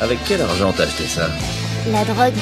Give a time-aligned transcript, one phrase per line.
[0.00, 1.28] Avec quel argent t'as acheté ça
[1.90, 2.38] La drogue.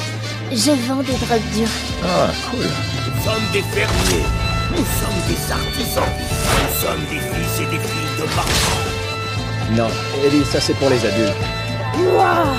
[0.51, 1.67] Je vends des drogues dures.
[2.05, 2.59] Ah, cool.
[2.61, 4.25] Nous sommes des fermiers.
[4.71, 6.03] Nous sommes des artisans.
[6.05, 9.71] Nous sommes des fils et des filles de marchands.
[9.71, 9.89] Non,
[10.23, 11.33] Ellie, ça c'est pour les adultes.
[12.15, 12.55] Waouh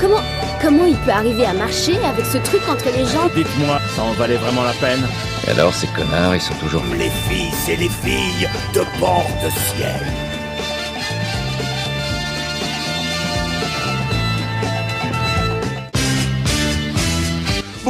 [0.00, 0.20] Comment,
[0.60, 4.12] comment il peut arriver à marcher avec ce truc entre les jambes Dites-moi, ça en
[4.14, 5.06] valait vraiment la peine?
[5.46, 6.82] Et alors, ces connards, ils sont toujours...
[6.98, 10.04] Les fils et les filles de Porte-Ciel.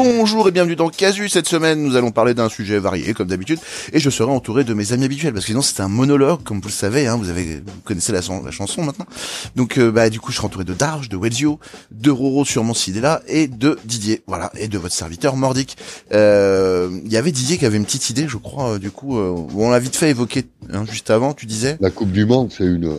[0.04, 1.28] Bonjour et bienvenue dans Casu.
[1.28, 3.60] Cette semaine, nous allons parler d'un sujet varié, comme d'habitude,
[3.92, 6.58] et je serai entouré de mes amis habituels, parce que sinon c'est un monologue, comme
[6.60, 9.06] vous le savez, hein, vous avez, vous connaissez la, la chanson maintenant.
[9.54, 11.60] Donc, euh, bah, du coup, je serai entouré de Darge, de Wedzio,
[11.92, 15.76] de Roro sûrement s'il est là, et de Didier, voilà, et de votre serviteur Mordic.
[16.12, 19.18] Euh, Il y avait Didier qui avait une petite idée, je crois, euh, du coup,
[19.18, 21.76] euh, où on l'a vite fait évoquer hein, juste avant, tu disais.
[21.80, 22.92] La Coupe du Monde, c'est une.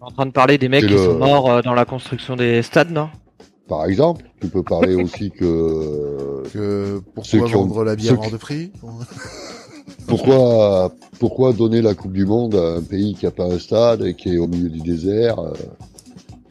[0.00, 2.90] en train de parler des mecs qui le- sont morts dans la construction des stades,
[2.90, 3.08] non?
[3.68, 7.96] Par exemple, tu peux parler aussi que Que Ceux pourquoi qui ont- vendre la ceux
[7.96, 8.72] bière qui- hors de prix
[10.06, 14.02] pourquoi pourquoi donner la Coupe du Monde à un pays qui a pas un stade
[14.02, 15.52] et qui est au milieu du désert euh,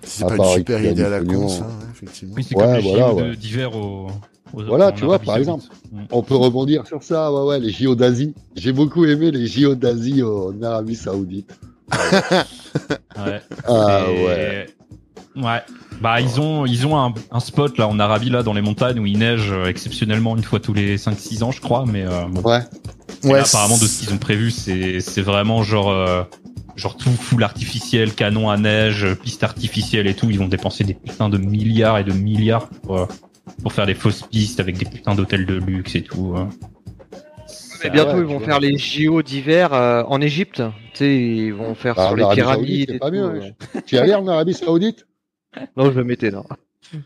[0.03, 1.49] C'est À pas une super idée à la con, pognon.
[1.49, 2.33] ça, ouais, effectivement.
[2.37, 3.35] Oui, c'est Ouais, comme les voilà, ouais.
[3.35, 4.07] d'hiver au,
[4.53, 5.63] Voilà, tu vois, par exemple.
[6.11, 8.33] On peut rebondir sur ça, ouais, ouais, les JO d'Asie.
[8.55, 11.51] J'ai beaucoup aimé les JO d'Asie en Arabie Saoudite.
[13.15, 13.39] Ouais.
[13.67, 14.65] Ah Et- ouais.
[15.35, 15.61] Ouais.
[16.01, 18.99] Bah ils ont ils ont un, un spot là en Arabie là dans les montagnes
[18.99, 22.25] où il neige euh, exceptionnellement une fois tous les 5-6 ans je crois mais euh,
[22.29, 22.41] bon.
[22.41, 22.59] Ouais.
[23.23, 26.23] Ouais, là, apparemment de ce qu'ils ont prévu c'est c'est vraiment genre euh,
[26.75, 30.83] genre tout full artificiel canon à neige euh, piste artificielle et tout ils vont dépenser
[30.83, 33.05] des putains de milliards et de milliards pour euh,
[33.63, 36.33] pour faire des fausses pistes avec des putains d'hôtels de luxe et tout.
[36.37, 36.49] hein.
[37.83, 40.63] Mais bientôt ouais, ils vont faire les JO d'hiver euh, en Égypte.
[40.93, 42.65] Tu sais, ils vont faire Ah, sur les pyramides.
[42.65, 43.53] Saoudite, c'est et pas tout, mieux, ouais.
[43.75, 43.79] hein.
[43.85, 45.05] Tu es allé en Arabie Saoudite?
[45.77, 46.43] Non, je me mettais non.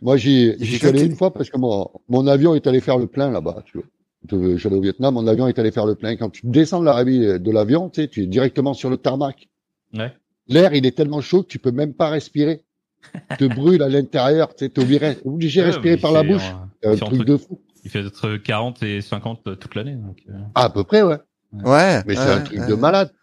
[0.02, 3.08] Moi, j'y suis allé une fois parce que mon, mon avion est allé faire le
[3.08, 4.58] plein là-bas, tu vois.
[4.58, 6.16] J'allais au Vietnam, mon avion est allé faire le plein.
[6.18, 9.48] Quand tu descends de l'Arabie de l'avion, tu sais, tu es directement sur le tarmac.
[9.94, 10.12] Ouais.
[10.48, 12.64] L'air, il est tellement chaud que tu peux même pas respirer.
[13.32, 16.24] Tu te brûles à l'intérieur, tu sais, t'es obligé, obligé de Ouais, respirer par la
[16.24, 16.44] bouche.
[16.44, 17.62] euh, C'est un il fait truc entre- de fou.
[17.86, 19.96] Il fait entre 40 et 50 toute l'année.
[19.96, 20.34] Donc, euh.
[20.56, 21.18] Ah, à peu près, ouais.
[21.54, 22.02] Ouais.
[22.06, 22.68] Mais c'est ouais, un truc ouais.
[22.68, 23.14] de malade.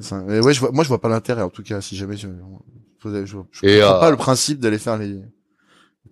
[0.00, 2.16] Ça- mais ouais, je vois, moi, je vois pas l'intérêt, en tout cas, si jamais
[2.16, 2.26] je,
[3.04, 5.20] je, je, je Et, comprends euh, pas le principe d'aller faire les, les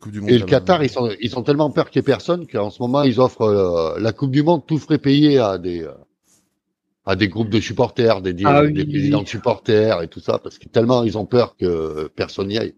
[0.00, 0.30] Coupes du Monde.
[0.30, 0.44] Et le.
[0.46, 3.20] Qatar, ils sont, ils ont tellement peur qu'il y ait personne qu'en ce moment, ils
[3.20, 5.92] offrent euh, la Coupe du Monde tout frais payé à des, euh,
[7.06, 8.84] à des groupes de supporters, des, Ah des oui.
[8.84, 12.58] présidents de supporters et tout ça, parce que tellement ils ont peur que personne n'y
[12.58, 12.74] aille.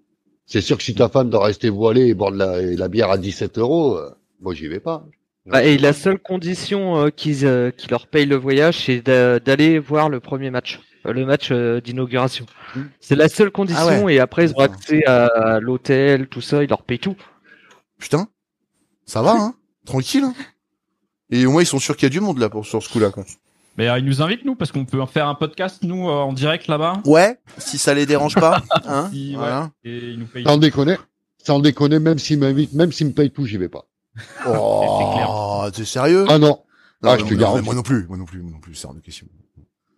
[0.47, 2.89] C'est sûr que si ta femme doit rester voilée et boire de la, et la
[2.89, 4.11] bière à 17 euros, euh,
[4.41, 5.05] moi j'y vais pas.
[5.47, 9.41] Bah, et la seule condition euh, qu'ils euh, qu'ils leur payent le voyage, c'est d'a-
[9.41, 12.47] d'aller voir le premier match, le match euh, d'inauguration.
[12.77, 12.81] Mm.
[13.01, 14.15] C'est la seule condition Ah ouais.
[14.15, 14.77] et après ils auront D'accord.
[14.77, 17.17] accès à l'hôtel, tout ça, ils leur payent tout.
[17.99, 18.29] Putain.
[19.07, 19.55] Ça va, hein.
[19.87, 20.35] Tranquille, hein.
[21.31, 22.89] Et au moins, ils sont sûrs qu'il y a du monde, là, pour, sur ce
[22.93, 23.25] coup-là, quoi.
[23.79, 26.33] Mais euh, ils nous invitent nous parce qu'on peut faire un podcast nous euh, en
[26.33, 27.01] direct là-bas.
[27.07, 27.39] Ouais.
[27.57, 29.09] Si ça les dérange pas, hein.
[29.13, 29.37] Si, ouais.
[29.37, 29.71] Voilà.
[29.85, 30.45] Et ils nous payent.
[30.45, 30.97] Sans déconner,
[31.39, 33.87] sans déconner, même s'ils m'invitent, même s'ils me payent tout, j'y vais pas.
[34.47, 36.27] Oh, t'es sérieux?
[36.29, 36.59] Ah non.
[37.03, 37.65] Non, Ah, je te non, garantis.
[37.65, 39.27] Moi non plus, moi non plus, moi non plus, c'est hors de question.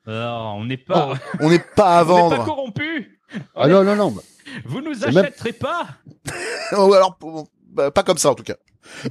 [0.07, 2.45] Alors, on n'est pas, On n'est pas à on n'est pas vendre.
[2.45, 3.07] corrompus.
[3.55, 4.15] Ah non, non, non.
[4.65, 5.87] Vous nous même- achèterez pas.
[6.77, 8.57] Ou alors, bon, bah, pas comme ça, en tout cas.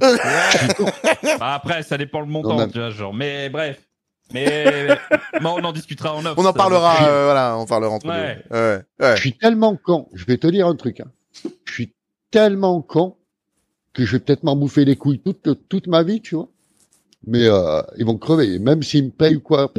[1.38, 3.14] Bah, après, ça dépend le montant, Non, tu vois, genre.
[3.14, 3.80] Mais bref.
[4.32, 4.86] Mais
[5.42, 6.34] bon, on en discutera en off.
[6.36, 8.42] On en ça, parlera, euh, voilà, on parlera entre Ouais.
[8.50, 8.56] deux.
[8.56, 8.80] Ouais.
[9.00, 9.16] Ouais.
[9.16, 10.08] Je suis tellement con.
[10.14, 11.00] Je vais te dire un truc.
[11.00, 11.10] Hein.
[11.66, 11.94] Je suis
[12.30, 13.16] tellement con
[13.92, 16.48] que je vais peut-être m'en bouffer les couilles toute, toute ma vie, tu vois.
[17.26, 18.58] Mais euh, ils vont crever.
[18.58, 19.70] Même s'ils me payent ou quoi,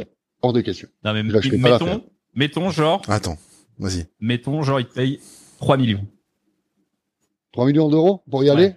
[0.44, 0.88] hors de question.
[1.04, 3.38] Non, mais Là, je fais pas mettons, mettons genre, Attends.
[3.78, 4.06] Vas-y.
[4.20, 5.20] mettons genre, ils te payent
[5.58, 6.06] 3 millions.
[7.52, 8.52] 3 millions d'euros pour y Ouais.
[8.52, 8.76] aller?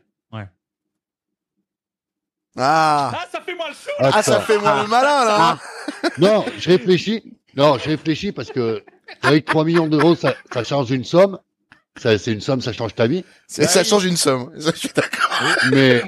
[2.60, 3.12] Ah.
[3.14, 3.90] Ah, ça fait moi le sou.
[4.00, 5.52] Ah, ça fait moins le malin, là.
[5.52, 6.10] hein.
[6.18, 7.38] Non, je réfléchis.
[7.56, 8.84] Non, je réfléchis parce que
[9.22, 11.38] avec 3 millions d'euros, ça, ça change une somme.
[11.98, 13.24] Ça, c'est une somme, ça change ta vie.
[13.48, 13.86] Ça oui.
[13.86, 14.52] change une somme.
[14.60, 15.30] Ça, je suis d'accord.
[15.72, 16.02] Mais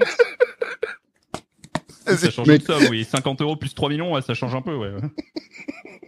[2.18, 3.06] Ça change Mais- une somme, oui.
[3.10, 4.92] 50 euros plus 3 millions, ouais, ça change un peu, ouais.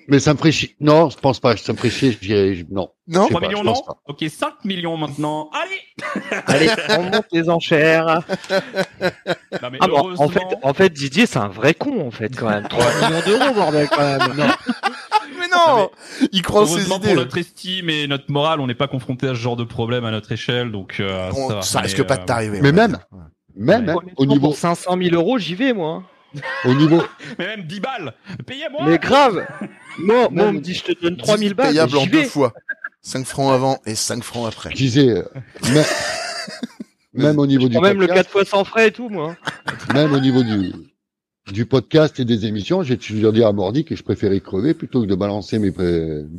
[0.08, 0.76] mais ça me ferait chier.
[0.80, 1.56] Non, je pense pas.
[1.58, 2.66] Ça me ferait chier.
[2.70, 2.90] Non.
[3.08, 3.24] Non?
[3.24, 3.98] Je sais 3 pas, millions, non pas.
[4.08, 5.50] Ok, 5 millions maintenant.
[5.54, 8.22] Allez Allez, on monte les enchères.
[9.62, 12.36] Non, mais Ah bon, en fait, en fait, Didier, c'est un vrai con en fait
[12.36, 12.68] quand même.
[12.68, 14.34] 3 millions d'euros, bordel quand même.
[14.38, 14.46] Non.
[15.40, 15.90] Mais non!
[16.32, 17.08] Il croit en ses heureusement idées.
[17.08, 20.06] pour notre estime et notre morale, on n'est pas confronté à ce genre de problème
[20.06, 22.60] à notre échelle, donc euh, On- ça, risque Mais, pas euh, de t'arriver.
[22.62, 23.00] mais même-.
[23.56, 23.94] Même Ouais.
[23.94, 26.04] hein, au niveau, pour 500 000 euros, j'y vais moi.
[26.66, 27.04] au niveau,
[27.40, 28.14] Mais même 10 balles
[28.46, 29.46] Payez-moi Mais grave.
[30.00, 31.70] Moi, moi, on Même- me dit je te donne 3000 balles.
[31.72, 32.54] Payable en deux fois.
[33.02, 34.70] 5 francs avant et 5 francs après.
[34.72, 35.24] Je disais, euh,
[35.74, 35.84] mais-
[37.14, 39.36] même au niveau Je du même le podcast, 4 fois sans frais et tout, moi.
[39.94, 40.72] même au niveau du,
[41.52, 45.02] du podcast et des émissions, j'ai toujours dit à Mordi que je préférais crever plutôt
[45.02, 45.72] que de balancer mes,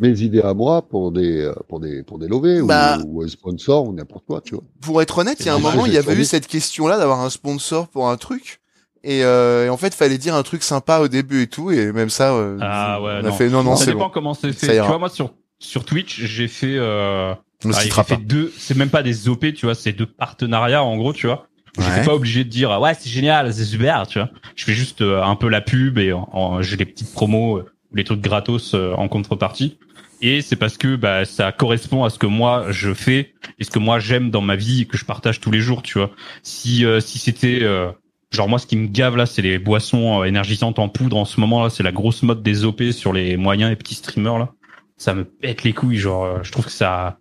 [0.01, 2.99] mes idées à moi pour des, euh, pour des, pour des lovés Bah.
[3.07, 4.65] ou, ou un sponsor ou n'importe quoi, tu vois.
[4.81, 7.21] Pour être honnête, il y a un moment, il y avait eu cette question-là d'avoir
[7.21, 8.61] un sponsor pour un truc.
[9.05, 11.91] Et, euh, et en fait, fallait dire un truc sympa au début et tout, et
[11.93, 13.33] même ça, euh, Ah ouais, on a non.
[13.33, 14.11] fait non, non, ça c'est dépend bon.
[14.15, 14.79] comment c'est fait.
[14.81, 16.77] Tu vois, moi sur sur Twitch, j'ai fait.
[16.77, 18.53] Euh, ah, fait deux.
[18.57, 21.47] C'est même pas des OP, tu vois, c'est deux partenariats en gros, tu vois.
[21.79, 21.85] Ouais.
[21.85, 24.31] J'étais pas obligé de dire ah ouais c'est génial, c'est super, tu vois.
[24.57, 26.13] Je fais juste euh, un peu la pub et
[26.61, 29.79] j'ai les petites promos, euh, ou les trucs gratos euh, en contrepartie.
[30.25, 33.71] Et c'est parce que bah ça correspond à ce que moi je fais et ce
[33.71, 36.13] que moi j'aime dans ma vie et que je partage tous les jours, tu vois.
[36.45, 37.91] Si euh, si c'était euh,
[38.31, 41.41] genre moi ce qui me gave là, c'est les boissons énergisantes en poudre en ce
[41.41, 44.53] moment là, c'est la grosse mode des OP sur les moyens et petits streamers là.
[44.97, 47.19] Ça me pète les couilles, genre euh, je trouve que ça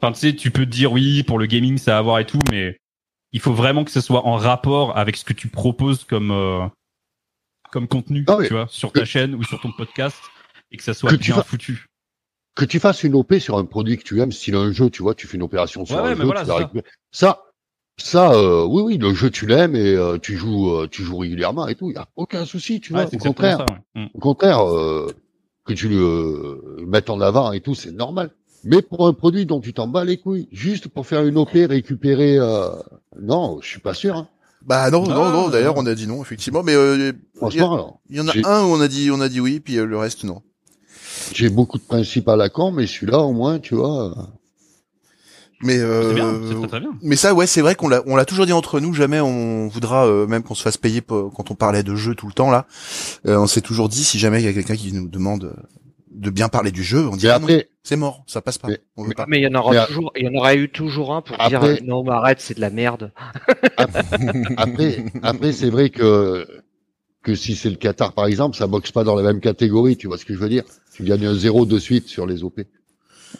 [0.00, 2.24] Enfin, tu sais, tu peux te dire oui, pour le gaming, ça va avoir et
[2.24, 2.78] tout, mais
[3.32, 6.66] il faut vraiment que ce soit en rapport avec ce que tu proposes comme euh,
[7.70, 8.46] comme contenu, Ah oui.
[8.48, 10.16] tu vois, sur ta chaîne ou sur ton podcast,
[10.70, 11.86] et que ça soit Que tu bien vas- foutu.
[12.54, 15.02] Que tu fasses une OP sur un produit que tu aimes, style un jeu, tu
[15.02, 16.70] vois, tu fais une opération sur Ouais, un ouais, jeu, voilà, tu ça.
[17.12, 17.42] ça,
[17.98, 21.18] ça, euh, oui, oui, le jeu tu l'aimes et euh, tu joues, euh, tu joues
[21.18, 23.06] régulièrement et tout, y a aucun souci, tu vois.
[23.06, 23.66] c'est Au contraire, ça.
[23.94, 24.06] Mm.
[24.14, 25.12] au contraire, euh,
[25.66, 28.30] que tu le mettes en avant et tout, c'est normal.
[28.64, 31.50] Mais pour un produit dont tu t'en bats les couilles, juste pour faire une OP,
[31.54, 32.68] récupérer, euh,
[33.20, 34.16] non, je suis pas sûr.
[34.16, 34.28] Hein.
[34.66, 35.48] Bah non, non, Non, non.
[35.48, 36.62] D'ailleurs, on a dit non, effectivement.
[36.62, 38.88] Mais euh, il y, a- Franchement, alors, il y en a un où on a
[38.88, 40.42] dit, on a dit oui, puis euh, le reste non.
[41.32, 44.10] j'ai beaucoup de principes à la con, mais celui-là, au moins, tu vois.
[44.10, 44.22] euh,
[45.62, 46.90] Mais C'est euh, bien, c'est très très bien.
[47.02, 48.92] Mais ça, ouais, c'est vrai qu'on l'a, on l'a toujours dit entre nous.
[48.92, 52.14] Jamais on voudra, euh, même qu'on se fasse payer pour- quand on parlait de jeu
[52.14, 52.66] tout le temps là.
[53.26, 55.54] euh, on s'est toujours dit, si jamais il y a quelqu'un qui nous demande euh,
[56.18, 57.38] de bien parler du jeu, on dit ah
[57.82, 58.68] c'est mort, ça passe pas.
[58.68, 59.24] Mais- on veut pas.
[59.28, 61.36] Mais il y en aura Mais, toujours, il y en aura eu toujours un pour
[61.36, 63.12] dire Après- euh, non, mais arrête, c'est de la merde.
[64.56, 66.46] Après, après, c'est vrai que
[67.22, 69.96] que si c'est le Qatar par exemple, ça boxe pas dans la même catégorie.
[69.96, 70.64] Tu vois ce que je veux dire?
[70.94, 72.60] Tu gagnes un zéro de suite sur les OP.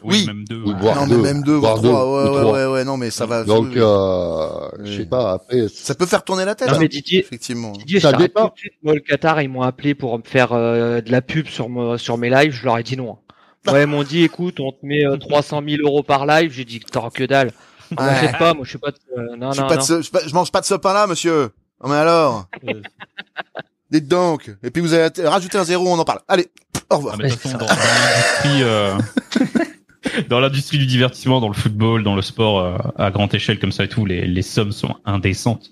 [0.03, 0.27] Oui.
[0.27, 0.63] même deux.
[0.63, 0.75] Ou ouais.
[0.81, 2.05] voire non, mais deux, même deux, voire voire deux, trois.
[2.07, 2.53] ou Ouais, ouais, trois.
[2.53, 3.45] ouais, ouais, non, mais ça va.
[3.45, 4.97] Donc, ça, euh, je Oui.
[4.99, 5.33] sais pas.
[5.33, 6.69] Après, ça peut faire tourner la tête.
[6.69, 7.73] Non, hein, mais Didier, effectivement.
[7.73, 8.53] Didier, Ça je t'arrête dépend.
[8.83, 11.99] Moi, le Qatar, ils m'ont appelé pour me faire euh, de la pub sur, mo-
[11.99, 12.53] sur mes lives.
[12.53, 13.19] Je leur ai dit non.
[13.67, 16.53] Ouais, ils m'ont dit, écoute, on te met euh, 300 000 euros par live.
[16.53, 17.51] J'ai dit, t'auras que dalle.
[17.97, 18.33] On Ouais.
[18.39, 18.91] pas, moi, je suis pas.
[18.91, 19.81] de- euh, non, Je, suis non, pas non.
[19.81, 21.51] de ce- je, pas- je mange pas de ce pain-là, monsieur.
[21.83, 22.47] Non, mais alors
[23.91, 24.51] Dites donc.
[24.63, 26.21] Et puis vous avez rajouté un zéro, on en parle.
[26.29, 26.49] Allez,
[26.91, 27.15] au revoir.
[27.19, 28.95] Ah, mais de toute façon, dans, dans l'industrie, euh,
[30.29, 33.73] dans l'industrie du divertissement, dans le football, dans le sport euh, à grande échelle comme
[33.73, 35.71] ça et tout, les, les sommes sont indécentes.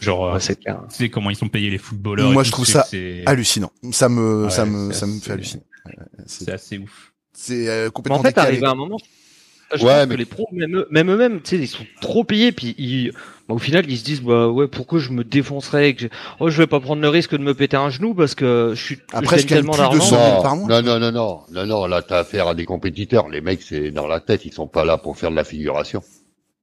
[0.00, 0.80] Genre, euh, Ouais, c'est clair.
[0.88, 2.30] tu sais comment ils sont payés les footballeurs.
[2.30, 3.72] Moi, je trouve ça c'est Hallucinant.
[3.90, 5.62] Ça me, Ouais, ça me, ça me fait halluciner.
[6.26, 7.12] C'est C'est assez ouf.
[7.32, 8.48] c'est, euh, Mais complètement en fait, décalé.
[8.48, 8.98] arrivé à un moment,
[9.74, 11.84] je Ouais, pense mais- que les pros, même eux- même eux-mêmes, tu sais, ils sont
[12.00, 13.12] trop payés, puis ils,
[13.48, 16.08] au final, ils se disent, bah ouais, pourquoi je me défoncerais, que je...
[16.40, 18.82] oh, je vais pas prendre le risque de me péter un genou parce que je
[18.82, 20.00] suis, Après, je gagne tellement de d'argent.
[20.00, 21.86] 100 000 non, non, non, non, non, non, non.
[21.86, 23.28] Là, t'as affaire à des compétiteurs.
[23.28, 24.44] Les mecs, c'est dans la tête.
[24.44, 26.02] Ils sont pas là pour faire de la figuration.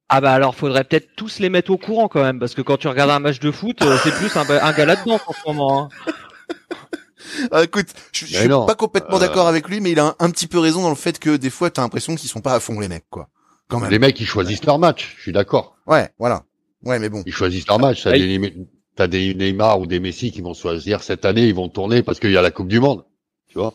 [0.10, 2.78] Ah bah alors, faudrait peut-être tous les mettre au courant quand même, parce que quand
[2.78, 5.48] tu regardes un match de foot, euh, c'est plus un, un gars là-dedans en ce
[5.48, 5.82] moment.
[5.82, 5.90] Hein.
[7.52, 10.06] Ah, écoute, je, je suis non, pas complètement euh, d'accord avec lui, mais il a
[10.06, 12.40] un, un petit peu raison dans le fait que des fois, t'as l'impression qu'ils sont
[12.40, 13.30] pas à fond les mecs, quoi.
[13.68, 13.90] Quand même.
[13.90, 15.16] Les mecs, ils choisissent leur match.
[15.18, 15.76] Je suis d'accord.
[15.88, 16.44] Ouais, voilà.
[16.86, 17.24] Ouais, mais bon.
[17.26, 18.04] Ils choisissent leur match.
[18.04, 18.54] T'as des,
[18.96, 21.48] t'as des Neymar ou des Messi qui vont choisir cette année.
[21.48, 23.06] Ils vont tourner parce qu'il y a la Coupe du Monde.
[23.48, 23.74] Tu vois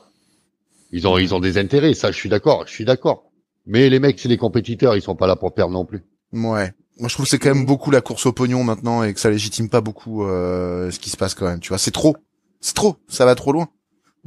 [0.93, 1.95] Ils ont, ils ont des intérêts.
[1.95, 2.65] Ça, je suis d'accord.
[2.67, 3.31] Je suis d'accord.
[3.67, 4.97] Mais les mecs, c'est des compétiteurs.
[4.97, 6.03] Ils sont pas là pour perdre non plus.
[6.33, 6.73] Ouais.
[6.99, 9.21] Moi, je trouve que c'est quand même beaucoup la course au pognon maintenant et que
[9.21, 11.61] ça légitime pas beaucoup euh, ce qui se passe quand même.
[11.61, 12.17] Tu vois, c'est trop.
[12.61, 12.97] C'est trop.
[13.09, 13.69] Ça va trop loin.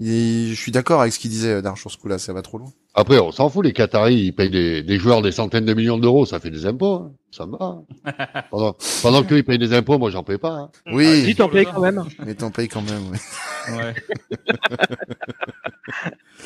[0.02, 2.18] Et je suis d'accord avec ce qu'il disait Dark sur ce coup-là.
[2.18, 2.70] Ça va trop loin.
[2.96, 3.64] Après, on s'en fout.
[3.64, 6.26] Les Qataris, ils payent des, des joueurs des centaines de millions d'euros.
[6.26, 6.96] Ça fait des impôts.
[6.96, 7.12] hein.
[7.32, 7.78] Ça me va.
[8.06, 8.44] hein.
[8.52, 10.50] pendant, pendant qu'ils payent des impôts, moi, j'en paye pas.
[10.54, 10.70] hein.
[10.92, 12.04] Oui, Dis, t'en payes quand même.
[12.26, 13.12] mais t'en payes quand même.
[13.12, 13.76] Ouais.
[13.78, 13.94] Ouais.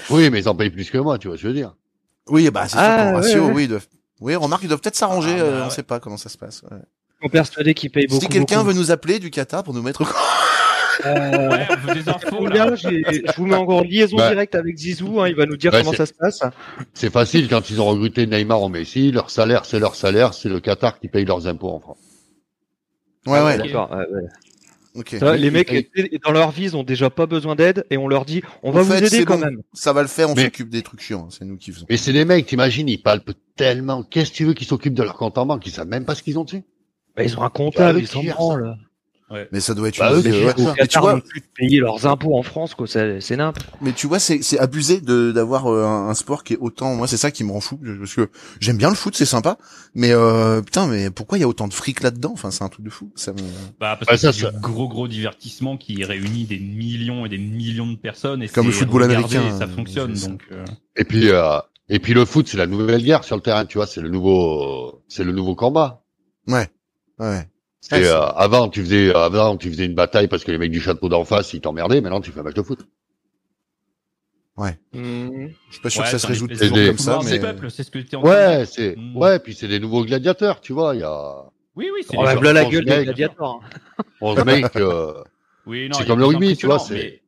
[0.10, 1.18] Oui, mais ils en payent plus que moi.
[1.18, 1.76] Tu vois, ce que je veux dire.
[2.30, 3.54] Oui, bah c'est sûr Ah, qu'en ouais, ratio, ouais.
[3.54, 3.88] oui, ils doivent.
[4.20, 5.32] Oui, remarque, ils doivent peut-être s'arranger.
[5.40, 6.64] Ah, bah, euh, on sait pas comment ça se passe.
[6.64, 6.78] ouais.
[7.22, 8.22] Ils sont persuadés qu'ils payent beaucoup.
[8.22, 10.20] si quelqu'un veut nous appeler du Qatar pour nous mettre au courant.
[11.16, 12.76] Euh, Ouais, on veut des infos combien, là.
[12.76, 14.30] j'ai- je vous mets encore en liaison Bah.
[14.30, 16.40] directe avec Zizou, hein, il va nous dire Bah, comment c'est- ça se passe.
[16.94, 19.12] C'est facile quand ils ont recruté Neymar ou Messi.
[19.12, 20.34] Leur salaire, c'est leur salaire.
[20.34, 21.98] C'est le Qatar qui paye leurs impôts en France.
[23.26, 23.58] Ouais, ouais.
[23.58, 23.92] D'accord.
[23.92, 24.28] ouais, ouais.
[24.96, 25.16] Ok.
[25.20, 25.92] Ça, les mecs,
[26.26, 28.72] dans leur vie, ils ont déjà pas besoin d'aide et on leur dit, on En
[28.72, 29.46] va fait, vous aider quand bon.
[29.46, 29.62] même.
[29.74, 30.30] Ça va le faire.
[30.30, 31.30] On Mais- s'occupe des trucs chiants.
[31.30, 31.86] C'est nous qui faisons.
[31.90, 34.02] Mais c'est des mecs, t'imagines, ils palpent tellement.
[34.02, 35.68] Qu'est-ce que tu veux qu'ils s'occupent de leur compte en banque?
[35.68, 36.64] Ils savent même pas ce qu'ils ont dessus.
[37.16, 38.76] Bah, ils ont un comptable, ils s'en branlent.
[39.30, 39.48] Ouais.
[39.52, 40.54] Mais ça doit être Bah, une eux, c'est ouais.
[40.80, 42.88] Mais tu vois, plus de payer leurs impôts en France, quoi.
[42.88, 43.58] C'est c'est nimp.
[43.82, 46.96] mais tu vois, c'est c'est abusé de d'avoir euh, un, un sport qui est autant.
[46.96, 48.30] Moi, c'est ça qui me rend fou parce que
[48.62, 49.58] j'aime bien le foot, c'est sympa.
[49.96, 52.32] Mais euh, putain, mais pourquoi il y a autant de fric là-dedans?
[52.34, 53.12] Enfin, c'est un truc de fou.
[53.16, 53.40] Ça me...
[53.80, 57.30] Bah, parce Bah, que ça, c'est du gros gros divertissement qui réunit des millions et
[57.30, 60.30] des millions de personnes et Comme le football américain, et ça euh, fonctionne ça.
[60.30, 60.44] donc.
[60.54, 60.64] euh,
[60.96, 63.78] Et puis, euh, et puis le foot, c'est la nouvelle guerre sur le terrain, tu
[63.78, 66.04] vois, c'est le nouveau, c'est le nouveau combat.
[66.48, 66.70] Ouais,
[67.20, 67.48] ouais.
[67.80, 70.58] C'est, Ouais, c'est- euh, avant, tu faisais, avant, tu faisais une bataille parce que les
[70.58, 72.02] mecs du château d'en face, ils t'emmerdaient.
[72.02, 72.80] Maintenant, tu fais un match de foot.
[74.94, 75.52] Mhm.
[75.70, 77.20] Je suis pas sûr ouais, que ça se un résout espèce toujours de comme ça,
[77.24, 78.68] mais des peuples, c'est ce que tu es en train de Ouais, dire.
[78.68, 79.16] c'est, Mm.
[79.18, 80.96] ouais, puis c'est des nouveaux gladiateurs, tu vois.
[80.96, 81.44] Il y a
[81.76, 83.60] Oui, oui, c'est des joueurs voilà la gueule des gladiateurs.
[83.64, 84.04] hein.
[84.20, 85.14] 11 mecs, euh,
[85.68, 87.22] Oui, non, C'est a comme le des rugby, tu vois, c'est- mais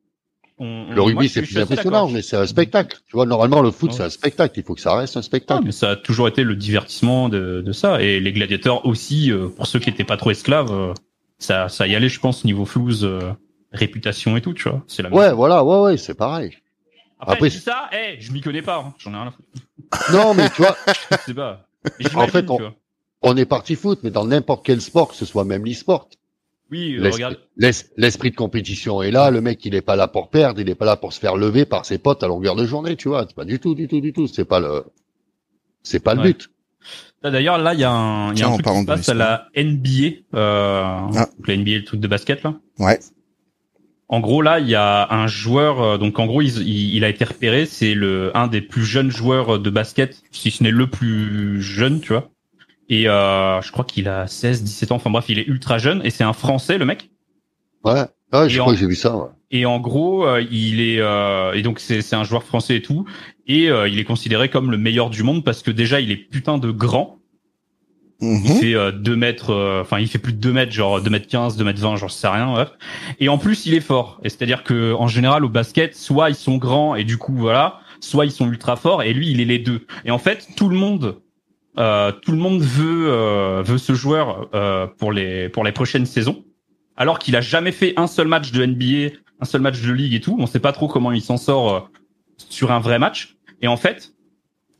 [0.60, 2.98] on- le rugby, c'est plus impressionnant, mais c'est un spectacle.
[3.06, 3.96] Tu vois, normalement, le foot, Ouais.
[3.96, 4.58] c'est un spectacle.
[4.58, 5.62] Il faut que ça reste un Ah, spectacle.
[5.64, 8.00] mais ça a toujours été le divertissement de, de ça.
[8.02, 10.94] Et les gladiateurs aussi, euh, pour ceux qui étaient pas trop esclaves, euh,
[11.38, 13.32] ça, ça y allait, je pense, niveau flouze, euh,
[13.72, 14.82] réputation et tout, tu vois.
[14.86, 15.34] C'est la même Ouais, chose.
[15.36, 16.56] voilà, ouais, ouais, c'est pareil.
[17.18, 18.94] Après, après, je dis ça, eh, je m'y connais pas, hein.
[18.98, 19.48] j'en ai rien à foutre.
[20.12, 20.76] Non, mais tu vois,
[21.10, 21.66] Je sais pas.
[22.14, 22.74] En fait, on- tu vois.
[23.22, 26.08] on est parti foot, mais dans n'importe quel sport, que ce soit même l'e-sport.
[26.70, 27.32] Oui, euh,
[27.96, 29.30] L'esprit de compétition est là.
[29.30, 30.60] Le mec, il est pas là pour perdre.
[30.60, 32.96] Il est pas là pour se faire lever par ses potes à longueur de journée,
[32.96, 33.24] tu vois.
[33.26, 34.26] C'est pas du tout, du tout, du tout.
[34.28, 34.84] C'est pas le,
[35.82, 36.28] c'est pas le Ouais.
[36.32, 36.48] but.
[37.22, 39.08] D'ailleurs, là, il y a un, il y a un en truc qui se passe
[39.10, 40.16] à la NBA.
[40.34, 40.82] Euh,
[41.16, 41.28] Ah.
[41.36, 42.54] donc La NBA, le truc de basket, là.
[42.78, 42.98] Ouais.
[44.08, 45.80] En gros, là, il y a un joueur.
[45.82, 47.66] euh, donc, en gros, il, il, il a été repéré.
[47.66, 52.00] C'est le un des plus jeunes joueurs de basket, si ce n'est le plus jeune,
[52.00, 52.30] tu vois.
[52.90, 54.96] Et euh, je crois qu'il a 16, 17 ans.
[54.96, 56.02] Enfin bref, il est ultra jeune.
[56.04, 57.08] Et c'est un Français, le mec.
[57.84, 58.04] Ouais.
[58.32, 59.16] Ouais, je Et crois en- que j'ai vu ça.
[59.16, 59.28] ouais.
[59.52, 62.82] Et en gros, euh, il est euh, et donc c'est c'est un joueur français et
[62.82, 63.04] tout.
[63.48, 66.16] Et euh, il est considéré comme le meilleur du monde parce que déjà, il est
[66.16, 67.16] putain de grand.
[68.20, 68.44] Il Mhm.
[68.60, 71.26] fait euh, 2 mètres, euh, enfin il fait plus de 2 mètres, genre 2 mètres
[71.26, 72.68] 15, 2 mètres 20, j'en sais rien.
[73.18, 74.20] Et en plus il est fort.
[74.22, 77.80] Et c'est-à-dire que en général au basket, soit ils sont grands et du coup voilà,
[78.00, 79.86] soit ils sont ultra forts et lui il est les deux.
[80.04, 81.16] Et en fait tout le monde,
[81.78, 86.06] euh, tout le monde veut euh, veut ce joueur euh, pour les pour les prochaines
[86.06, 86.44] saisons,
[86.96, 90.14] alors qu'il a jamais fait un seul match de NBA, un seul match de ligue
[90.14, 90.36] et tout.
[90.38, 91.80] On sait pas trop comment il s'en sort euh,
[92.36, 93.36] sur un vrai match.
[93.62, 94.12] Et en fait,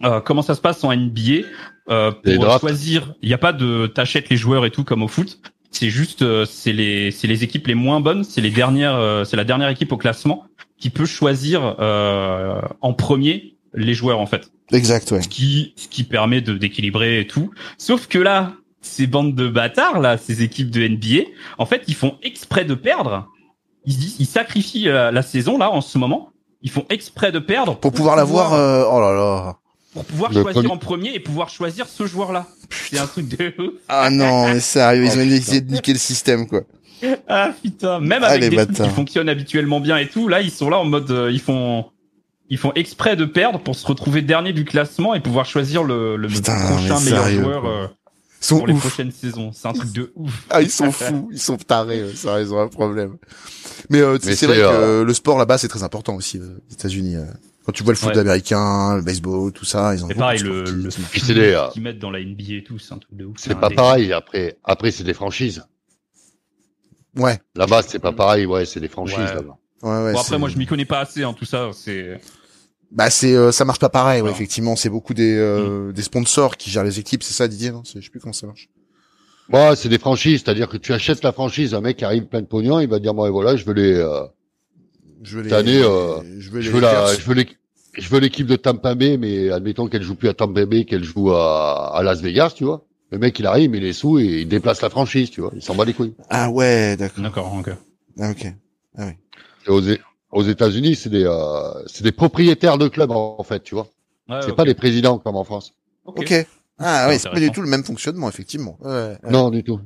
[0.05, 1.47] euh, comment ça se passe en NBA
[1.91, 3.15] euh, pour choisir?
[3.23, 5.41] Il n'y a pas de t'achètes les joueurs et tout comme au foot.
[5.71, 9.25] C'est juste euh, c'est les c'est les équipes les moins bonnes, c'est les dernières euh,
[9.25, 10.45] c'est la dernière équipe au classement
[10.79, 14.51] qui peut choisir euh, en premier les joueurs en fait.
[14.73, 15.23] Exact, ouais.
[15.23, 17.51] Ce qui ce qui permet de d'équilibrer et tout.
[17.79, 21.95] Sauf que là ces bandes de bâtards là, ces équipes de NBA, en fait ils
[21.95, 23.29] font exprès de perdre.
[23.85, 26.31] Ils se disent ils sacrifient la, la saison là en ce moment.
[26.63, 29.57] Ils font exprès de perdre Pour pouvoir l'avoir, euh, oh là là.
[29.95, 32.47] pour pouvoir Le choisir premier- en premier et pouvoir choisir ce joueur-là.
[32.91, 33.71] C'est un truc de ouf.
[33.89, 36.61] Ah non, mais sérieux, ils Oh, ont essayé de niquer le système, quoi.
[37.29, 38.89] Ah putain, même Ah, avec les des trucs bâtards.
[38.89, 41.87] qui fonctionnent habituellement bien et tout, là ils sont là en mode euh, ils font
[42.51, 46.17] ils font exprès de perdre pour se retrouver dernier du classement et pouvoir choisir le,
[46.17, 47.87] le Putain, prochain meilleur sérieux, joueur euh,
[48.41, 49.53] sont pour les prochaines saisons.
[49.53, 50.47] C'est un truc de ouf.
[50.51, 53.17] Ah, ils sont fous, ils sont tarés, euh, ça, ils ont un problème.
[53.89, 56.59] Mais, euh, Mais c'est vrai que euh, le sport là-bas, c'est très important aussi euh,
[56.69, 57.17] aux États-Unis.
[57.17, 57.25] euh.
[57.67, 58.19] Quand tu vois le foot Ouais.
[58.19, 62.11] américain, le baseball, tout ça, ils ont C'est pareil le, qui- le qu'ils mettent dans
[62.11, 63.37] la NBA et tout, c'est un truc de ouf.
[63.39, 64.13] c'est pas des- pareil.
[64.15, 65.63] Après, après, c'est des franchises.
[67.17, 68.47] Ouais, Là-bas, c'est pas pareil.
[68.47, 69.35] Ouais, c'est des franchises Ouais.
[69.35, 69.57] là-bas.
[69.83, 70.13] ouais, ouais.
[70.13, 72.21] Bon après moi je m'y connais pas assez en tout ça, c'est
[72.93, 74.21] Bah c'est, euh, ça marche pas pareil.
[74.21, 75.93] Ouais, effectivement, c'est beaucoup des euh, Mm.
[75.93, 78.33] des sponsors qui gèrent les équipes, c'est ça, Didier Non, C'est- je sais plus comment
[78.33, 78.69] ça marche.
[79.53, 80.43] Ouais, c'est des franchises.
[80.45, 82.99] C'est-à-dire que tu achètes la franchise, un mec qui arrive plein de pognon, il va
[82.99, 84.23] dire, moi, voilà, je veux les, euh,
[85.23, 87.59] Je veux les, Cette année, euh, je veux je les veux la, je veux l'équipe,
[87.95, 91.05] je veux l'équipe de Tampa Bay, mais admettons qu'elle joue plus à Tampa Bay, qu'elle
[91.05, 92.87] joue à, à Las Vegas, tu vois.
[93.13, 95.51] Le mec, il arrive, il est sous et il déplace la franchise, tu vois.
[95.55, 96.15] Il s'en bat les couilles.
[96.31, 97.23] Ah ouais, d'accord.
[97.25, 97.55] d'accord.
[97.59, 97.71] ok.
[98.21, 98.47] Ah, ok.
[99.67, 99.81] Et aux,
[100.31, 103.89] aux États-Unis, c'est des, euh, c'est des propriétaires de clubs, en, fait, tu vois.
[104.29, 105.75] Ouais, c'est pas des présidents comme en France.
[106.05, 106.21] Ok.
[106.21, 106.47] Ok.
[106.79, 108.79] Ah ouais, c'est pas du tout le même fonctionnement, effectivement.
[108.81, 109.31] Ouais, ouais.
[109.31, 109.81] Non, du tout.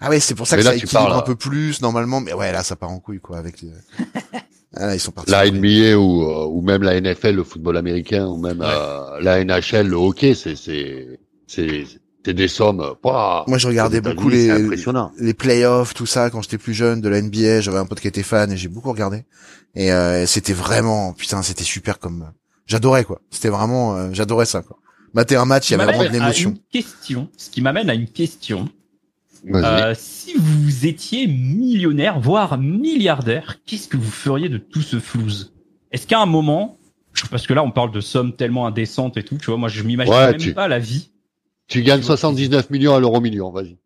[0.00, 2.20] Ah ouais, c'est pour ça Mais que là, ça équilibre parles, un peu plus normalement,
[2.20, 3.72] mais ouais, là ça part en couille quoi avec les...
[4.76, 5.30] Ah là, ils sont partis.
[5.30, 5.50] La.
[5.50, 9.88] NBA ou, euh, ou même la NFL, le football américain, ou même euh, la NHL,
[9.88, 11.84] le hockey, c'est, c'est, c'est,
[12.34, 12.80] des sommes.
[12.80, 14.48] euh, Moi je regardais beaucoup les
[15.18, 18.08] les playoffs, tout ça quand j'étais plus jeune de la NBA, j'avais un pote qui
[18.08, 19.24] était fan et j'ai beaucoup regardé.
[19.74, 22.30] Et euh, c'était vraiment putain, c'était super comme
[22.66, 23.20] j'adorais quoi.
[23.30, 24.78] C'était vraiment euh, j'adorais ça quoi.
[25.14, 26.54] Mater un match, il y avait vraiment de l'émotion.
[26.70, 28.68] question, ce qui m'amène à une question.
[29.54, 35.54] Euh, si vous étiez millionnaire, voire milliardaire, qu'est-ce que vous feriez de tout ce flouze?
[35.92, 36.76] Est-ce qu'à un moment,
[37.30, 39.82] parce que là on parle de sommes tellement indécentes et tout, tu vois, moi je
[39.82, 41.10] m'imagine Ouais, même tu- pas la vie.
[41.68, 43.76] Tu gagnes 79 millions à l'euro million, vas-y.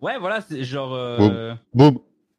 [0.00, 0.94] Ouais, voilà, c'est genre.
[0.94, 1.54] Euh...
[1.74, 1.98] Boum.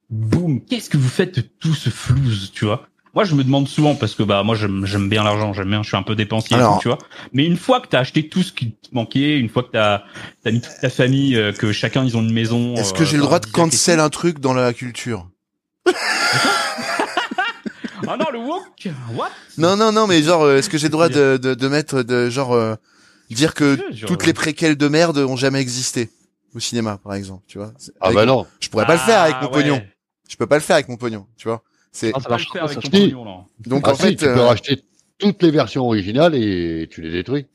[0.09, 0.61] Boum.
[0.61, 2.87] Qu'est-ce que vous faites de tout ce flouze, tu vois?
[3.13, 5.83] Moi, je me demande souvent parce que bah moi, j'aime j'aime bien l'argent, j'aime bien,
[5.83, 6.75] je suis un peu dépensier, et Alors.
[6.75, 6.97] tout, tu vois.
[7.33, 10.03] Mais une fois que t'as acheté tout ce qui te manquait, une fois que t'as
[10.43, 12.73] t'as mis toute ta famille, euh, que chacun ils ont une maison.
[12.75, 15.29] Est-ce euh, que j'ai le droit de cancel un truc dans la culture?
[18.07, 18.89] Ah non, le woke?
[19.15, 19.29] What?
[19.57, 22.01] Non, non, non, mais genre, euh, est-ce que j'ai le droit de, de, de mettre,
[22.01, 22.75] de genre, euh,
[23.35, 26.09] dire que toutes les préquelles de merde ont jamais existé
[26.55, 28.45] au cinéma, par exemple, tu vois Ah avec- bah non.
[28.59, 29.63] Je pourrais pas le faire avec mon Ah, ouais.
[29.63, 29.81] pognon.
[30.29, 31.63] Je peux pas le faire avec mon pognon, tu vois.
[31.91, 33.45] C'est Ah, ça marche le faire pas, avec ton pognon, non.
[33.65, 34.81] donc Ah en si, fait, tu peux euh, racheter
[35.17, 37.47] toutes les versions originales et tu les détruis.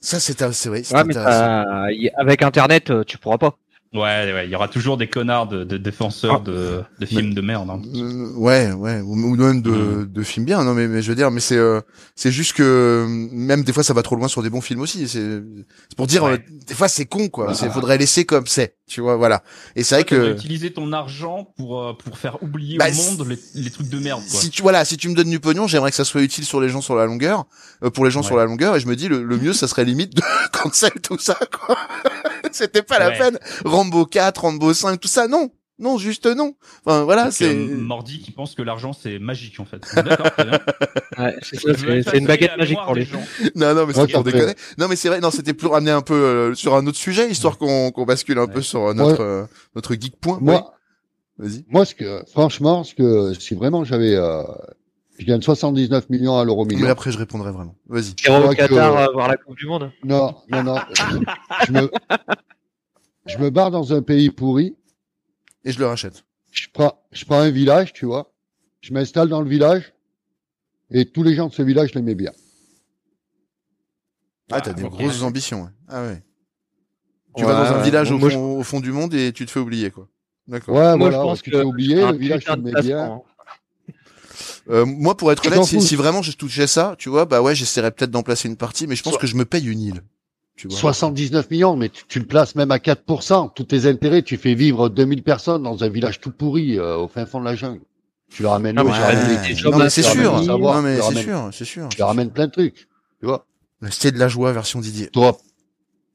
[0.00, 0.82] ça c'est c'est vrai.
[0.92, 3.56] Ouais, mais avec Internet, euh, tu pourras pas.
[3.96, 6.44] Ouais, ouais, il y aura toujours des connards de, de défenseurs Ah.
[6.50, 7.68] de, de films de merde.
[7.70, 7.80] hein.
[7.94, 10.06] Euh, ouais, ouais, ou, ou même de, Mm.
[10.12, 10.62] de films bien.
[10.64, 11.80] Non, mais, mais je veux dire, mais c'est euh,
[12.14, 14.80] c'est juste que euh, même des fois ça va trop loin sur des bons films
[14.80, 15.08] aussi.
[15.08, 15.42] C'est
[15.88, 16.32] c'est pour dire, Ouais.
[16.32, 17.48] euh, des fois c'est con quoi.
[17.50, 17.54] Ah.
[17.54, 19.42] C'est faudrait laisser comme c'est, tu vois, voilà.
[19.74, 23.26] Et c'est vrai que utiliser ton argent pour euh, pour faire oublier Bah, au monde
[23.28, 24.22] les, les trucs de merde.
[24.30, 24.40] Quoi.
[24.40, 26.60] si tu voilà, si tu me donnes du pognon, j'aimerais que ça soit utile sur
[26.60, 27.44] les gens sur la longueur,
[27.84, 28.26] euh, pour les gens Ouais.
[28.26, 28.76] sur la longueur.
[28.76, 30.22] Et je me dis le, le mieux, ça serait limite de
[30.52, 31.76] cancel tout ça quoi.
[32.52, 33.38] C'était pas la peine.
[33.86, 35.50] Rambo 4, Rambo 5, tout ça, non.
[35.78, 36.54] Non, juste non.
[36.86, 37.54] Enfin voilà, c'est.
[37.54, 39.82] euh, Mordi qui pense que l'argent c'est magique en fait.
[39.94, 40.30] D'accord.
[41.18, 43.04] Ouais, c'est une baguette magique pour lui.
[43.04, 43.20] gens.
[43.54, 44.54] Non, non, mais c'est Ouais, pour déconner.
[44.78, 45.20] Non, mais c'est vrai.
[45.20, 48.38] Non, c'était pour ramener un peu euh, sur un autre sujet, histoire qu'on qu'on bascule
[48.38, 50.38] un peu sur notre euh, notre geek point.
[50.40, 50.72] Moi,
[51.36, 51.66] vas-y.
[51.68, 54.14] moi, ce que, franchement, ce que, si vraiment j'avais,
[55.18, 56.88] je gagne 79 millions à l'euro Mais million.
[56.88, 57.74] après, je répondrai vraiment.
[57.86, 58.14] Vas-y.
[58.16, 59.90] J'irai au crois que- Qatar euh, voir la Coupe du Monde.
[60.04, 60.76] Non, non, non.
[61.66, 61.90] je me,
[63.26, 64.76] je me barre dans un pays pourri.
[65.64, 66.24] Et je le rachète.
[66.52, 68.32] Je prends, je prends un village, tu vois.
[68.80, 69.92] Je m'installe dans le village.
[70.90, 72.32] Et tous les gens de ce village l'aimaient bien.
[74.50, 74.92] Ah, t'as des ok.
[74.92, 75.64] grosses ambitions.
[75.64, 75.70] ouais.
[75.88, 76.22] Ah ouais.
[77.36, 77.84] Tu Ouais, vas dans un ouais.
[77.84, 80.08] village au Moi, fond, au fond du monde et tu te fais oublier, quoi.
[80.46, 80.74] D'accord.
[80.76, 81.16] Ouais, Moi, voilà.
[81.18, 83.20] je pense tu que t'es oublié, un le village t'aimait bien.
[84.68, 87.90] Euh, moi, pour être honnête, si, vraiment je touchais ça, tu vois, bah ouais, j'essaierais
[87.90, 90.02] peut-être d'en placer une partie, mais je pense Soit- que je me paye une île.
[90.56, 90.76] Tu vois.
[90.78, 93.52] 79 millions, mais tu, tu le places même à 4%.
[93.54, 97.08] Tous tes intérêts, tu fais vivre 2000 personnes dans un village tout pourri, euh, au
[97.08, 97.80] fin fond de la jungle.
[98.30, 98.90] Tu leur ramènes Ah, Ouais.
[99.44, 99.70] c'est sûr.
[99.70, 99.90] c'est ramènes-
[101.22, 101.88] sûr, c'est sûr.
[101.90, 102.88] Tu leur ramènes plein de trucs.
[103.20, 103.44] Tu vois.
[103.82, 105.10] La cité de la joie version Didier.
[105.14, 105.34] N'auras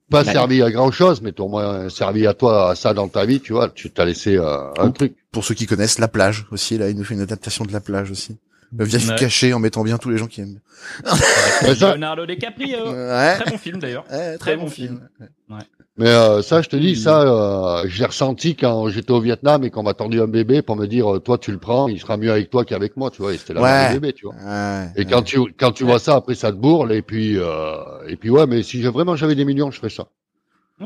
[0.10, 0.32] pas Ouais.
[0.32, 3.40] servi à grand chose, mais au moins servi à toi à ça dans ta vie,
[3.40, 3.70] tu vois.
[3.70, 5.16] Tu t'as laissé euh, un truc.
[5.32, 7.80] Pour ceux qui connaissent La Plage aussi, là, il nous fait une adaptation de La
[7.80, 8.38] Plage aussi.
[8.78, 9.16] Le vieil Ouais.
[9.16, 10.60] caché en mettant bien tous les gens qui aiment.
[11.64, 12.90] Ouais, ça- Leonardo DiCaprio.
[12.92, 13.38] Ouais.
[13.40, 14.06] Très bon film d'ailleurs.
[14.12, 15.02] Ouais, Très bon film.
[15.98, 19.64] Mais euh, ça, je te dis, ça, euh, je l'ai ressenti quand j'étais au Vietnam
[19.66, 22.00] et qu'on m'a tendu un bébé pour me dire, euh, toi, tu le prends, il
[22.00, 23.34] sera mieux avec toi qu'avec moi, tu vois.
[23.34, 24.36] Et c'était la bébé, tu vois.
[24.36, 24.88] Ouais.
[24.96, 27.76] Et quand tu quand tu vois ça, après ça te bourle et puis euh,
[28.08, 30.08] et puis ouais, mais si j'ai vraiment j'avais des millions, je ferais ça.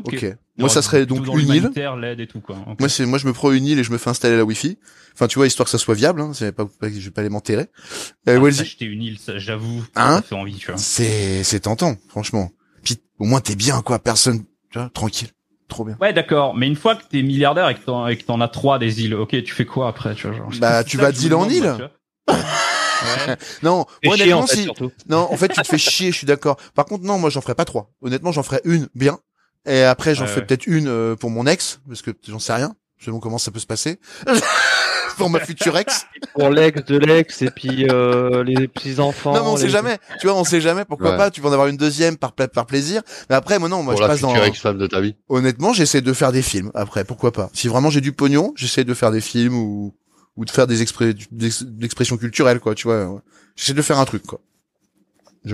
[0.04, 0.36] Ok.
[0.58, 1.38] Moi, ça serait donc une île.
[1.40, 2.56] l'humanitaire, l'aide et tout quoi.
[2.66, 2.80] Ok.
[2.80, 4.78] Moi, c'est, moi, je me prends une île et je me fais installer la Wi-Fi.
[5.14, 6.32] Enfin, tu vois, histoire que ça soit viable, hein.
[6.34, 7.66] C'est pas, je vais pas aller m'enterrer.
[8.28, 10.76] Euh, Ah, Acheter une île, j'avoue, Hein ça fait envie, tu vois.
[10.78, 12.50] c'est, c'est tentant, franchement.
[12.84, 13.98] Puis, au moins, t'es bien, quoi.
[13.98, 15.28] Personne, tu vois, tranquille.
[15.68, 15.96] Trop bien.
[16.00, 16.54] Ouais, d'accord.
[16.54, 19.02] Mais une fois que t'es milliardaire et que t'en, et que t'en as trois des
[19.02, 21.74] îles, ok, tu fais quoi après, tu vois, genre, Bah, tu vas d'île en île.
[22.28, 22.34] Ouais.
[23.62, 24.68] Non, chier, en honnêtement, fait, si,
[25.08, 26.56] non, en fait, tu te fais chier, je suis d'accord.
[26.74, 27.90] Par contre, non, moi, j'en ferai pas trois.
[28.00, 29.18] Honnêtement, j'en ferai une bien.
[29.66, 30.46] Et après, j'en Ouais, fais ouais.
[30.46, 32.74] peut-être une euh, pour mon ex, parce que j'en sais rien.
[32.98, 33.98] Je sais pas comment ça peut se passer.
[35.18, 36.06] pour ma future ex.
[36.34, 39.34] Pour l'ex de l'ex et puis euh, les petits enfants.
[39.34, 39.98] non, mais on sait jamais.
[40.20, 40.84] Tu vois, on sait jamais.
[40.84, 41.16] Pourquoi Ouais.
[41.16, 41.30] pas?
[41.30, 43.02] Tu peux en avoir une deuxième par, pla- par plaisir.
[43.30, 44.28] Mais après, moi, non, moi, pour je la passe dans.
[44.30, 45.14] future ex-femme de ta vie.
[45.28, 46.70] Honnêtement, j'essaie de faire des films.
[46.74, 49.94] Après, pourquoi pas Si vraiment j'ai du pognon, j'essaie de faire des films ou
[50.36, 51.50] ou de faire des expré- des
[51.82, 52.74] expressions culturelles, quoi.
[52.74, 53.22] Tu vois,
[53.56, 54.38] j'essaie de faire un truc, quoi.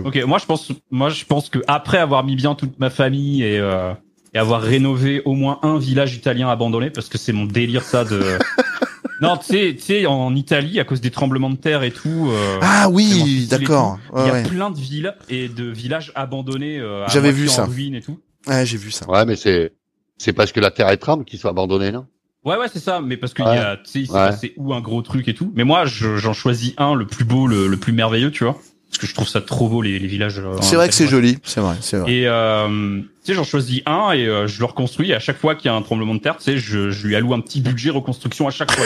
[0.00, 3.42] Ok, moi je pense, moi je pense que après avoir mis bien toute ma famille
[3.42, 3.92] et euh,
[4.34, 8.04] et avoir rénové au moins un village italien abandonné, parce que c'est mon délire ça
[8.04, 8.20] de.
[9.20, 12.30] non, tu sais, tu sais, en Italie à cause des tremblements de terre et tout.
[12.30, 13.98] euh, Ah c'est oui, d'accord.
[14.16, 14.42] Il y a ouais.
[14.44, 16.78] plein de villes et de villages abandonnés.
[16.80, 17.64] euh, J'avais vu ça.
[17.64, 18.18] En ruine et tout.
[18.46, 19.06] Ouais, j'ai vu ça.
[19.10, 19.72] Ouais, mais c'est
[20.18, 22.06] c'est parce que la terre est tremble qu'ils sont abandonnés, non?
[22.44, 23.00] Ouais, ouais, c'est ça.
[23.00, 23.54] Mais parce qu'il Ouais.
[23.56, 24.18] y a, tu sais, Ouais.
[24.18, 25.52] passé où un gros truc et tout.
[25.54, 28.58] Mais moi, je- j'en choisis un, le plus beau, le, le plus merveilleux, tu vois.
[28.92, 30.38] Parce que je trouve ça trop beau les, les villages.
[30.38, 31.38] euh, C'est vrai que c'est joli.
[31.44, 32.12] C'est vrai, c'est vrai.
[32.12, 35.10] Et euh, tu sais, j'en choisis un et euh, je le reconstruis.
[35.12, 37.06] Et à chaque fois qu'il y a un tremblement de terre, tu sais, je, je
[37.06, 38.84] lui alloue un petit budget reconstruction à chaque fois.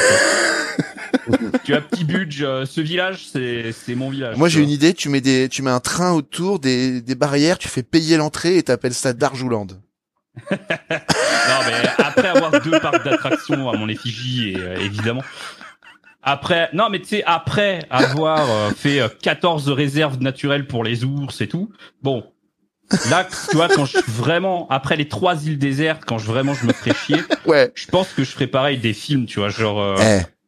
[1.64, 2.44] Tu, as petit budget.
[2.44, 4.36] euh, ce village, c'est c'est mon village.
[4.36, 4.94] Moi, j'ai une idée.
[4.94, 7.58] Tu mets des, tu mets un train autour des, des barrières.
[7.58, 9.66] Tu fais payer l'entrée et t'appelles ça Darjouland.
[10.50, 15.22] Non, mais après avoir deux parcs d'attractions à mon effigie, et, euh, évidemment.
[16.28, 21.04] Après, non, mais tu sais, après avoir euh, fait euh, 14 réserves naturelles pour les
[21.04, 21.70] ours et tout,
[22.02, 22.24] bon,
[23.10, 26.66] Là, tu vois, quand je vraiment après les trois îles désertes, quand je vraiment je
[26.66, 27.72] me ferais chier, Ouais.
[27.74, 29.96] je pense que je ferais pareil des films, tu vois, genre euh,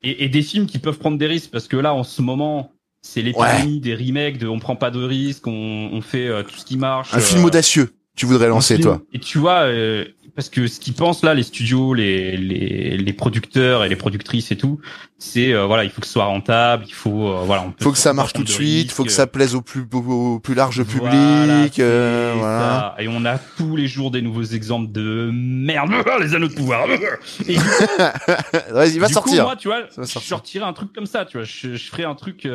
[0.03, 2.23] Eh, et, et des films qui peuvent prendre des risques parce que là, en ce
[2.23, 2.71] moment,
[3.03, 6.57] c'est l'épidémie des remakes de on prend pas de risques, on, on fait euh, tout
[6.57, 7.13] ce qui marche.
[7.13, 7.91] un film euh, audacieux.
[8.19, 9.01] Tu voudrais lancer, toi.
[9.13, 10.05] Et tu vois, euh,
[10.39, 14.53] parce que ce qu'ils pensent là, les studios, les, les, les producteurs et les productrices
[14.53, 14.81] et tout,
[15.19, 17.83] c'est euh, voilà, il faut que ce soit rentable, il faut euh, voilà, on peut
[17.83, 18.93] Faut que ça marche tout de suite.
[18.93, 19.17] Faut que risques.
[19.17, 21.01] ça plaise au plus au plus large public.
[21.01, 22.95] Voilà, euh, voilà.
[22.97, 23.03] ça.
[23.03, 26.87] Et on a tous les jours des nouveaux exemples de merde, les anneaux de pouvoir.
[27.49, 27.59] Et du
[28.71, 29.43] Vas-y, va du sortir.
[29.43, 30.23] Coup, moi, tu vois, je sortir.
[30.23, 31.45] sortirais un truc comme ça, tu vois.
[31.45, 32.49] Je, je ferais un truc.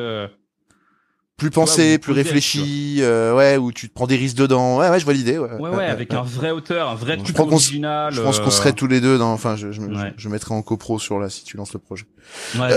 [1.44, 4.78] Plus pensé, plus réfléchi, euh, ouais, où tu te prends des risques dedans.
[4.78, 5.38] Ouais, ouais, je vois l'idée.
[5.38, 8.14] Ouais, Ouais, ouais, avec un vrai auteur, un vrai truc original.
[8.14, 9.32] Je pense qu'on euh, serait tous les deux dans.
[9.34, 10.14] Enfin, je, je, me- Ouais.
[10.18, 12.06] je, je mettrais en copro sur là si tu lances le projet.
[12.60, 12.70] Ouais,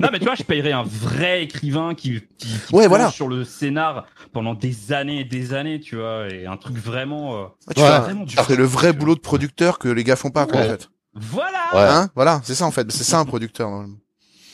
[0.00, 3.10] non, mais tu vois, je payerais un vrai écrivain qui, qui, qui Ouais, voilà.
[3.10, 7.34] sur le scénar pendant des années et des années, tu vois, et un truc vraiment.
[7.36, 7.86] euh, Ouais, tu Ouais.
[7.88, 10.56] ferais- vraiment tu ferais le vrai boulot de producteur que les gars font pas, quoi,
[10.60, 10.68] en Ouais.
[10.68, 10.88] fait.
[11.14, 11.58] Voilà.
[11.74, 11.80] Ouais.
[11.80, 12.90] Hein voilà, c'est ça en fait.
[12.90, 13.68] C'est ça un producteur.
[13.70, 13.96] normalement.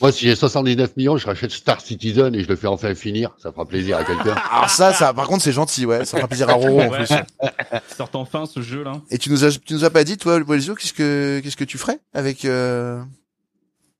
[0.01, 3.31] Moi, si j'ai 79 millions, je rachète Star Citizen et je le fais enfin finir.
[3.37, 4.35] Ça fera plaisir à quelqu'un.
[4.51, 6.05] Alors ça, ça, par contre, c'est gentil, ouais.
[6.05, 7.07] Ça fera plaisir à Roro en plus.
[7.97, 8.93] Sort enfin ce jeu-là.
[9.11, 11.65] Et tu nous as, tu nous as pas dit, toi, Boisio, qu'est-ce que, qu'est-ce que
[11.65, 13.01] tu ferais avec euh...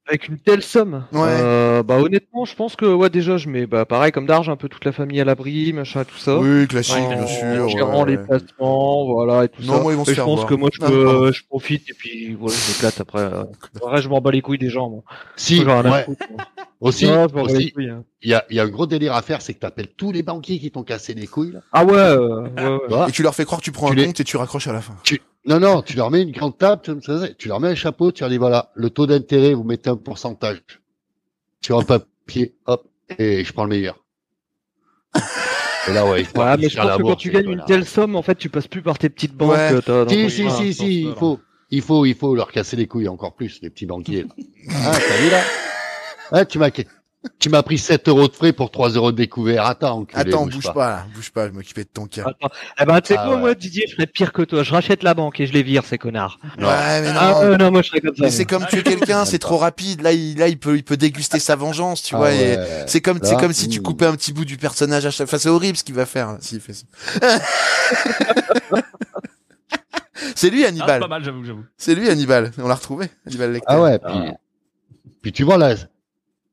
[0.10, 1.06] Avec une telle somme.
[1.14, 1.20] Ouais.
[1.24, 4.56] Euh, bah honnêtement, je pense que ouais déjà je mets bah pareil comme d'argent un
[4.56, 6.38] peu toute la famille à l'abri, machin tout ça.
[6.40, 7.70] Oui, classique, En bien sûr.
[7.70, 9.82] gérant ouais, les placements, voilà et tout Non, ça.
[9.84, 10.48] moi, ils vont se Et je faire pense voir.
[10.50, 13.20] que moi je, Ah, peux- je profite et puis voilà, je m'éclate après.
[13.20, 13.44] euh.
[13.76, 14.90] Après, je m'en bats les couilles des gens.
[14.90, 15.04] Moi.
[15.36, 15.84] Si, ouais.
[15.84, 16.00] moi.
[16.82, 18.04] Aussi, Ouais, je m'en bats les aussi, couilles, hein.
[18.22, 19.90] il y a, il y a un gros délire à faire, c'est que tu appelles
[19.98, 21.52] tous les banquiers qui t'ont cassé les couilles.
[21.52, 21.60] Là.
[21.74, 22.80] Ah ouais, euh, ouais, ouais.
[22.88, 24.24] Tu vois Et tu leur fais croire que tu prends Tu un les- compte et
[24.24, 24.94] tu raccroches à la fin.
[25.04, 26.82] Tu- Non, non, tu leur mets une grande table,
[27.38, 29.96] tu leur mets un chapeau, tu leur dis voilà, le taux d'intérêt, vous mettez un
[29.96, 30.62] pourcentage
[31.62, 32.86] sur un papier, hop,
[33.18, 34.04] et je prends le meilleur.
[35.88, 37.86] Et là, ouais, il faut Ouais, mais je pense que quand tu gagnes une telle
[37.86, 39.52] somme, en fait, tu passes plus par tes petites banques.
[39.52, 39.72] Ouais.
[39.90, 41.40] euh, Si, si, si, si, il faut,
[41.72, 44.24] il faut, il faut leur casser les couilles encore plus, les petits banquiers.
[44.24, 44.30] là.
[44.86, 45.42] Ah, t'as vu là?
[46.32, 46.70] Ah, tu m'as,
[47.38, 49.66] tu m'as pris 7 euros de frais pour 3 euros de découvert.
[49.66, 50.74] Attends, enculé, Attends, bouge bouge pas.
[50.74, 51.06] pas, là.
[51.14, 52.24] Bouge pas, je m'occuper de ton cas.
[52.28, 52.50] Attends.
[52.82, 53.40] Eh ben, tu sais Ah quoi, ouais.
[53.42, 54.64] moi, Didier, je ferais pire que toi.
[54.64, 56.40] Je rachète la banque et je les vire, ces connards.
[56.58, 56.68] Non.
[56.70, 57.20] Ouais, mais non.
[57.20, 58.24] Ah, euh, non, moi, je serais comme ça.
[58.24, 60.02] Mais c'est comme tuer quelqu'un, c'est trop rapide.
[60.02, 62.28] Là, il, là, il peut, il peut déguster sa vengeance, tu Ah vois.
[62.30, 62.58] ouais.
[62.88, 65.40] C'est comme, c'est comme si tu coupais un petit bout du personnage à chaque fois.
[65.40, 66.86] C'est horrible ce qu'il va faire, s'il fait ça.
[70.36, 71.00] c'est lui, Ah, c'est Hannibal.
[71.02, 71.64] pas mal, j'avoue, j'avoue.
[71.78, 72.52] c'est lui, Hannibal.
[72.58, 73.66] On l'a retrouvé, Hannibal Lecter.
[73.68, 74.34] Ah ouais, puis, Ah.
[75.22, 75.76] puis tu vois là,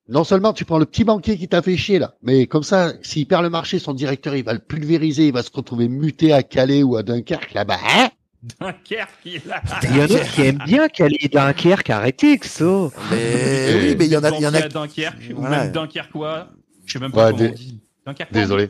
[0.09, 2.93] non seulement tu prends le petit banquier qui t'a fait chier là, mais comme ça,
[3.03, 6.33] s'il perd le marché, son directeur il va le pulvériser, il va se retrouver muté
[6.33, 7.79] à Calais ou à Dunkerque là-bas.
[7.97, 8.09] Hein?
[8.61, 9.61] Dunkerque, il est là.
[9.83, 12.65] Il y en a qui aiment bien Calais Dunkerque, arrêtez que ça.
[13.11, 14.59] Mais oui, mais il y en a, il y en a.
[14.59, 16.49] À Dunkerque, ou même Dunkerquois.
[16.85, 17.81] Je sais même pas Ouais, comment dé- on dit.
[18.07, 18.33] Dunkerque.
[18.33, 18.69] Désolé.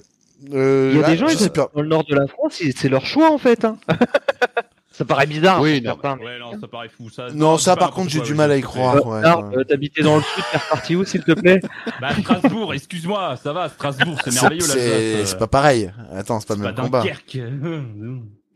[0.55, 2.63] euh, Il y a là, des gens, ils sont dans le nord de la France,
[2.75, 3.65] c'est leur choix, en fait.
[3.67, 3.77] Hein.
[4.97, 5.61] ça paraît bizarre.
[5.61, 7.27] Oui, non, certains, mais- Ouais, non, ça paraît fou, ça.
[7.35, 8.97] Non, ça, par contre, j'ai du mal à y croire.
[8.97, 9.57] Euh, ouais, ouais.
[9.59, 11.61] euh, t'habitais dans le sud, t'es reparti où, s'il te plaît?
[12.01, 15.93] Bah, Strasbourg, excuse-moi, ça va, Strasbourg, c'est merveilleux, c'est- pas pareil.
[16.13, 17.01] Attends, c'est pas le pas même combat.
[17.03, 17.39] Dunkerque.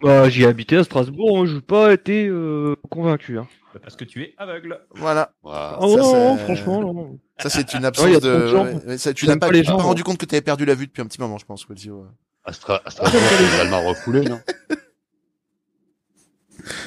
[0.02, 3.38] bah, J'y ai habité à Strasbourg, moi, je n'ai pas été euh, convaincu.
[3.38, 3.46] Hein.
[3.74, 4.80] Bah, Parce que tu es aveugle.
[4.94, 5.32] Voilà.
[5.44, 5.50] Oh,
[5.96, 7.18] ça, non, franchement, non.
[7.38, 8.96] Ça, c'est une absence de.
[8.96, 11.06] ça, tu n'as pas, gens, rendu compte que tu avais perdu la vue depuis un
[11.06, 12.06] petit moment, je pense, ouais.
[12.44, 14.40] À Stra- à Strasbourg, c'est les Allemands refoulés, non?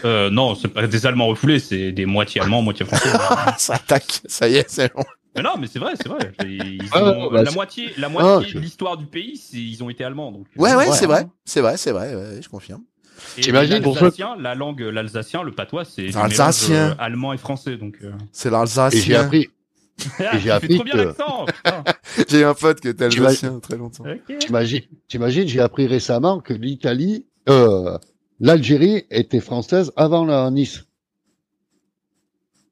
[0.05, 3.09] Euh, non, c'est pas des Allemands refoulés, c'est des moitié Allemands, moitié Français.
[3.13, 4.21] Ah, ça attaque.
[4.27, 5.03] Ça y est, c'est bon.
[5.36, 6.31] mais non, mais c'est vrai, c'est vrai.
[6.45, 9.41] Ils Ouais, ont- ouais, bah, la c'est- moitié, la moitié Ah, de l'histoire du pays,
[9.53, 10.31] ils ont été allemands.
[10.31, 11.27] Donc, Ouais, ouais, c'est vrai.
[11.45, 12.81] C'est vrai, c'est vrai, ouais, je confirme.
[13.38, 16.73] Et T'imagines pour l'alsacien, la langue, l'alsacien, le patois, c'est du Alsacien.
[16.75, 17.77] mélange, euh, allemand et français.
[17.77, 18.12] Donc, euh...
[18.31, 19.21] C'est Et j'ai l'Alsacien.
[19.21, 19.49] appris,
[20.19, 21.45] Ah, j'ai appris trop bien que- l'accent.
[22.27, 24.03] J'ai eu un pote qui était Alsacien très longtemps.
[24.05, 24.38] Ok.
[24.39, 27.97] t'imagines, t'imagines, j'ai appris récemment que l'Italie, euh,
[28.39, 30.86] l'Algérie était française avant la Nice.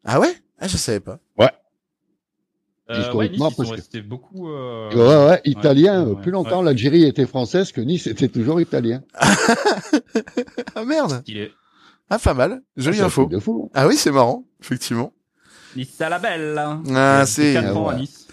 [0.03, 0.33] Ah ouais?
[0.59, 1.19] Ah, je savais pas.
[1.39, 1.43] Euh,
[2.95, 4.49] ouais, Historiquement, Nice, ils parce sont que- beaucoup.
[4.49, 6.31] euh, Ouais, ouais, italien, ouais, euh, plus ouais.
[6.31, 9.01] longtemps, l'Algérie était française que Nice était toujours italien.
[10.75, 11.21] Ah merde.
[11.21, 11.51] stylé.
[12.09, 12.61] Ah, pas mal.
[12.75, 13.21] Jolie un info.
[13.23, 13.63] truc de fou.
[13.67, 13.71] hein.
[13.73, 15.13] Ah oui, c'est marrant, effectivement.
[15.77, 16.57] Nice à la belle.
[16.57, 16.83] hein.
[16.89, 17.93] Ah, Euh, c'est- quatre ans ouais.
[17.95, 18.27] à Nice.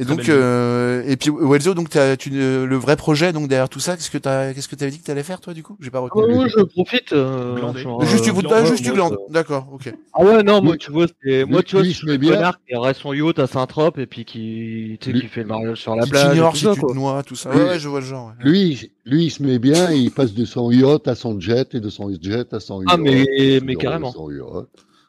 [0.00, 3.68] Et Très donc, euh, et puis Welzo, donc t'as, tu, le vrai projet, donc derrière
[3.68, 5.76] tout ça, qu'est-ce que t'as, qu'est-ce que t'avais dit que t'allais faire, toi, du coup?
[5.80, 6.22] J'ai pas retenu.
[6.24, 7.12] Oh, je profite.
[7.12, 9.12] Euh, genre, juste euh, Glandé, ah, juste du moi, gland.
[9.12, 9.92] euh, D'accord, ok.
[10.14, 12.34] Ah ouais, non, moi, tu vois, c'est, moi, tu vois, lui, met le bien.
[12.34, 15.48] connard qui reste son yacht à Saint-Trope et puis qui, tu sais, qui fait le
[15.48, 16.38] mariage sur la Qui plage.
[16.38, 17.52] et tout si ça, tu te noies, tout ça.
[17.52, 18.28] Lui- Ouais, je vois le genre.
[18.28, 18.48] ouais.
[18.48, 21.80] Lui, lui, il se met bien, il passe de son yacht à son jet et
[21.80, 22.90] de son jet à son yacht.
[22.92, 24.14] Ah, mais, mais carrément.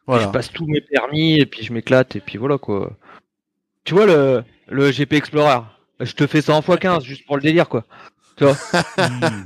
[0.07, 2.91] Je passe tous mes permis et puis je m'éclate et puis voilà quoi.
[3.89, 5.61] Tu vois le, le GP Explorer,
[5.99, 7.85] je te fais ça en x15 juste pour le délire quoi.
[8.37, 8.53] Tu vois
[8.99, 9.45] Hmm.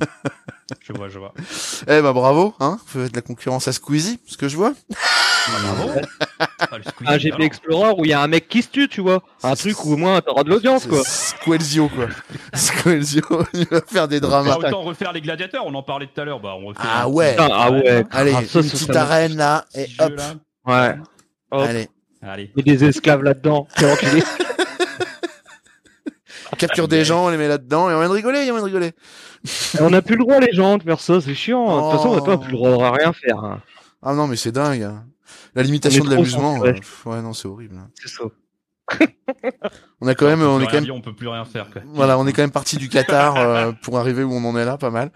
[0.81, 1.33] Je vois, je vois.
[1.87, 2.77] Eh bah bravo, hein.
[2.87, 4.73] Vous faites de la concurrence à Squeezie, ce que je vois.
[4.89, 5.91] Bravo.
[6.59, 7.39] Ah, Squeezie, Un GP.
[7.39, 9.23] Explorer où il y a un mec qui se tue, tu vois.
[9.43, 11.03] Un truc où au moins t'auras de l'audience, quoi.
[11.05, 12.07] Squelzio, quoi.
[12.53, 13.21] Squelzio,
[13.53, 14.57] il va faire des dramas.
[14.57, 16.41] Bah, autant refaire les gladiateurs, on en parlait tout à l'heure.
[16.41, 17.35] Bah, on refait Ah un ouais.
[17.37, 18.05] petit- Ah ouais.
[18.11, 20.13] Allez, Ah, ça, une ça, petite ça- arène là, et hop.
[20.17, 20.33] là.
[20.65, 20.95] Ouais.
[21.51, 21.61] Hop.
[21.69, 21.87] Allez.
[22.25, 22.51] Allez.
[22.55, 23.67] Il y a des esclaves là-dedans.
[26.51, 28.59] On capture des gens, on les met là-dedans, et on vient de rigoler, on vient
[28.59, 28.91] de rigoler.
[29.79, 31.65] On n'a plus le droit, les gens, de faire ça, c'est chiant.
[31.77, 32.25] De toute façon, on n'a Oh.
[32.25, 33.43] pas plus le droit de rien faire.
[33.43, 33.61] hein.
[34.03, 34.83] Ah non, mais c'est dingue.
[34.83, 35.03] hein.
[35.55, 36.63] La limitation de l'amusement.
[36.63, 36.73] euh,
[37.05, 37.75] ouais, non, c'est horrible.
[37.77, 37.89] hein.
[37.95, 38.23] C'est ça.
[40.01, 41.69] On a quand même, on est quand même, dire, on peut plus rien faire.
[41.71, 41.81] Quoi.
[41.85, 44.65] voilà, on est quand même parti du Qatar euh, pour arriver où on en est
[44.65, 45.11] là, pas mal.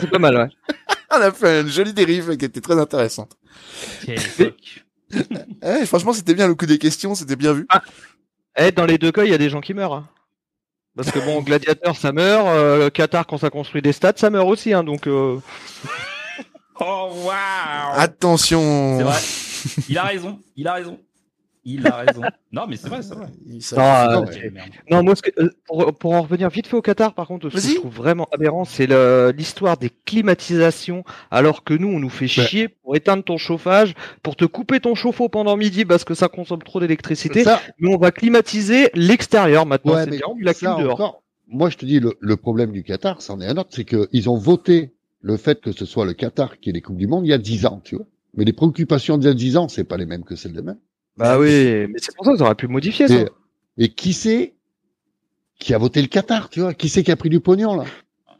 [0.00, 0.48] C'est pas mal, ouais.
[1.10, 3.32] On a fait une jolie dérive qui était très intéressante.
[4.04, 4.84] Quelle époque.
[5.62, 7.66] Eh, franchement, c'était bien le coup des questions, c'était bien vu.
[8.56, 9.92] Eh, dans les deux cas, il y a des gens qui meurent.
[9.94, 10.08] hein.
[10.96, 12.46] Parce que bon, gladiateur, ça meurt.
[12.48, 14.72] euh, Qatar, quand ça construit des stades, ça meurt aussi.
[14.72, 15.38] Hein, donc, euh,
[16.80, 17.92] Oh waouh.
[17.94, 18.98] Attention.
[18.98, 19.82] C'est vrai.
[19.88, 20.40] Il a raison.
[20.56, 20.98] Il a raison.
[21.70, 22.22] Il a raison.
[22.50, 23.26] Non, mais c'est vrai, c'est vrai.
[23.46, 23.76] Il- ça-
[24.10, 24.50] non, euh,
[24.90, 27.50] non, moi, ce que, euh, pour, pour en revenir vite fait au Qatar, par contre,
[27.50, 31.04] ce que je trouve vraiment aberrant, c'est le- l'histoire des climatisations.
[31.30, 34.94] Alors que nous, on nous fait chier pour éteindre ton chauffage, pour te couper ton
[34.94, 37.44] chauffe-eau pendant midi parce que ça consomme trop d'électricité.
[37.44, 39.94] Ça, Mais on va climatiser l'extérieur maintenant.
[39.94, 40.94] ouais, c'est mais bien, on la ça clim dehors.
[40.94, 43.84] encore, moi je te dis, le, le problème du Qatar, c'en est un autre, c'est
[43.84, 47.06] qu'ils ont voté le fait que ce soit le Qatar qui ait les Coupes du
[47.06, 48.06] Monde il y a 10 ans, tu vois.
[48.34, 50.60] Mais les préoccupations d'il y a 10 ans, c'est pas les mêmes que celles de
[50.62, 50.80] maintenant.
[51.18, 53.14] Bah oui, mais c'est pour ça qu'ils auraient pu modifier ça.
[53.76, 54.54] Et, qui c'est
[55.58, 56.74] qui a voté le Qatar, tu vois?
[56.74, 57.84] Qui c'est qui a pris du pognon, là?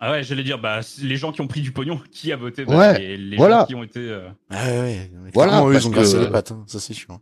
[0.00, 2.64] Ah ouais, j'allais dire, bah, les gens qui ont pris du pognon, qui a voté?
[2.64, 3.60] Bah, Ouais, Les, les voilà.
[3.60, 3.98] gens qui ont été.
[4.00, 6.78] euh, Ah ouais, Voilà, clairement, eux, parce ils ont que- graissé les pattes, hein, ça
[6.78, 7.18] c'est sûr.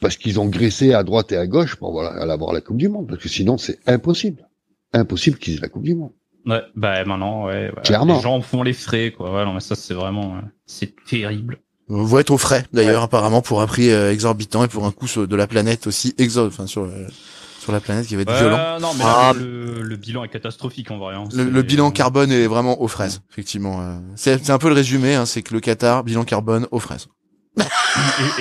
[0.00, 2.76] Parce qu'ils ont graissé à droite et à gauche pour voilà, aller avoir la Coupe
[2.78, 3.08] du Monde.
[3.08, 4.48] Parce que sinon, c'est impossible.
[4.92, 6.12] Impossible qu'ils aient la Coupe du Monde.
[6.46, 7.70] Ouais, bah maintenant, ouais.
[7.76, 7.82] ouais.
[7.84, 8.16] Clairement.
[8.16, 9.34] Les gens font les frais, quoi.
[9.34, 10.40] Ouais, non, mais ça, c'est vraiment.
[10.64, 11.58] C'est terrible.
[11.90, 14.92] On va être au frais, d'ailleurs, apparemment, pour un prix euh, exorbitant et pour un
[14.92, 17.06] coût sur- de la planète aussi exo, enfin, sur, euh,
[17.58, 18.78] sur la planète qui va être violent.
[18.80, 19.32] Non, mais Ah.
[19.34, 21.14] là, le, le bilan est catastrophique en vrai.
[21.16, 21.24] hein.
[21.34, 23.80] Le, bilan carbone est vraiment aux fraises, effectivement.
[23.82, 23.96] euh.
[24.14, 27.08] C'est c'est un peu le résumé, hein, c'est que le Qatar, bilan carbone aux fraises.
[27.58, 27.62] Et,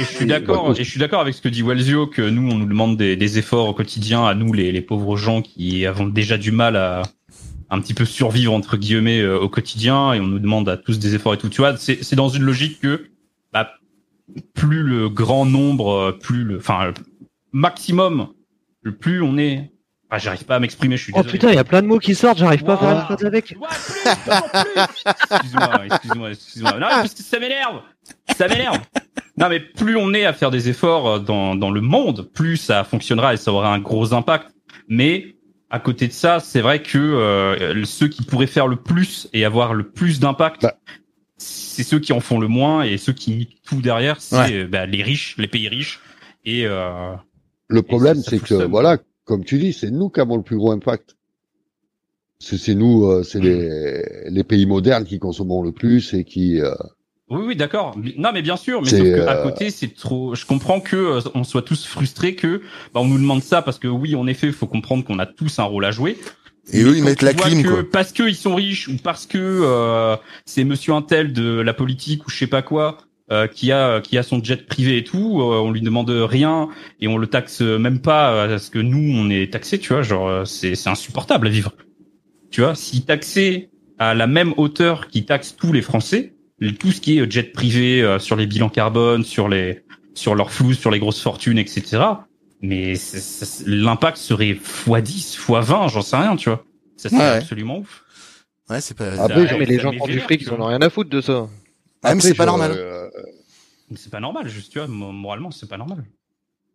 [0.01, 2.21] et je suis d'accord, ouais, et je suis d'accord avec ce que dit Walzio que
[2.21, 5.41] nous on nous demande des, des efforts au quotidien à nous les, les pauvres gens
[5.41, 7.01] qui avons déjà du mal à
[7.71, 10.99] un petit peu survivre entre guillemets euh, au quotidien et on nous demande à tous
[10.99, 11.49] des efforts et tout.
[11.49, 13.03] Tu vois, c'est c'est dans une logique que bah,
[14.53, 16.93] plus le grand nombre, euh, plus le, enfin
[17.51, 18.29] maximum,
[18.81, 19.71] le plus on est.
[20.11, 21.31] Ah, j'arrive pas à m'exprimer, je suis Oh désolé.
[21.33, 23.25] putain, il y a plein de mots qui sortent, j'arrive pas à faire une phrase
[23.25, 23.55] avec.
[25.31, 26.73] Excuse-moi, excuse-moi, excuse-moi.
[26.73, 27.81] Non, parce que ça m'énerve.
[28.35, 28.79] Ça m'énerve.
[29.37, 32.57] Non, mais plus on est à faire des efforts euh, dans, dans le monde, plus
[32.57, 34.49] ça fonctionnera et ça aura un gros impact.
[34.87, 35.35] Mais
[35.69, 39.45] à côté de ça, c'est vrai que euh, ceux qui pourraient faire le plus et
[39.45, 40.73] avoir le plus d'impact, Bah.
[41.39, 44.53] C'est ceux qui en font le moins et ceux qui niquent tout derrière, c'est Ouais.
[44.53, 45.99] euh, bah, les riches, les pays riches.
[46.45, 47.13] Et euh,
[47.67, 50.71] Le problème, c'est que, voilà, comme tu dis, c'est nous qui avons le plus gros
[50.71, 51.15] impact.
[52.41, 56.61] C'est nous, euh, c'est les, les pays modernes qui consommons le plus et qui...
[56.61, 56.73] euh,
[57.29, 57.97] Oui, oui, d'accord.
[58.17, 58.81] Non, mais bien sûr.
[58.81, 60.35] Mais sauf que à euh, côté, c'est trop.
[60.35, 62.61] Je comprends que euh, on soit tous frustrés que
[62.93, 65.25] bah, on nous demande ça parce que oui, en effet, il faut comprendre qu'on a
[65.25, 66.17] tous un rôle à jouer.
[66.71, 67.83] Et Mais eux, ils mettent la clim, que quoi.
[67.91, 72.29] Parce qu'ils sont riches ou parce que euh, c'est Monsieur Intel de la politique ou
[72.29, 72.97] je sais pas quoi
[73.31, 76.69] euh, qui a qui a son jet privé et tout, euh, on lui demande rien
[76.99, 80.01] et on le taxe même pas euh, parce que nous on est taxé, tu vois,
[80.01, 81.73] genre euh, c'est c'est insupportable à vivre.
[82.51, 86.33] Tu vois, si taxé à la même hauteur qui taxe tous les Français,
[86.79, 89.83] tout ce qui est jet privé euh, sur les bilans carbone, sur les
[90.15, 92.01] sur leurs flous, sur les grosses fortunes, etc.
[92.61, 96.63] Mais c'est- c'est- l'impact serait x10, x20, j'en sais rien, tu vois.
[96.97, 97.37] Ça serait Ouais, ouais.
[97.37, 98.03] absolument ouf.
[98.69, 100.65] Ouais, c'est pas, Après, Ça- mais les gens qui ont du fric, ils en ont
[100.65, 101.47] rien à foutre de ça.
[102.03, 102.71] Ah, mais c'est après, pas normal.
[102.75, 103.09] euh,
[103.89, 106.03] Mais c'est pas normal, juste, tu vois, mo- moralement, c'est pas normal.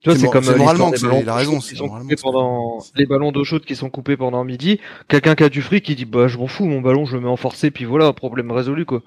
[0.01, 1.89] Tu vois, C'est c'est comme c'est euh, moralement que c'est- ballons raison, c'est qui sont
[1.89, 4.81] coupés que c'est- pendant les ballons d'eau chaude qui sont coupés pendant midi.
[5.09, 7.23] Quelqu'un qui a du fric qui dit bah je m'en fous mon ballon je le
[7.23, 9.01] mets en forcé puis voilà problème résolu quoi.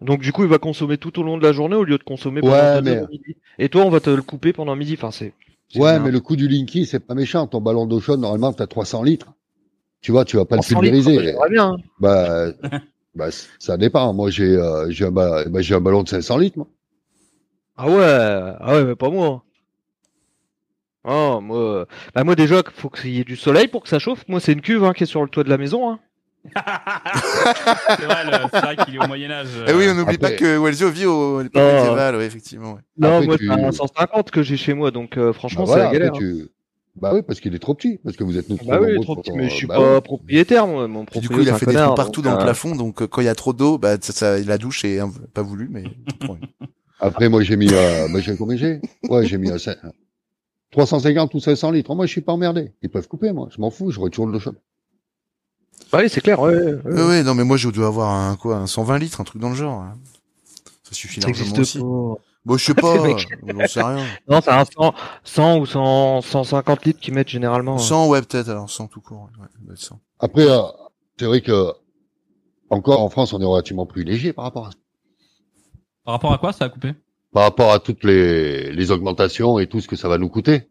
[0.00, 2.02] Donc du coup il va consommer tout au long de la journée au lieu de
[2.02, 3.36] consommer pendant Ouais, mais- midi.
[3.60, 4.94] Et toi on va te le couper pendant midi.
[4.98, 5.34] Enfin c'est.
[5.76, 7.46] Ouais, mais le coup du Linky, c'est pas méchant.
[7.46, 9.32] Ton ballon d'eau chaude, normalement, t'as 300 litres.
[10.00, 11.24] Tu vois, tu vas pas le 300 litres, pulvériser.
[11.32, 11.72] j'aimerais bien.
[11.72, 11.76] hein.
[11.98, 12.46] Bah,
[13.14, 14.12] bah, ça dépend.
[14.12, 16.68] Moi, j'ai, euh, j'ai un, ba- bah, un ballon de 500 litres, moi.
[17.76, 19.42] Ah ouais ah ouais mais pas moi.
[21.04, 24.24] Oh moi bah moi déjà faut qu'il y ait du soleil pour que ça chauffe.
[24.28, 25.90] Moi c'est une cuve hein, qui est sur le toit de la maison.
[25.90, 25.98] Hein.
[26.44, 29.48] C'est vrai, le- c'est vrai qu'il est au Moyen-Âge.
[29.68, 32.74] Eh oui, on n'oublie pas que Welzio vit au l'époque médiévale, ouais, effectivement.
[32.74, 32.80] ouais.
[32.96, 35.66] Non Après, moi tu- c'est un 150 que j'ai chez moi donc euh, franchement Bah,
[35.66, 36.14] voilà, c'est la galère.
[36.14, 36.18] hein.
[36.18, 36.48] tu,
[36.96, 38.88] Bah oui, parce qu'il est trop petit, parce que vous êtes nous trop Bah oui,
[38.88, 40.00] nombreux trop pour petit, mais je suis bah pas ouais.
[40.00, 40.86] propriétaire, moi.
[40.86, 42.76] Mon Puis du coup, il a fait des trous partout donc, dans le euh, plafond,
[42.76, 45.10] donc euh, quand il y a trop d'eau, bah ça, ça- la douche est un-
[45.32, 45.82] pas voulu, mais
[47.00, 48.80] Après, moi, j'ai mis, euh, moi, j'ai combien j'ai?
[49.10, 49.76] Ouais, j'ai mis euh, cin-
[50.70, 51.94] 350 ou 500 litres.
[51.94, 52.72] Moi, je suis pas emmerdé.
[52.82, 53.48] Ils peuvent couper, moi.
[53.54, 54.56] Je m'en fous, je retourne le chaude.
[55.92, 56.54] Bah oui, c'est clair, ouais.
[56.54, 57.02] ouais, ouais.
[57.04, 59.50] Ouais, non, mais moi, je dois avoir un, quoi, un 120 litres, un truc dans
[59.50, 59.80] le genre.
[59.82, 59.96] hein.
[60.82, 61.78] Ça suffit Ça largement existe aussi.
[62.44, 63.26] Bon, je sais pas, mec.
[63.46, 64.04] j'en sais rien.
[64.28, 64.94] Non, c'est un 100,
[65.24, 67.78] 100 ou 100, 150 litres qu'ils mettent généralement.
[67.78, 69.30] 100, ouais, peut-être, alors 100 tout court.
[69.40, 70.00] Ouais, ça doit être 100.
[70.18, 70.60] Après, euh,
[71.18, 71.72] c'est vrai que,
[72.70, 74.76] encore en France, on est relativement plus léger par rapport à ça.
[76.04, 76.92] Par rapport à quoi ça a coupé?
[77.32, 80.68] Par rapport à toutes les, les augmentations et tout ce que ça va nous coûter.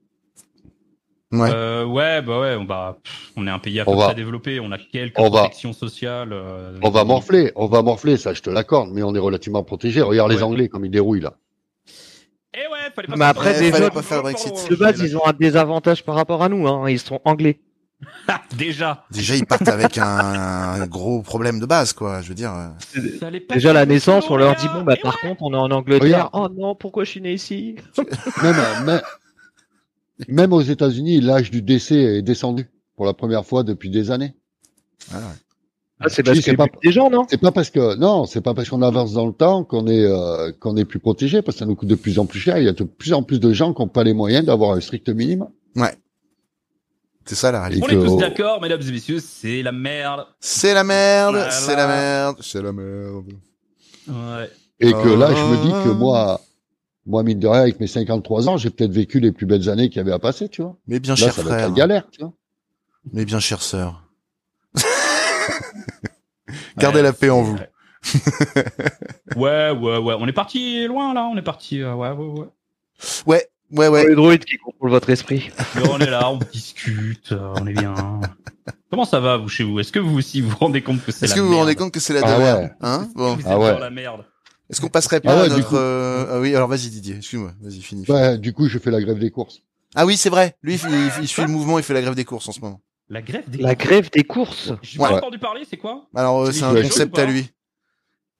[1.33, 1.49] Ouais.
[1.51, 4.05] Euh, ouais, bah ouais, on, bah, pff, on est un pays à peu On va-
[4.05, 6.29] près développé, on a quelques on va- protections sociales.
[6.31, 9.63] euh, On va morfler, on va morfler, ça, je te l'accorde, mais on est relativement
[9.63, 10.01] protégé.
[10.01, 10.43] Regarde les.
[10.43, 11.33] Anglais comme ils dérouillent, là.
[12.53, 14.69] Eh ouais, fallait pas Mais après, déjà, fallait pas faire le Brexit.
[14.69, 16.87] De base, ils ont un désavantage par rapport à nous, hein.
[16.87, 17.59] Ils sont anglais.
[18.57, 19.05] Déjà.
[19.09, 22.21] Déjà, ils partent avec un, un gros problème de base, quoi.
[22.21, 22.53] Je veux dire.
[22.53, 22.67] euh,
[23.19, 25.29] Ça allait pas Déjà, la naissance, on leur dit, bon, bah, Eh par ouais.
[25.29, 26.29] contre, on est en Angleterre.
[26.29, 26.29] Regarde.
[26.33, 27.75] Oh non, pourquoi je suis né ici?
[28.43, 29.01] Même, euh, même,
[30.27, 34.33] même aux États-Unis, l'âge du décès est descendu pour la première fois depuis des années.
[35.11, 35.19] Ah,
[36.07, 37.25] c'est Si, parce c'est que pas- des gens, non?
[37.29, 40.03] C'est pas parce que non, c'est pas parce qu'on avance dans le temps qu'on est
[40.03, 42.57] euh, qu'on est plus protégé, parce que ça nous coûte de plus en plus cher.
[42.57, 44.71] Il y a de plus en plus de gens qui n'ont pas les moyens d'avoir
[44.73, 45.49] un strict minimum.
[47.25, 47.85] C'est ça la réalité.
[47.85, 50.25] On est tous d'accord, mesdames et messieurs, c'est la merde.
[50.41, 51.51] C'est la merde, Voilà.
[51.51, 53.25] c'est la merde, c'est la merde.
[54.09, 54.49] Ouais.
[54.81, 55.97] Et que là, je me dis que Ah.
[55.97, 56.41] moi,
[57.05, 59.89] moi mine de rien, avec mes 53 ans, j'ai peut-être vécu les plus belles années
[59.89, 60.75] qu'il y avait à passer, tu vois.
[60.87, 61.69] Mais bien Là, cher ça va être frère.
[61.69, 62.33] la galère, tu vois.
[63.11, 64.03] Mais bien chère sœur.
[66.77, 67.57] Gardez la paix en vous.
[69.35, 70.15] Ouais, ouais, ouais.
[70.19, 71.81] On est parti loin là, on est parti.
[71.81, 72.47] euh, ouais, ouais, ouais.
[73.25, 74.07] Ouais, ouais, ouais.
[74.09, 75.49] Les droïdes qui contrôlent votre esprit.
[75.75, 78.19] Mais on est là, on discute, euh, on est bien.
[78.91, 79.79] Comment ça va vous chez vous?
[79.79, 81.57] Est-ce que vous aussi vous vous rendez compte que c'est Est-ce la que vous vous
[81.57, 82.71] rendez compte que c'est la Ah merde ouais.
[82.81, 83.09] Hein?
[83.15, 83.33] Bon.
[83.35, 83.71] Vous êtes Ah ouais.
[83.71, 84.25] dans la merde?
[84.73, 85.69] Est-ce qu'on passerait pas Ah ouais, à du notre...
[85.69, 85.75] coup.
[85.75, 88.05] euh, Ah oui, alors vas-y Didier, excuse-moi, vas-y, finis.
[88.09, 89.61] Ouais, du coup, je fais la grève des courses.
[89.93, 90.55] Ah oui, c'est vrai.
[90.63, 92.59] Lui, il, il- il suit le mouvement, il fait la grève des courses en ce
[92.59, 92.81] moment.
[93.07, 94.73] La grève des La grève des courses.
[94.81, 95.09] J'ai Ouais.
[95.09, 96.07] pas entendu parler, c'est quoi?
[96.15, 97.31] Alors, euh, c'est un concept à pas?
[97.31, 97.51] lui.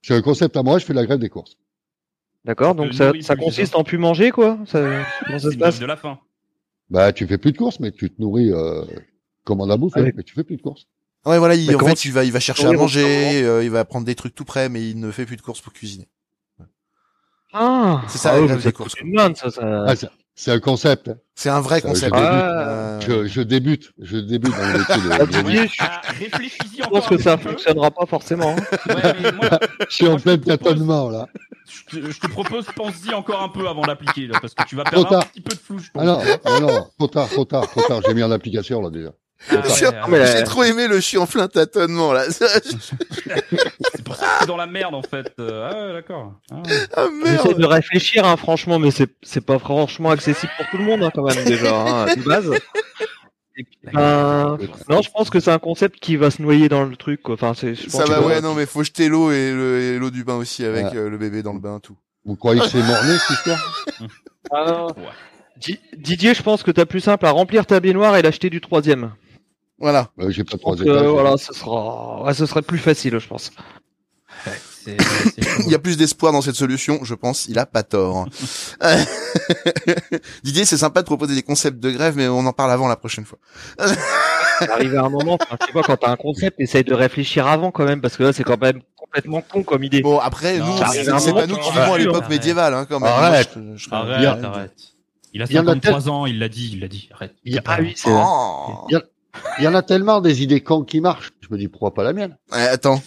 [0.02, 1.56] J'ai un concept à moi, je fais la grève des courses.
[2.44, 4.58] D'accord, donc ça, ça consiste en plus manger, quoi?
[4.66, 4.80] Ça,
[5.24, 5.78] comment ça C'est se passe?
[5.78, 6.18] de la faim.
[6.90, 8.84] Bah, tu fais plus de courses, mais tu te nourris euh,
[9.44, 10.86] comme on a bouffé, mais tu fais plus de courses.
[11.24, 13.70] Ouais, voilà, il, en fait, tu- il va, il va chercher à manger, euh, il
[13.70, 16.06] va prendre des trucs tout près, mais il ne fait plus de courses pour cuisiner.
[17.54, 18.02] Ah!
[18.08, 18.94] C'est ça, ah, des courses,
[19.36, 19.84] ça, ça.
[19.86, 21.10] Ah, c'est- c'est un concept.
[21.36, 22.14] C'est un vrai Ça, concept.
[22.16, 22.42] je débute.
[22.44, 25.10] Euh, Je, je débute, je débute dans le métier de.
[25.12, 27.50] Ah, je Ah, réfléchis-y je pense que ça peu.
[27.50, 28.56] fonctionnera pas forcément.
[28.58, 28.76] hein.
[28.94, 29.48] Ouais, mais moi,
[29.88, 31.28] Je suis en Moi, plein te propose- tâtonnement, là.
[31.90, 34.74] je te, je te propose, pense-y encore un peu avant d'appliquer, là, parce que tu
[34.74, 35.28] vas perdre un tard.
[35.30, 36.02] petit peu de flou, je pense.
[36.02, 38.00] Ah non, ah non, trop tard, trop tard, trop tard.
[38.06, 39.10] J'ai mis en application, là, déjà.
[39.50, 39.56] Ah,
[40.08, 40.26] ouais, ouais.
[40.38, 42.24] J'ai trop aimé le chien en plein tâtonnement, là.
[42.30, 45.32] C'est pour ça que t'es dans la merde, en fait.
[45.38, 46.32] Euh, Ah ouais, d'accord.
[46.50, 46.86] Ah, ouais.
[46.96, 50.84] ah J'essaie de réfléchir, hein, franchement, mais c'est, c'est pas franchement accessible pour tout le
[50.84, 52.50] monde, hein, quand même, déjà, hein, de base.
[53.56, 54.56] Et puis, ben,
[54.88, 57.34] non, je pense que c'est un concept qui va se noyer dans le truc, quoi.
[57.34, 59.98] Enfin, c'est, je pense Ça va, ouais, non, mais faut jeter l'eau et le- et
[59.98, 60.96] l'eau du bain aussi avec Ouais.
[60.96, 61.96] euh, le bébé dans le bain, tout.
[62.24, 63.84] Vous croyez que c'est morné, cette histoire?
[64.50, 64.86] Ah,
[65.96, 69.12] Didier, je pense que t'as plus simple à remplir ta baignoire et l'acheter du troisième.
[69.78, 70.10] Voilà.
[70.20, 71.06] euh, J'ai pas trois que, étages.
[71.06, 73.50] voilà, ce sera, ouais, ce serait plus facile, je pense.
[74.84, 74.96] C'est-
[75.34, 75.62] c'est chaud.
[75.66, 77.46] Il y a plus d'espoir dans cette solution, je pense.
[77.48, 78.26] Il a pas tort.
[80.44, 82.96] Didier, c'est sympa de proposer des concepts de grève, mais on en parle avant la
[82.96, 83.38] prochaine fois.
[84.60, 87.84] Arrivé à un moment, sais pas, quand t'as un concept, essaye de réfléchir avant, quand
[87.84, 90.00] même, parce que là, c'est quand même complètement con comme idée.
[90.00, 90.78] Bon, après, Non, nous,
[91.18, 92.30] c'est pas nous qui tu vivons à l'époque Arrête.
[92.30, 93.08] médiévale, hein, quand même.
[93.10, 93.50] Arrête.
[93.56, 94.72] Je- je Arrête, arrête.
[95.32, 97.08] Il a Il y en a 53 ans, il l'a dit, il l'a dit.
[97.12, 97.34] Arrête.
[97.44, 98.86] Il y a- Ah oui, c'est Oh.
[99.58, 101.32] Il y en a tellement des idées cons qui marchent.
[101.40, 103.02] Je me dis, pourquoi pas la mienne Eh, attends,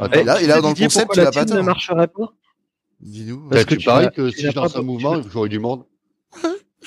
[0.00, 2.06] Attends, Et là- et là, dans le concept, pourquoi il la pas tienne ne marcherait
[2.08, 2.32] pas
[3.00, 3.48] dis-nous.
[3.48, 5.58] Parce que tu tu paries n'as- que tu si je lance un mouvement, j'aurais du
[5.58, 5.84] monde.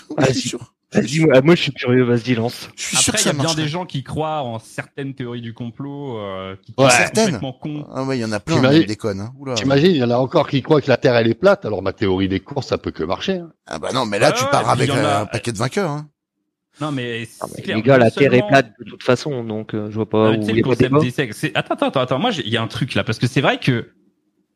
[0.10, 0.34] Oui, Vas-y.
[0.36, 0.74] sûr.
[0.94, 2.70] Vas-y, moi, je suis curieux, vas-y, lance.
[2.78, 4.60] Je suis sûr Après, que il y a ça bien des gens qui croient en
[4.60, 6.90] certaines théories du complot, euh, qui Ouais.
[6.90, 7.40] sont Certaines.
[7.40, 7.86] cons.
[7.94, 9.20] Ah ouais, il y en a plein qui déconnent.
[9.20, 9.34] Hein.
[9.56, 11.82] T'imagines, il y en a encore qui croient que la Terre elle est plate, alors
[11.82, 13.40] ma théorie des courses, ça peut que marcher.
[13.40, 13.52] hein.
[13.68, 15.90] Ah bah non, mais là, tu ouais, pars avec a- un paquet de vainqueurs.
[15.92, 16.08] Hein.
[16.82, 17.78] Non, mais Ah, c'est mais clair.
[17.78, 20.38] les gars, la Terre est plate de toute façon, donc euh, je vois pas Non,
[20.38, 20.46] où il
[21.34, 22.20] c'est- Attends, attends, attends, attends.
[22.20, 23.92] Moi, j'ai- il y a un truc là, parce que c'est vrai que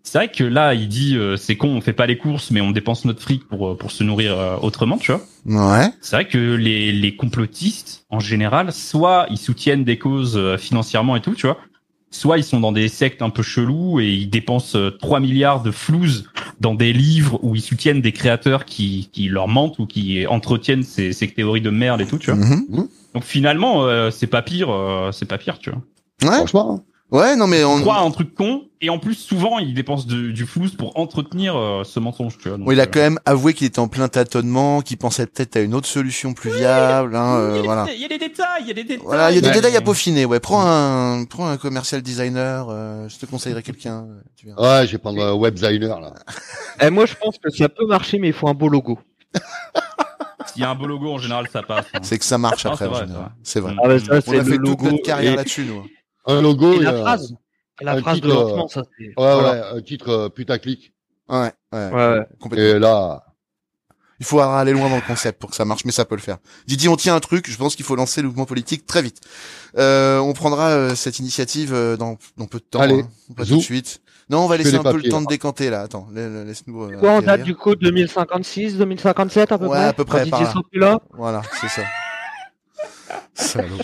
[0.03, 2.61] c'est vrai que là, il dit euh, c'est con, on fait pas les courses, mais
[2.61, 5.21] on dépense notre fric pour euh, pour se nourrir euh, autrement, tu vois.
[5.45, 5.87] Ouais.
[6.01, 11.15] C'est vrai que les les complotistes, en général, soit ils soutiennent des causes euh, financièrement
[11.15, 11.57] et tout, tu vois.
[12.11, 15.61] Soit ils sont dans des sectes un peu chelous et ils dépensent euh, 3 milliards
[15.61, 16.27] de flouze
[16.59, 20.83] dans des livres où ils soutiennent des créateurs qui, qui leur mentent ou qui entretiennent
[20.83, 22.43] ces, ces théories de merde et tout, tu vois.
[22.43, 22.87] Mhm.
[23.13, 25.81] Donc finalement, euh, c'est pas pire, euh, c'est pas pire, tu vois.
[26.23, 26.83] Ouais, Franchement, hein.
[27.11, 29.73] Ouais, non mais On on, croit à un truc con et en plus souvent il
[29.73, 32.57] dépense de- du flou pour entretenir euh, ce mensonge, tu vois.
[32.57, 35.25] Donc, Bon, il a euh, quand même avoué qu'il était en plein tâtonnement, qu'il pensait
[35.25, 37.15] peut-être à une autre solution plus viable.
[37.15, 37.83] Hein, il y a euh, des voilà.
[37.83, 39.05] détails, Il y a des détails, il y a des détails.
[39.05, 39.53] Voilà, il y a des Ouais.
[39.53, 40.25] détails à peaufiner.
[40.25, 42.67] Ouais, prends un, prends un commercial designer.
[42.69, 44.05] euh, je te conseillerais quelqu'un.
[44.47, 46.13] euh, ouais, je vais prendre un web designer, là.
[46.81, 48.99] Et moi, je pense que ça peut marcher, mais il faut un beau logo.
[50.47, 51.85] S'il y a un beau logo en général, ça passe.
[51.93, 51.99] hein.
[52.01, 52.85] C'est que ça marche Ah, après.
[52.85, 53.31] c'est en vrai, général.
[53.43, 53.75] C'est vrai.
[53.83, 55.83] Ah bah ça, On c'est a le fait toute logo notre carrière et, là-dessus, nous.
[56.25, 57.33] Un logo, et la euh, phrase.
[57.81, 59.05] La un phrase titre, de lancement, ça c'est.
[59.07, 59.51] Ouais, voilà.
[59.73, 60.93] ouais, un titre euh, putaclic.
[61.29, 62.27] Ouais, ouais, Ouais, ouais.
[62.39, 62.65] complètement.
[62.75, 63.23] Et là,
[64.19, 66.21] Il faut aller loin dans le concept pour que ça marche, mais ça peut le
[66.21, 66.39] faire.
[66.67, 67.49] Didi, on tient un truc.
[67.49, 69.21] Je pense qu'il faut lancer le mouvement politique très vite.
[69.77, 72.79] Euh, on prendra euh, cette initiative euh, dans, dans peu de temps.
[72.81, 74.01] Allez, hein, pas tout de suite.
[74.29, 75.81] Non, on va laisser un peu le temps de décanter là.
[75.83, 76.83] Attends, la- la- laisse-nous.
[76.83, 79.85] euh, Quoi, on date du coup 2056, 2057 à peu Ouais, près?
[79.87, 80.41] à peu près, par
[80.73, 81.83] là Voilà, c'est ça.
[83.33, 83.77] Salaud.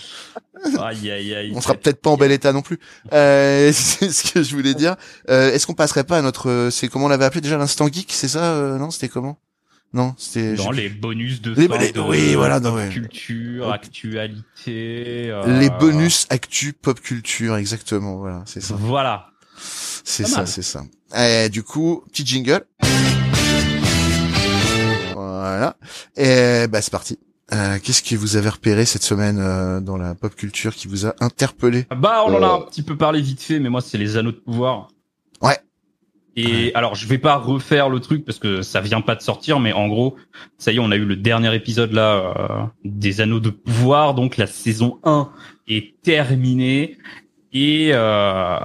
[0.80, 1.52] Aïe, aïe, aïe.
[1.56, 2.80] On sera peut-être pas en bel état non plus.
[3.14, 4.96] Euh, c'est ce que je voulais dire.
[5.30, 7.88] Euh, Est-ce qu'on passerait pas à notre, euh, c'est comment on l'avait appelé déjà l'instant
[7.92, 9.38] geek, c'est ça euh, Non, c'était comment?
[9.94, 12.90] Non, c'était Dans les bonus de Les- fin les- de oui, voilà, ouais.
[12.90, 15.30] culture, actualité.
[15.30, 18.18] euh, les bonus actu pop culture, exactement.
[18.18, 18.76] Voilà, c'est ça.
[18.78, 19.28] Voilà.
[20.04, 20.84] C'est ça, c'est ça.
[21.18, 22.66] Et du coup, petit jingle.
[25.14, 25.78] Voilà.
[26.18, 27.18] Et bah c'est parti.
[27.54, 31.06] Euh, Qu'est-ce que vous avez repéré cette semaine euh, dans la pop culture qui vous
[31.06, 32.56] a interpellé Bah, on en a Euh.
[32.56, 34.88] un petit peu parlé vite fait, mais moi, c'est les anneaux de pouvoir.
[35.42, 35.58] Ouais.
[36.38, 39.60] Et alors, je vais pas refaire le truc parce que ça vient pas de sortir,
[39.60, 40.16] mais en gros,
[40.58, 44.16] ça y est, on a eu le dernier épisode là euh, des anneaux de pouvoir,
[44.16, 45.30] donc la saison 1
[45.70, 46.98] est terminée
[47.54, 48.58] et euh,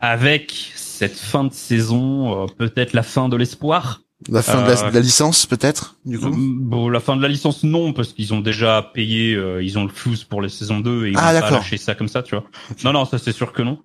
[0.00, 4.00] avec cette fin de saison, euh, peut-être la fin de l'espoir.
[4.28, 6.34] La fin de, la, Euh, de la licence, peut-être, du coup?
[6.36, 9.84] Bon, la fin de la licence, non, parce qu'ils ont déjà payé, euh, ils ont
[9.84, 12.24] le flou pour les saisons 2 et ils Ah, vont pas lâcher ça comme ça,
[12.24, 12.44] tu vois.
[12.84, 13.78] Non, non, ça c'est sûr que non.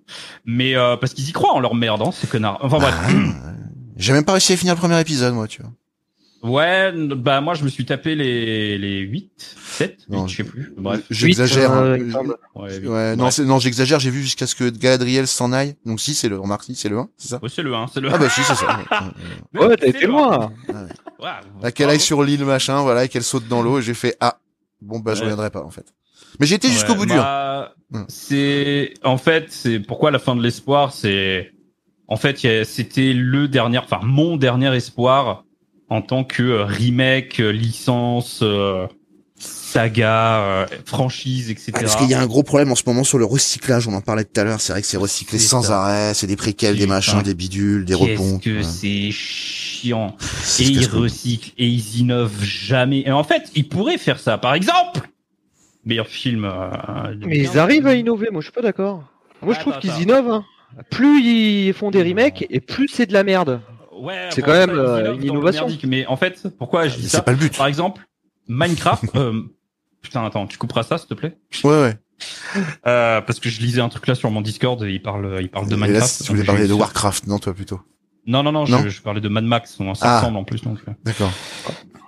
[0.44, 2.58] Mais euh, parce qu'ils y croient en leur merde, hein, ces connards.
[2.62, 2.94] Enfin bref.
[3.06, 3.52] Ah,
[3.96, 5.70] J'ai même pas réussi à finir le premier épisode, moi, tu vois.
[6.44, 10.72] Ouais, bah moi je me suis tapé les les 8, 7, Non, je sais plus.
[10.76, 11.00] Bref.
[11.10, 11.72] J'exagère.
[11.72, 12.12] Euh, hein.
[12.12, 12.36] semble.
[12.54, 12.78] Ouais.
[12.86, 13.30] Ouais, non, Ouais.
[13.30, 13.98] c'est- non, j'exagère.
[13.98, 15.74] J'ai vu jusqu'à ce que Galadriel s'en aille.
[15.86, 17.40] Donc si, c'est le, remarque, si, c'est le 1, c'est ça?
[17.42, 18.78] Ouais, c'est le 1, c'est le Ah bah si, c'est ça.
[19.54, 19.66] Ouais, ouais.
[19.68, 20.52] Ouais, t'as C'est été loin.
[20.68, 21.26] Ouais,
[21.62, 24.14] Là, qu'elle aille sur l'île, machin, voilà, et qu'elle saute dans l'eau, et j'ai fait,
[24.20, 24.38] ah,
[24.82, 25.24] bon, bah, je Ouais.
[25.24, 25.94] reviendrai pas, en fait.
[26.40, 27.16] Mais j'ai été jusqu'au Ouais, bout dur.
[27.16, 28.04] bah, Hmm.
[28.08, 31.52] C'est en fait c'est pourquoi la fin de l'espoir c'est
[32.08, 35.44] en fait c'était le dernier enfin mon dernier espoir
[35.90, 38.86] en tant que euh, remake euh, licence euh,
[39.38, 41.72] saga franchise etc.
[41.74, 43.92] Ah, parce qu'il y a un gros problème en ce moment sur le recyclage, on
[43.94, 45.82] en parlait tout à l'heure, c'est vrai que c'est recyclé C'est sans ça.
[45.82, 48.38] arrêt, c'est des préquels, des machins, des bidules, des rebonds.
[48.38, 48.62] que ouais.
[48.62, 51.02] c'est chiant C'est et ils trouve.
[51.02, 55.00] recyclent et ils innovent jamais et en fait ils pourraient faire ça par exemple
[55.84, 57.56] meilleur film euh, de Mais ils 15.
[57.58, 59.02] arrivent à innover, moi je suis pas d'accord.
[59.42, 60.00] Moi je trouve Attends, qu'ils attends.
[60.00, 60.30] innovent.
[60.30, 60.44] hein.
[60.90, 63.60] Plus ils font des remakes et plus c'est de la merde.
[64.00, 65.62] Ouais, C'est bon, quand même, ils euh, une innovation.
[65.66, 67.56] merdique, Mais en fait, pourquoi je dis C'est ça pas le but.
[67.56, 68.02] Par exemple,
[68.48, 69.04] Minecraft.
[69.16, 69.42] euh,
[70.02, 71.36] putain, attends, tu couperas ça, s'il te plaît?
[71.64, 71.98] Ouais, ouais.
[72.86, 75.48] euh, Parce que je lisais un truc là sur mon Discord et il parle, il
[75.50, 76.20] parle de Minecraft.
[76.20, 77.80] là, tu voulais parler de Warcraft, non, toi, plutôt?
[78.26, 78.78] Non, non, non, Non?
[78.82, 79.76] je, je parlais de Mad Max.
[79.80, 80.18] On ça Ah.
[80.20, 80.62] ressemble en plus.
[80.62, 80.92] Donc, euh.
[81.04, 81.30] D'accord.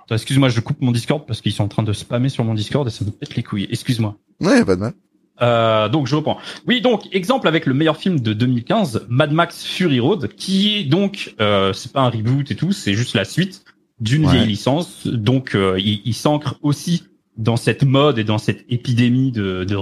[0.09, 2.87] Excuse-moi, je coupe mon Discord parce qu'ils sont en train de spammer sur mon Discord
[2.87, 3.67] et ça me pète les couilles.
[3.69, 4.15] Excuse-moi.
[4.39, 4.93] Ouais, pas de mal.
[5.41, 6.37] Euh, donc je reprends.
[6.67, 10.83] Oui, donc exemple avec le meilleur film de 2015, Mad Max Fury Road, qui est
[10.83, 13.63] donc euh, c'est pas un reboot et tout, c'est juste la suite
[13.99, 14.33] d'une Ouais.
[14.33, 15.05] vieille licence.
[15.07, 17.03] Donc euh, il, il s'ancre aussi
[17.37, 19.75] dans cette mode et dans cette épidémie de de,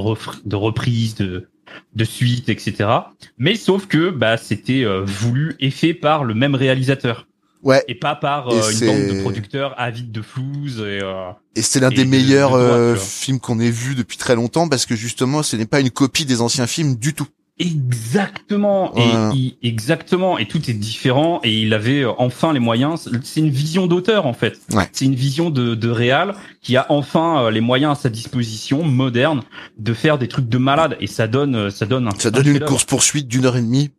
[0.46, 1.48] de reprises, de
[1.96, 2.90] de suites, etc.
[3.38, 7.28] Mais sauf que bah c'était euh, voulu et fait par le même réalisateur
[7.64, 7.84] Ouais.
[7.88, 11.80] et pas par euh, une bande de producteurs avides de flouze et euh, Et c'est
[11.80, 14.96] l'un des de- meilleurs de euh, films qu'on ait vu depuis très longtemps parce que
[14.96, 17.28] justement, ce n'est pas une copie des anciens films du tout.
[17.58, 19.32] Exactement Voilà.
[19.34, 23.50] et exactement et tout est différent et il avait euh, enfin les moyens c'est une
[23.50, 24.90] vision d'auteur en fait Ouais.
[24.92, 28.84] c'est une vision de de réal qui a enfin euh, les moyens à sa disposition
[28.84, 29.42] moderne
[29.78, 32.60] de faire des trucs de malade et ça donne ça donne un Ça donne une
[32.60, 33.92] course poursuite d'une heure et demie,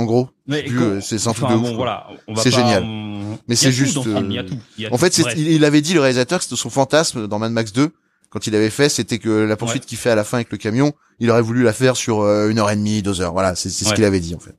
[0.00, 0.28] en gros.
[0.50, 1.76] Euh, c'est un truc enfin, de bon, ouf, quoi.
[1.76, 2.82] voilà on va C'est génial.
[2.84, 5.64] on- Mais c'est juste, dans film, euh, tout, il y a En fait, il, il
[5.64, 7.90] avait dit le réalisateur que c'était son fantasme dans Mad Max 2
[8.30, 9.86] quand il avait fait, c'était que la poursuite Ouais.
[9.88, 12.48] qu'il fait à la fin avec le camion, il aurait voulu la faire sur euh,
[12.48, 13.32] une heure et demie, deux heures.
[13.32, 14.54] Voilà, c'est, ce qu'il avait dit en fait.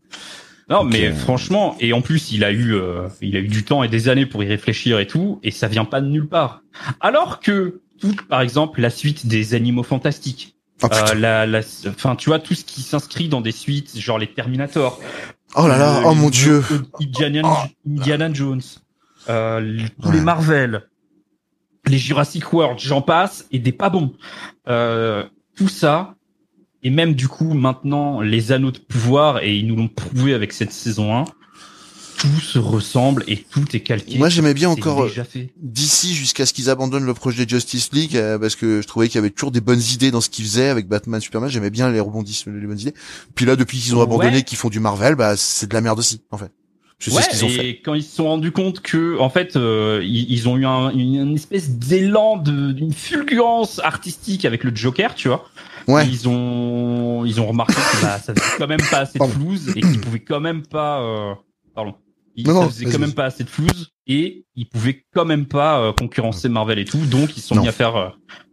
[0.70, 3.48] Non, Donc, mais euh, franchement, et en plus, il a eu, euh, il a eu
[3.48, 6.08] du temps et des années pour y réfléchir et tout, et ça vient pas de
[6.08, 6.62] nulle part.
[7.00, 12.16] Alors que tout, par exemple, la suite des Animaux Fantastiques, Oh, euh, la, la, enfin,
[12.16, 15.00] tu vois, tout ce qui s'inscrit dans des suites, genre les Terminator,
[15.56, 16.64] Oh là là, le- oh mon dieu.
[17.02, 17.68] Indiana, Oh.
[17.90, 18.62] Indiana Jones,
[19.30, 20.16] euh, l- tous Ouais.
[20.16, 20.84] les Marvel,
[21.88, 24.14] les Jurassic World, j'en passe, et des pas bons.
[24.70, 25.26] Euh,
[25.56, 26.16] tout ça,
[26.84, 30.52] et même du coup maintenant les anneaux de pouvoir, et ils nous l'ont prouvé avec
[30.54, 31.26] cette saison 1,
[32.22, 34.18] tout se ressemble et tout est calqué.
[34.18, 35.10] Moi, j'aimais bien encore, euh,
[35.62, 39.16] d'ici jusqu'à ce qu'ils abandonnent le projet Justice League euh, parce que je trouvais qu'il
[39.16, 41.50] y avait toujours des bonnes idées dans ce qu'ils faisaient avec Batman Superman.
[41.50, 42.94] J'aimais bien les rebondissements les bonnes idées.
[43.36, 44.44] Puis là depuis qu'ils ont abandonné Ouais.
[44.44, 46.52] qu'ils font du Marvel bah c'est de la merde aussi en fait.
[47.00, 47.82] Je sais Ouais, ce qu'ils ont et fait.
[47.84, 50.92] quand ils se sont rendus compte que, en fait, euh, ils, ils ont eu un,
[50.92, 55.50] une, une espèce d'élan, d'une fulgurance artistique avec le Joker, tu vois.
[55.88, 56.08] ouais.
[56.08, 59.70] Ils ont, ils ont remarqué que bah, ça faisait quand même pas assez de flouze
[59.76, 61.34] et qu'ils pouvaient quand même pas, euh,
[61.74, 61.96] pardon,
[62.36, 65.80] ils, Non, vas-y, quand même pas assez de flouze et ils pouvaient quand même pas
[65.82, 66.98] euh, concurrencer Marvel et tout.
[67.06, 67.62] Donc ils se sont Non.
[67.64, 67.96] mis à faire.
[67.96, 68.10] euh,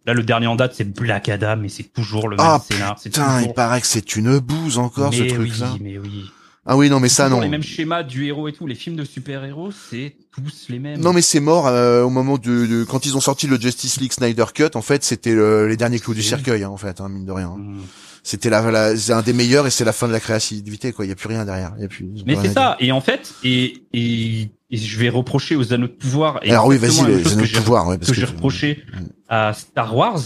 [0.06, 2.98] là, le dernier en date, c'est Black Adam et c'est toujours le même scénar.
[2.98, 5.98] C'est putain il paraît que c'est une bouse encore ce mais truc oui, là mais
[5.98, 6.24] oui.
[6.66, 8.66] ah oui non mais ça non Les mêmes schémas du héros et tout.
[8.66, 11.00] Les films de super-héros, c'est tous les mêmes.
[11.00, 14.00] non mais c'est mort euh, au moment de, de- quand ils ont sorti le Justice
[14.00, 17.00] League Snyder Cut en fait c'était le- les derniers clous du cercueil hein, en fait
[17.00, 17.80] hein, mine de rien Mm.
[18.28, 21.06] C'était la, la c'est un des meilleurs et c'est la fin de la créativité quoi
[21.06, 22.76] il y a plus rien derrière il y a plus ils ont Mais c'est ça.
[22.78, 26.38] Et en fait, et, et, et je vais reprocher aux anneaux de pouvoir.
[26.42, 28.26] Et alors oui vas-y les anneaux que de j'ai- pouvoir ouais parce que que j'ai
[28.26, 28.84] reproché
[29.28, 30.20] à Star Wars,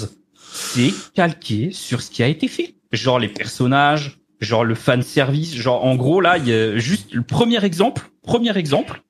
[0.52, 2.74] c'est calqué sur ce qui a été fait.
[2.90, 7.12] Genre les personnages, genre le fan service, genre en gros là, il y a juste
[7.14, 9.02] le premier exemple, premier exemple,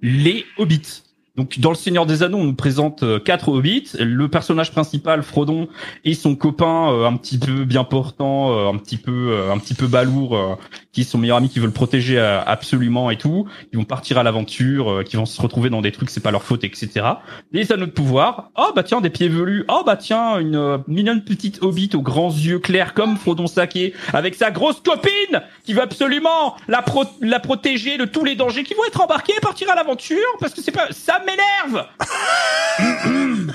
[0.00, 1.02] les hobbits.
[1.36, 5.24] Donc dans le Seigneur des Anneaux, on nous présente euh, quatre hobbits, le personnage principal
[5.24, 5.66] Frodon
[6.04, 9.58] et son copain euh, un petit peu bien portant, euh, un petit peu euh, un
[9.58, 10.54] petit peu balourd euh,
[10.92, 13.48] qui est son meilleur ami qui veut le protéger euh, absolument et tout.
[13.72, 16.44] Ils vont partir à l'aventure, qui vont se retrouver dans des trucs c'est pas leur
[16.44, 17.04] faute etc.
[17.50, 18.50] Les anneaux de pouvoir.
[18.56, 19.64] Oh bah tiens des pieds velus.
[19.68, 24.36] Oh bah tiens une mignonne petite hobbit aux grands yeux clairs comme Frodon Saké avec
[24.36, 28.74] sa grosse copine qui va absolument la pro- la protéger de tous les dangers qui
[28.74, 31.86] vont être embarqués partir à l'aventure parce que c'est pas ça m'énerve.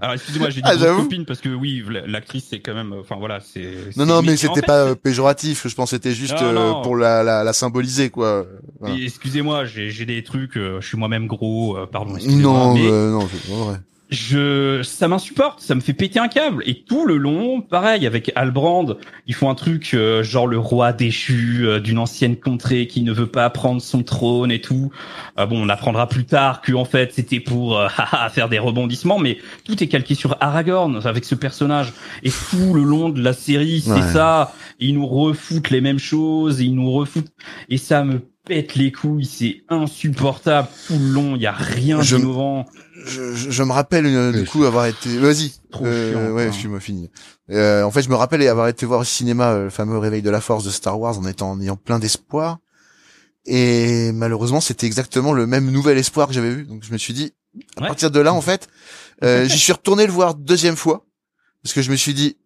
[0.00, 3.16] Alors excusez-moi, j'ai dit Ah, copine parce que oui, l'actrice c'est quand même euh, enfin
[3.18, 5.66] voilà, c'est Non, non, mais en c'était fait, pas euh, péjoratif.
[5.66, 8.44] Je pense que c'était juste Non, euh, pour la, la, la symboliser, quoi.
[8.80, 8.96] Voilà.
[8.96, 12.16] Excusez-moi, j'ai des trucs, euh, je suis moi-même gros, euh, pardon.
[12.16, 13.76] excusez-moi, Non, mais euh, non, c'est pas vrai.
[14.14, 16.62] Je, ça m'insupporte, ça me fait péter un câble.
[16.66, 18.86] Et tout le long, pareil, avec Albrand,
[19.26, 23.12] ils font un truc euh, genre le roi déchu euh, d'une ancienne contrée qui ne
[23.12, 24.90] veut pas prendre son trône et tout.
[25.38, 28.58] Euh, bon, on apprendra plus tard que en fait c'était pour euh, haha, faire des
[28.58, 31.92] rebondissements, mais tout est calqué sur Aragorn avec ce personnage.
[32.22, 34.12] Et tout le long de la série, c'est Ouais.
[34.12, 34.52] ça.
[34.80, 37.32] Ils nous refoutent les mêmes choses, ils nous refoutent,
[37.68, 42.02] et ça me pète les couilles, c'est insupportable tout le long, il y a rien
[42.02, 42.66] Je- d'innovant.
[43.06, 45.18] Je, je, je me rappelle euh, du coup avoir été.
[45.18, 45.52] Vas-y.
[45.72, 47.10] Trop Euh, chiant, ouais, excuse-moi, fini.
[47.50, 50.22] Euh, en fait, je me rappelle avoir été voir au cinéma euh, le fameux Réveil
[50.22, 52.58] de la Force de Star Wars en étant en ayant plein d'espoir.
[53.46, 56.64] Et malheureusement, c'était exactement le même nouvel espoir que j'avais vu.
[56.64, 57.32] Donc je me suis dit,
[57.76, 57.88] à Ouais.
[57.88, 58.68] partir de là, en fait,
[59.22, 61.04] euh, j'y suis retourné le voir deuxième fois
[61.62, 62.36] parce que je me suis dit,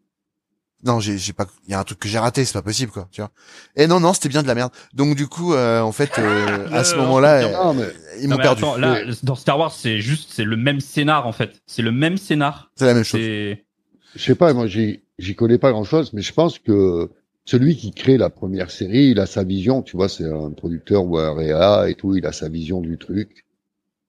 [0.84, 2.92] non, j'ai, j'ai pas, il y a un truc que j'ai raté, c'est pas possible,
[2.92, 3.30] quoi, tu vois.
[3.74, 4.70] Et non, non, c'était bien de la merde.
[4.94, 7.90] Donc du coup, euh, en fait, euh, à ce moment-là, euh,
[8.20, 8.62] ils m'ont mais perdu.
[8.62, 11.60] attends, là, dans Star Wars, c'est juste, c'est le même scénar en fait.
[11.66, 12.70] C'est le même scénar.
[12.76, 13.20] C'est la même chose.
[13.20, 17.10] Je sais pas, moi j'y j'y connais pas grand chose, mais je pense que
[17.44, 21.06] celui qui crée la première série, il a sa vision, tu vois, c'est un producteur
[21.06, 23.46] ou un réa et tout, il a sa vision du truc.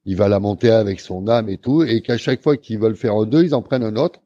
[0.06, 2.96] Il va la monter avec son âme et tout, et qu'à chaque fois qu'ils veulent
[2.96, 4.20] faire un deux, ils en prennent un autre,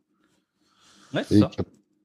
[1.13, 1.51] ouais, c'est et ça.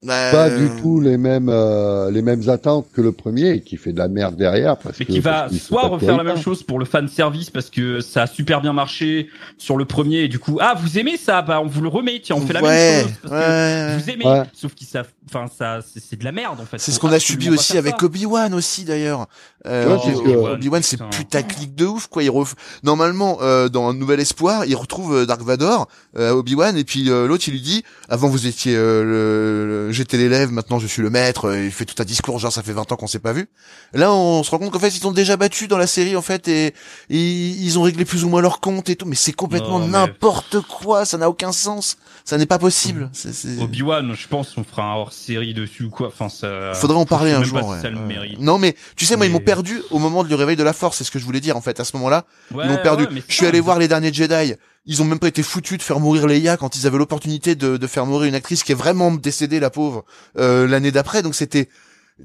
[0.07, 3.77] A pas du tout les mêmes euh, les mêmes attentes que le premier, et qui
[3.77, 4.77] fait de la merde derrière.
[4.77, 7.71] Parce Mais que, qui va soit refaire la même chose pour le fan service parce
[7.71, 11.17] que ça a super bien marché sur le premier et du coup ah vous aimez
[11.17, 11.43] ça?
[11.43, 13.47] Bah on vous le remet tiens on fait la ouais, même chose parce ouais, que
[13.47, 13.99] ouais.
[13.99, 14.43] vous aimez Ouais.
[14.53, 17.13] sauf qu'ils savent enfin ça c'est c'est de la merde en fait C'est ce qu'on
[17.13, 18.07] a subi aussi avec ça.
[18.07, 19.27] Obi-Wan aussi d'ailleurs.
[19.67, 21.11] Euh, que- Obi-Wan c'est putain.
[21.11, 22.23] putaclic de ouf quoi.
[22.23, 22.55] Il ref...
[22.83, 27.11] Normalement euh, dans un Nouvel Espoir, il retrouve euh, Dark Vador, euh, Obi-Wan et puis
[27.11, 30.87] euh, l'autre il lui dit avant vous étiez euh, le, le- j'étais l'élève, maintenant je
[30.87, 31.47] suis le maître.
[31.47, 33.49] Euh, Il fait tout un discours genre ça fait 20 ans qu'on s'est pas vu.
[33.93, 36.23] Là on se rend compte qu'en fait ils ont déjà battu dans la série en
[36.23, 36.67] fait et,
[37.11, 39.07] et ils ont réglé plus ou moins leur compte et tout.
[39.07, 41.05] Mais c'est complètement mais- n'importe quoi.
[41.05, 41.97] Ça n'a aucun sens.
[42.25, 43.11] Ça n'est pas possible.
[43.13, 46.73] C'est- c'est- Obi-Wan je pense on fera un hors série dessus ou quoi enfin ça
[46.75, 47.59] Faudrait en parler un jour.
[47.61, 47.81] si ouais.
[47.83, 48.03] ça le Ouais.
[48.07, 50.73] mérite Non mais tu sais moi ils m'ont perdu au moment du réveil de la
[50.73, 51.81] force, c'est ce que je voulais dire en fait.
[51.81, 53.05] À ce moment-là, Ouais, ils m'ont perdu.
[53.05, 54.55] ouais, je suis allé voir les derniers Jedi.
[54.87, 57.77] Ils ont même pas été foutus de faire mourir Leia quand ils avaient l'opportunité de,
[57.77, 60.05] de faire mourir une actrice qui est vraiment décédée, la pauvre,
[60.39, 61.23] euh, l'année d'après.
[61.23, 61.69] Donc c'était,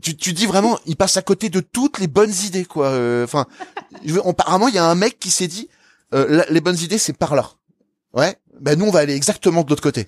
[0.02, 2.88] tu, tu dis vraiment, ils passent à côté de toutes les bonnes idées quoi.
[2.88, 3.46] Euh, Enfin,
[4.26, 5.68] apparemment il y a un mec qui s'est dit,
[6.14, 7.50] euh, la- les bonnes idées c'est par là.
[8.14, 8.36] Ouais.
[8.62, 10.06] Ben nous on va aller exactement de l'autre côté.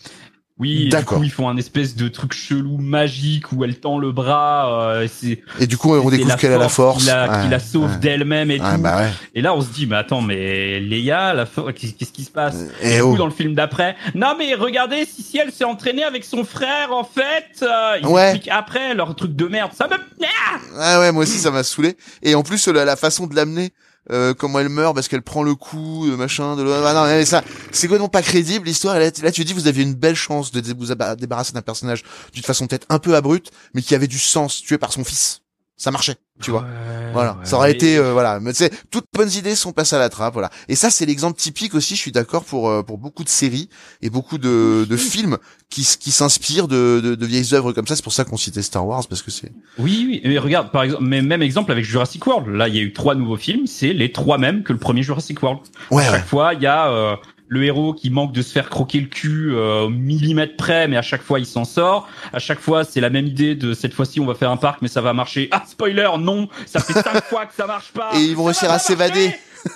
[0.58, 1.18] Oui, D'accord.
[1.18, 4.90] coup, ils font un espèce de truc chelou magique où elle tend le bras.
[4.94, 7.04] euh, c'est Et du coup, on découvre qu'elle a la force.
[7.04, 7.98] Qui la, qui la sauve ouais.
[7.98, 8.82] d'elle-même et Ouais, tout.
[8.82, 9.10] bah ouais.
[9.34, 12.32] Et là, on se dit, mais attends, mais Léa, la fo- qu'est- qu'est-ce qui se
[12.32, 12.56] passe?
[12.82, 13.18] Et Du coup, oh.
[13.18, 16.94] dans le film d'après, non mais regardez, si si elle s'est entraînée avec son frère
[16.94, 17.62] en fait.
[17.62, 19.72] Euh, ils expliquent après leur truc de merde.
[19.74, 21.98] Ça me Ah Ah ouais, moi aussi ça m'a saoulé.
[22.24, 23.72] Et en plus la, la façon de l'amener,
[24.12, 26.56] euh, comment elle meurt parce qu'elle prend le coup, euh, machin.
[26.56, 29.00] De ah non, mais ça, c'est complètement pas crédible l'histoire.
[29.00, 32.04] Là, tu dis vous aviez une belle chance de vous débarrasser d'un personnage
[32.34, 35.42] d'une façon peut-être un peu abrupte, mais qui avait du sens, tué par son fils.
[35.78, 36.66] Ça marchait, tu vois.
[37.14, 40.10] Voilà, ça aurait été euh, voilà, mais sais, toutes bonnes idées sont passées à la
[40.10, 40.50] trappe, voilà.
[40.68, 43.70] Et ça c'est l'exemple typique aussi, je suis d'accord pour euh, pour beaucoup de séries
[44.02, 45.38] et beaucoup de, de films
[45.70, 48.62] qui qui s'inspirent de, de de vieilles œuvres comme ça, c'est pour ça qu'on citait
[48.62, 50.22] Star Wars parce que c'est Oui, oui.
[50.26, 52.48] Mais regarde, par exemple, mais même exemple avec Jurassic World.
[52.48, 53.68] Là, il y a eu trois nouveaux films.
[53.68, 55.62] C'est les trois mêmes que le premier Jurassic World.
[55.92, 56.18] Ouais, à ouais.
[56.18, 57.16] chaque fois, il y a euh,
[57.48, 60.98] le héros qui manque de se faire croquer le cul euh, au millimètre près, mais
[60.98, 62.08] à chaque fois il s'en sort.
[62.34, 64.82] À chaque fois, c'est la même idée de cette fois-ci on va faire un parc,
[64.82, 65.48] mais ça va marcher.
[65.52, 68.10] Ah spoiler, non, ça fait cinq fois que ça marche pas.
[68.16, 69.34] Et ils vont réussir à s'évader.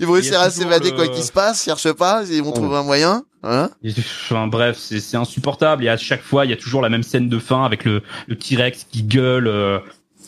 [0.00, 2.52] Ils vont réussir à s'évader le- quoi qu'il se passe, ils cherchent pas, ils vont
[2.52, 3.24] trouver un moyen.
[3.42, 5.84] Hein Enfin bref, c'est c'est insupportable.
[5.84, 8.02] Et à chaque fois, il y a toujours la même scène de fin avec le,
[8.28, 9.46] le T-Rex qui gueule.
[9.48, 9.78] euh,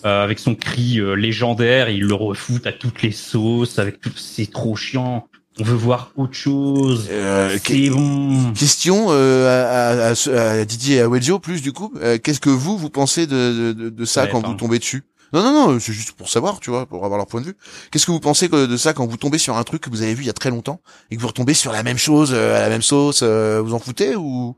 [0.06, 4.00] euh, avec son cri euh, légendaire, et il le refoute à toutes les sauces, avec
[4.00, 5.28] tout, c'est trop chiant.
[5.60, 7.08] On veut voir autre chose.
[7.10, 8.52] Euh, c'est bon.
[8.54, 12.50] Question euh, à, à- à Didier et à Weldio plus du coup, euh, qu'est-ce que
[12.50, 14.54] vous vous pensez de, de, de- de ça Ouais, quand pardon.
[14.54, 15.04] vous tombez dessus?
[15.32, 17.56] Non non non, c'est juste pour savoir, tu vois, pour avoir leur point de vue.
[17.92, 20.14] Qu'est-ce que vous pensez de ça quand vous tombez sur un truc que vous avez
[20.14, 20.80] vu il y a très longtemps
[21.10, 23.74] et que vous retombez sur la même chose, euh, à la même sauce, euh, vous
[23.74, 24.56] en foutez ou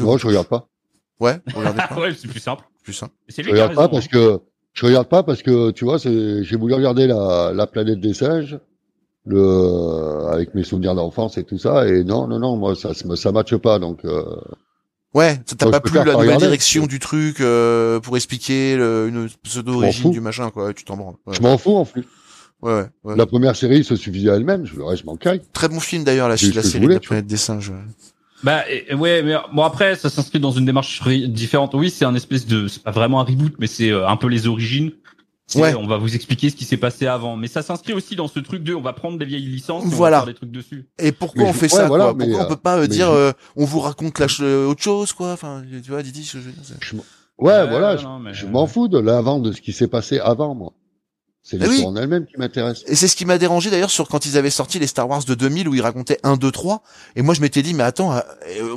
[0.00, 0.66] Non, je regarde pas.
[1.20, 1.96] Ouais, pas.
[2.00, 2.64] ouais, c'est plus simple.
[2.82, 3.12] Plus simple.
[3.28, 4.40] C'est Je lui qui a regarde pas parce que
[4.72, 8.14] je regarde pas parce que tu vois, c'est j'ai voulu regarder la, la planète des
[8.14, 8.58] singes,
[9.26, 13.16] le avec mes souvenirs d'enfance et tout ça, et non, non, non, moi ça ça,
[13.16, 14.22] ça matche pas, donc euh,
[15.14, 18.76] Ouais, ça t'a pas plu la pas nouvelle regarder, direction du truc euh, pour expliquer
[18.76, 21.14] le, une pseudo origine du machin quoi, tu t'en branles.
[21.26, 21.34] Ouais.
[21.36, 22.04] je m'en fous en plus.
[22.62, 23.16] Ouais, ouais, ouais.
[23.16, 25.40] La première série se suffisait à elle-même, je le reste, je m'en caille.
[25.52, 27.70] Très bon film d'ailleurs la, la série de voulais, la planète des singes.
[27.70, 27.76] ouais.
[28.42, 31.74] Bah et- ouais, mais bon après ça s'inscrit dans une démarche différente.
[31.74, 34.26] Oui, c'est un espèce de, c'est pas vraiment un reboot, mais c'est euh, un peu
[34.28, 34.92] les origines.
[35.56, 35.74] Ouais.
[35.74, 38.40] On va vous expliquer ce qui s'est passé avant, mais ça s'inscrit aussi dans ce
[38.40, 40.16] truc de, on va prendre des vieilles licences, et Voilà.
[40.16, 40.88] on va faire des trucs dessus.
[40.98, 42.56] Et pourquoi Mais on je- fait ouais, ça voilà, quoi mais, Pourquoi on euh, peut
[42.60, 45.62] pas euh, dire je- euh, on vous raconte la ch- euh, autre chose quoi Enfin,
[45.84, 46.38] tu vois Didi, je
[46.80, 47.02] Je m'en-
[47.38, 49.86] ouais, Ouais, voilà, je, non, mais- je m'en fous de l'avant de ce qui s'est
[49.88, 50.72] passé avant, moi.
[51.46, 51.68] C'est Eh oui.
[51.72, 52.82] l'histoire en elle-même qui m'intéresse.
[52.86, 55.24] Et c'est ce qui m'a dérangé d'ailleurs sur quand ils avaient sorti les Star Wars
[55.24, 56.82] de 2000 où ils racontaient 1, 2, 3.
[57.16, 58.18] Et moi je m'étais dit mais attends,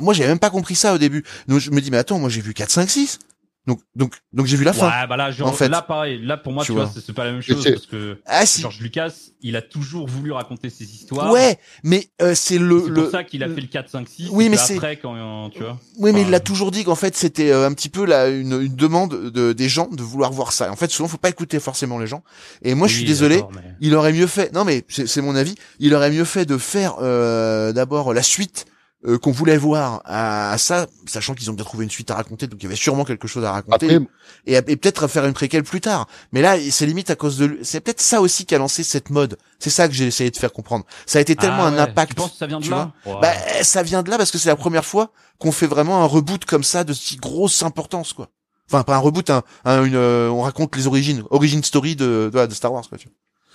[0.02, 1.24] moi j'avais même pas compris ça au début.
[1.48, 3.20] Donc je me dis mais attends, moi j'ai vu 4, 5, 6.
[3.68, 4.86] Donc donc donc j'ai vu la fin.
[4.88, 5.68] Ouais, bah là, genre, en fait.
[5.68, 7.02] là pareil, là pour moi, Tu tu, vois, vois.
[7.04, 8.62] c'est pas la même Et chose parce que Ah si.
[8.62, 9.12] George Lucas,
[9.42, 11.30] il a toujours voulu raconter ses histoires.
[11.30, 14.08] Ouais, mais euh, c'est le C'est le pour ça qu'il a fait le 4, 5,
[14.08, 14.28] 6.
[14.32, 15.78] Oui, et mais c'est- après quand tu vois.
[15.98, 18.52] Oui, mais il l'a toujours dit qu'en fait c'était euh, un petit peu la une,
[18.62, 20.72] une demande de, des gens de vouloir voir ça.
[20.72, 22.22] En fait, souvent faut pas écouter forcément les gens.
[22.62, 24.50] Et moi je suis désolé, mais- il aurait mieux fait.
[24.54, 25.54] Non mais c'est c'est mon avis.
[25.78, 28.64] Il aurait mieux fait de faire euh, d'abord la suite
[29.06, 32.16] euh, qu'on voulait voir à, à ça, sachant qu'ils ont déjà trouvé une suite à
[32.16, 34.06] raconter, donc il y avait sûrement quelque chose à raconter, Après,
[34.46, 36.08] et, et peut-être faire une préquelle plus tard.
[36.32, 37.58] Mais là, c'est limite à cause de.
[37.62, 39.38] C'est peut-être ça aussi qui a lancé cette mode.
[39.60, 40.84] C'est ça que j'ai essayé de faire comprendre.
[41.06, 42.10] Ça a été tellement Ah un ouais, impact.
[42.10, 43.14] Tu penses que ça vient de là Ouais.
[43.22, 43.32] Bah,
[43.62, 46.44] ça vient de là parce que c'est la première fois qu'on fait vraiment un reboot
[46.44, 48.28] comme ça de si grosse importance, quoi.
[48.70, 52.30] Enfin, pas un reboot, un, un- une, euh, on raconte les origines, origin story de,
[52.34, 52.98] de, de Star Wars, quoi.
[52.98, 53.08] Tu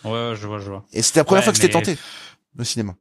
[0.04, 0.12] vois.
[0.32, 0.86] Ouais, je vois, je vois.
[0.94, 1.98] Et c'était la première Ouais, fois que c'était tenté
[2.58, 2.96] au cinéma.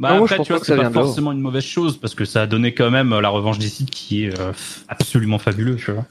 [0.00, 2.24] Bah Non, je après, pense tu vois, c'est pas forcément une mauvaise chose parce que
[2.24, 4.52] ça a donné quand même euh, la revanche des sites qui est euh,
[4.88, 6.06] absolument fabuleux, tu vois.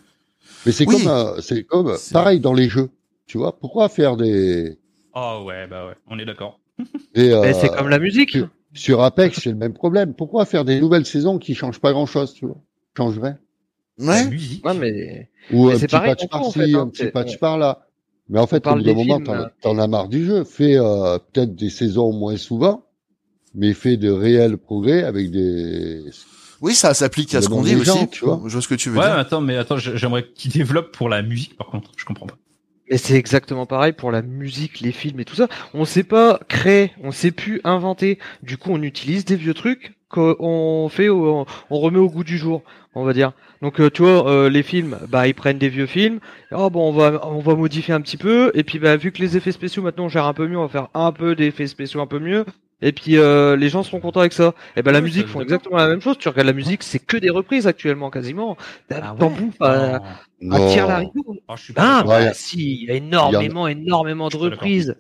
[0.66, 0.98] mais c'est Oui.
[1.04, 2.90] comme, euh, c'est comme, C'est- pareil dans les jeux.
[3.26, 4.78] Tu vois, pourquoi faire des,
[5.16, 6.60] Oh ouais, bah ouais, on est d'accord.
[7.16, 8.30] Mais euh, c'est comme la musique.
[8.32, 10.14] sur- sur Apex, c'est le même problème.
[10.14, 12.58] Pourquoi faire des nouvelles saisons qui changent pas grand chose, tu vois?
[12.96, 13.38] Changerait.
[13.98, 14.24] Ouais.
[14.64, 16.80] Ouais, mais Ou Mais un c'est petit pareil patch tout, en par-ci, fait, hein.
[16.82, 17.88] un petit C'est- patch par-là.
[18.30, 19.52] Mais en fait, au bout d'un moment, films, t'en, là.
[19.62, 20.44] t'en as marre du jeu.
[20.44, 22.86] Fais euh, peut-être des saisons moins souvent,
[23.56, 26.04] mais fais de réels progrès avec des.
[26.62, 27.86] Oui, ça s'applique à ce qu'on dit aussi.
[27.86, 28.42] gens, tu vois.
[28.46, 29.20] Je vois ce que tu veux Ouais, mais dire.
[29.20, 31.92] attends, mais attends, j'ai- j'aimerais qu'il développe pour la musique, par contre.
[31.96, 32.38] Je comprends pas.
[32.92, 35.48] Mais c'est exactement pareil pour la musique, les films et tout ça.
[35.74, 38.18] On sait pas créer, on sait plus inventer.
[38.44, 42.38] Du coup, on utilise des vieux trucs qu'on fait, au- on remet au goût du
[42.40, 42.64] jour,
[42.96, 43.32] on va dire.
[43.62, 46.20] Donc, euh, tu vois, euh, les films, bah, ils prennent des vieux films.
[46.52, 48.52] Oh bon, on va, on va modifier un petit peu.
[48.56, 50.64] Et puis, bah, vu que les effets spéciaux maintenant on gère un peu mieux, on
[50.64, 52.44] va faire un peu d'effets spéciaux un peu mieux.
[52.82, 54.54] Et puis, euh, les gens seront contents avec ça.
[54.78, 56.18] Et ben, la Ouais, musique font exactement la même chose.
[56.18, 58.56] Tu regardes la musique, c'est que des reprises actuellement, quasiment.
[58.90, 60.00] Ah T'en bouffes à,
[60.42, 60.56] Non.
[60.68, 61.36] à tire la rideau.
[61.50, 62.02] Ah, je suis pas Ah.
[62.04, 64.96] Ouais, bah y a- si, il y a énormément, énormément de reprises.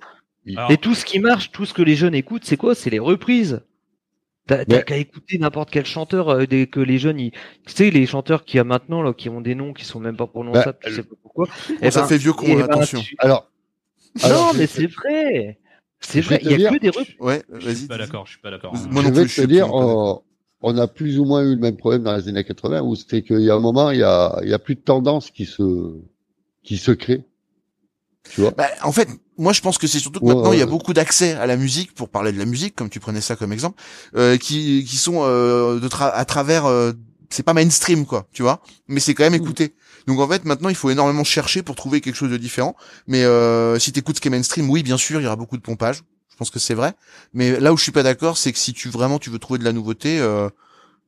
[0.57, 2.75] Alors, Et tout ce qui marche, tout ce que les jeunes écoutent, c'est quoi?
[2.75, 3.61] C'est les reprises.
[4.47, 7.32] T'as t'as Mais- qu'à écouter n'importe quel chanteur euh, des, que les jeunes, ils...
[7.32, 9.99] tu sais, les chanteurs qu'il y a maintenant, là, qui ont des noms qui sont
[9.99, 11.45] même pas prononçables, Bah, tu sais pas pourquoi.
[11.45, 12.99] Bon, Eh ça ben, fait vieux con, eh ben, attention.
[12.99, 13.49] tu- Alors,
[14.15, 15.59] Non, alors, mais c'est vrai.
[16.02, 16.91] C'est je vrai, te il y a dire- que des.
[17.20, 17.76] Ouais, Je vas-y.
[17.76, 18.74] suis pas d'accord, je suis pas d'accord.
[18.74, 20.24] Moi je non vais plus, je te suis dire, d'accord.
[20.62, 22.95] on, on a plus ou moins eu le même problème dans les années 80 où
[22.95, 25.30] c'était qu'il y a un moment, il y a, il y a plus de tendance
[25.32, 25.64] qui se,
[26.64, 27.24] qui se crée.
[28.30, 28.52] Tu vois?
[28.52, 30.66] Bah, en fait, moi je pense que c'est surtout que Ouais, maintenant il y a
[30.68, 33.52] beaucoup d'accès à la musique, pour parler de la musique, comme tu prenais ça comme
[33.54, 33.82] exemple,
[34.16, 36.91] euh, qui, qui sont euh, de tra- à travers, euh,
[37.30, 39.74] c'est pas mainstream quoi, tu vois, mais c'est quand même écouté.
[40.08, 42.76] Donc en fait maintenant il faut énormément chercher pour trouver quelque chose de différent.
[43.08, 45.58] Mais euh, si t'écoutes ce qui est mainstream, oui bien sûr il y aura beaucoup
[45.58, 46.93] de pompage, je pense que c'est vrai.
[47.34, 49.60] Mais là où je suis pas d'accord, c'est que si tu vraiment tu veux trouver
[49.60, 50.50] de la nouveauté, euh,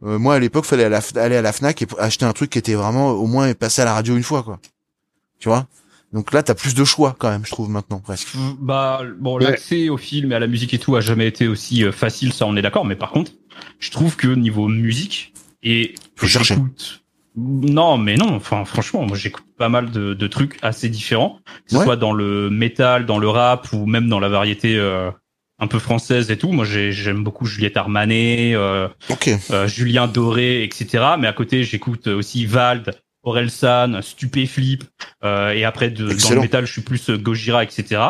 [0.04, 2.50] euh, moi à l'époque fallait à la, aller à la Fnac et acheter un truc
[2.50, 4.60] qui était vraiment au moins passé à la radio une fois quoi,
[5.40, 5.68] tu vois?
[6.14, 8.28] Donc là, t'as plus de choix quand même, je trouve maintenant presque.
[8.60, 9.46] Bah bon, Ouais.
[9.46, 12.34] l'accès au film et à la musique et tout a jamais été aussi euh, facile,
[12.34, 12.84] ça on est d'accord.
[12.84, 13.32] Mais par contre,
[13.80, 15.34] je trouve que niveau musique
[15.64, 16.56] et Faut chercher.
[16.56, 17.01] j'écoute-
[17.36, 18.36] Non, mais non.
[18.36, 21.86] Enfin, franchement, moi j'écoute pas mal de, de trucs assez différents, que ce Ouais.
[21.86, 25.10] soit dans le métal, dans le rap ou même dans la variété euh,
[25.60, 26.52] un peu française et tout.
[26.52, 28.88] Moi, j'ai- j'aime beaucoup Juliette Armanet, euh,
[29.52, 31.04] euh, Julien Doré, etc.
[31.20, 34.84] Mais à côté, j'écoute aussi Vald, Orelsan, Stupéflip,
[35.24, 38.02] euh, et après de, dans le métal, je suis plus euh, Gojira, etc.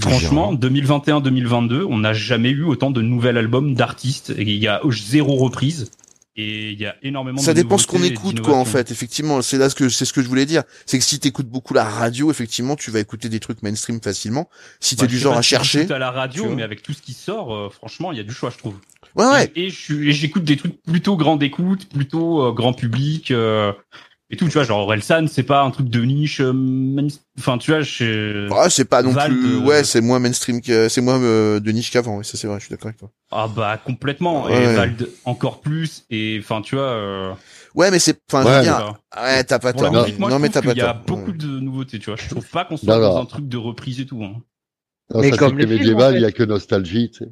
[0.00, 4.32] Franchement, 2021-2022, on n'a jamais eu autant de nouvel album d'artistes.
[4.38, 5.90] Il y a zéro reprise
[6.38, 7.38] et il y a énormément.
[7.38, 8.92] Ça de dépend ce qu'on écoute, quoi, en fait.
[8.92, 10.62] Effectivement, c'est là ce que c'est ce que je voulais dire.
[10.86, 14.48] C'est que si t'écoutes beaucoup la radio, effectivement, tu vas écouter des trucs mainstream facilement.
[14.78, 17.12] Si t'es Bah, du genre à chercher, à la radio, mais avec tout ce qui
[17.12, 18.76] sort, euh, franchement, il y a du choix, je trouve.
[19.16, 19.52] ouais, ouais.
[19.56, 23.32] Et, et j'écoute des trucs plutôt grande écoute, plutôt euh, grand public.
[23.32, 23.72] euh,
[24.30, 26.40] et tout, tu vois, genre Orelsan, c'est pas un truc de niche.
[26.40, 27.06] euh, main-
[27.38, 28.48] Enfin, tu vois, je...
[28.52, 29.56] Ah, c'est pas non plus.
[29.56, 32.18] euh, Ouais, c'est moins mainstream que c'est moins euh, de niche qu'avant.
[32.18, 32.58] Ouais, ça c'est vrai.
[32.60, 33.10] Je suis d'accord avec toi.
[33.30, 34.44] Ah bah complètement.
[34.44, 34.62] Ouais.
[34.62, 36.04] Et Vald encore plus.
[36.10, 36.84] Et enfin, tu vois.
[36.84, 37.32] Euh,
[37.74, 38.18] Ouais, mais c'est.
[38.30, 38.94] Enfin, je Ouais, veux mais- dire.
[39.16, 39.92] Ouais, t'as pas tort.
[39.92, 41.04] musique, moi, non, mais t'as pas qu'il y a tort.
[41.06, 41.36] beaucoup Ouais.
[41.36, 42.16] de nouveautés, tu vois.
[42.16, 44.22] Je trouve pas qu'on soit dans un truc de reprise et tout.
[44.24, 44.42] Hein.
[45.14, 47.24] Non, Mais ça comme les films, médiéval, en il y a que nostalgie, tu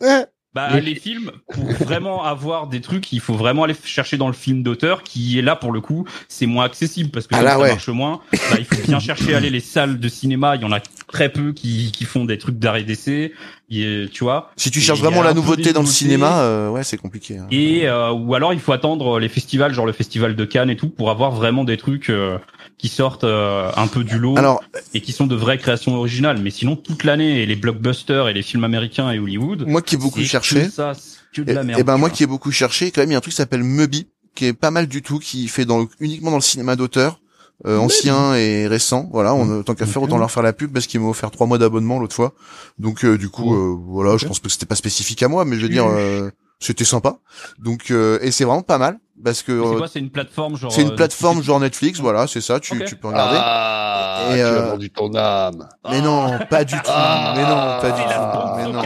[0.00, 0.26] sais.
[0.56, 4.16] Bah Les les, fi- films, pour vraiment avoir des trucs, il faut vraiment aller chercher
[4.16, 7.34] dans le film d'auteur, qui est là pour le coup, c'est moins accessible parce que
[7.36, 7.68] Ah là, ça ouais.
[7.68, 8.20] marche moins.
[8.32, 10.56] Bah, il faut bien chercher à aller les salles de cinéma.
[10.56, 13.32] Il y en a très peu qui, qui font des trucs d'art et d'essai.
[13.70, 14.50] Et, Tu vois.
[14.56, 17.36] Si tu cherches vraiment la nouveauté dans le cinéma, euh, ouais, c'est compliqué.
[17.38, 17.46] hein.
[17.50, 20.76] Et euh, ou alors il faut attendre les festivals, genre le festival de Cannes et
[20.76, 22.38] tout, pour avoir vraiment des trucs euh,
[22.78, 24.62] qui sortent euh, un peu du lot Alors,
[24.94, 26.38] et qui sont de vraies créations originales.
[26.42, 29.94] Mais sinon toute l'année et les blockbusters et les films américains et Hollywood, moi qui
[29.94, 30.68] ai beaucoup cherché.
[30.68, 31.80] ça, c'est que de Et, la merde.
[31.80, 33.36] et ben moi qui ai beaucoup cherché, quand même, il y a un truc qui
[33.38, 36.42] s'appelle Mubi, qui est pas mal du tout, qui fait dans le- uniquement dans le
[36.42, 37.20] cinéma d'auteur,
[37.66, 39.08] euh, ancien et récent.
[39.10, 41.46] Voilà, on tant qu'à faire autant leur faire la pub parce qu'ils m'ont offert trois
[41.46, 42.34] mois d'abonnement l'autre fois.
[42.78, 45.56] Donc euh, du coup, euh, voilà, je pense que c'était pas spécifique à moi, mais
[45.56, 46.28] je veux dire, euh,
[46.60, 47.18] c'était sympa.
[47.58, 50.56] Donc euh, et c'est vraiment pas mal parce que C'est euh, quoi C'est une plateforme
[50.56, 50.72] genre.
[50.72, 52.60] c'est une euh, plateforme Netflix genre Netflix, voilà, c'est ça.
[52.60, 53.38] Tu, tu peux regarder.
[53.40, 55.68] Ah, Et, tu euh, as vendu ton âme.
[55.90, 56.80] Mais non, pas du tout.
[56.86, 58.12] Ah, mais non, pas du la tout.
[58.12, 58.82] sponsor Mais non.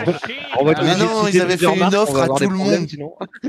[0.60, 0.96] On va Mais
[1.32, 2.86] ils avaient fait une offre à tout le monde.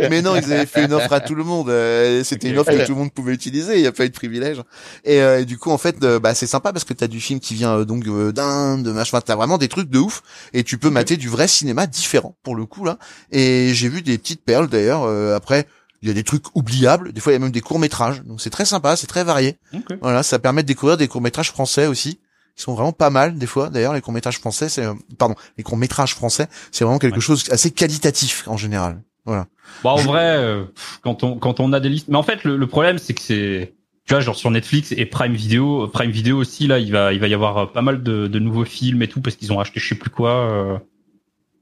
[0.09, 1.69] Mais non, ils avaient fait une offre à tout le monde.
[1.69, 3.75] Euh, C'était une offre que tout le monde pouvait utiliser.
[3.75, 4.61] Il n'y a pas eu de privilège.
[5.03, 7.19] Et, euh, et du coup, en fait, euh, bah, c'est sympa parce que t'as du
[7.19, 9.19] film qui vient euh, donc euh, d'Inde, de machin.
[9.21, 10.21] T'as vraiment des trucs de ouf.
[10.53, 12.97] Et tu peux mater du vrai cinéma différent pour le coup là.
[13.32, 15.03] Et j'ai vu des petites perles d'ailleurs.
[15.03, 15.67] euh, après,
[16.02, 17.14] il y a des trucs oubliables.
[17.14, 18.22] Des fois, il y a même des courts métrages.
[18.24, 19.58] Donc c'est très sympa, c'est très varié.
[20.02, 22.20] Voilà, ça permet de découvrir des courts métrages français aussi.
[22.58, 23.70] Ils sont vraiment pas mal des fois.
[23.70, 27.16] D'ailleurs, les courts métrages français, c'est euh, pardon, les courts métrages français, c'est vraiment quelque
[27.16, 27.22] Ouais.
[27.22, 29.02] chose assez qualitatif en général.
[29.26, 29.47] Voilà.
[29.84, 30.66] Bah en vrai, euh,
[31.02, 33.22] quand on quand on a des listes, mais en fait le, le problème c'est que
[33.22, 33.74] c'est
[34.06, 37.20] tu vois genre sur Netflix et Prime Video, Prime Video aussi là il va il
[37.20, 39.60] va y avoir euh, pas mal de, de nouveaux films et tout parce qu'ils ont
[39.60, 40.32] acheté je sais plus quoi.
[40.52, 40.74] Euh...
[40.74, 40.82] enfin,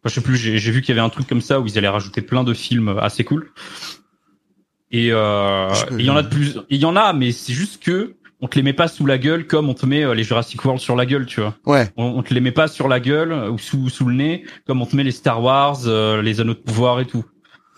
[0.06, 1.88] je sais plus, j'ai vu qu'il y avait un truc comme ça où ils allaient
[1.90, 3.52] rajouter plein de films assez cool.
[4.92, 7.82] Et euh, il y en a de plus, il y en a, mais c'est juste
[7.84, 10.24] que on te les met pas sous la gueule comme on te met euh, les
[10.24, 11.56] Jurassic World sur la gueule, tu vois.
[11.66, 11.92] Ouais.
[11.98, 14.46] On, on te les met pas sur la gueule euh, ou sous sous le nez
[14.66, 17.24] comme on te met les Star Wars, euh, les Anneaux de pouvoir et tout.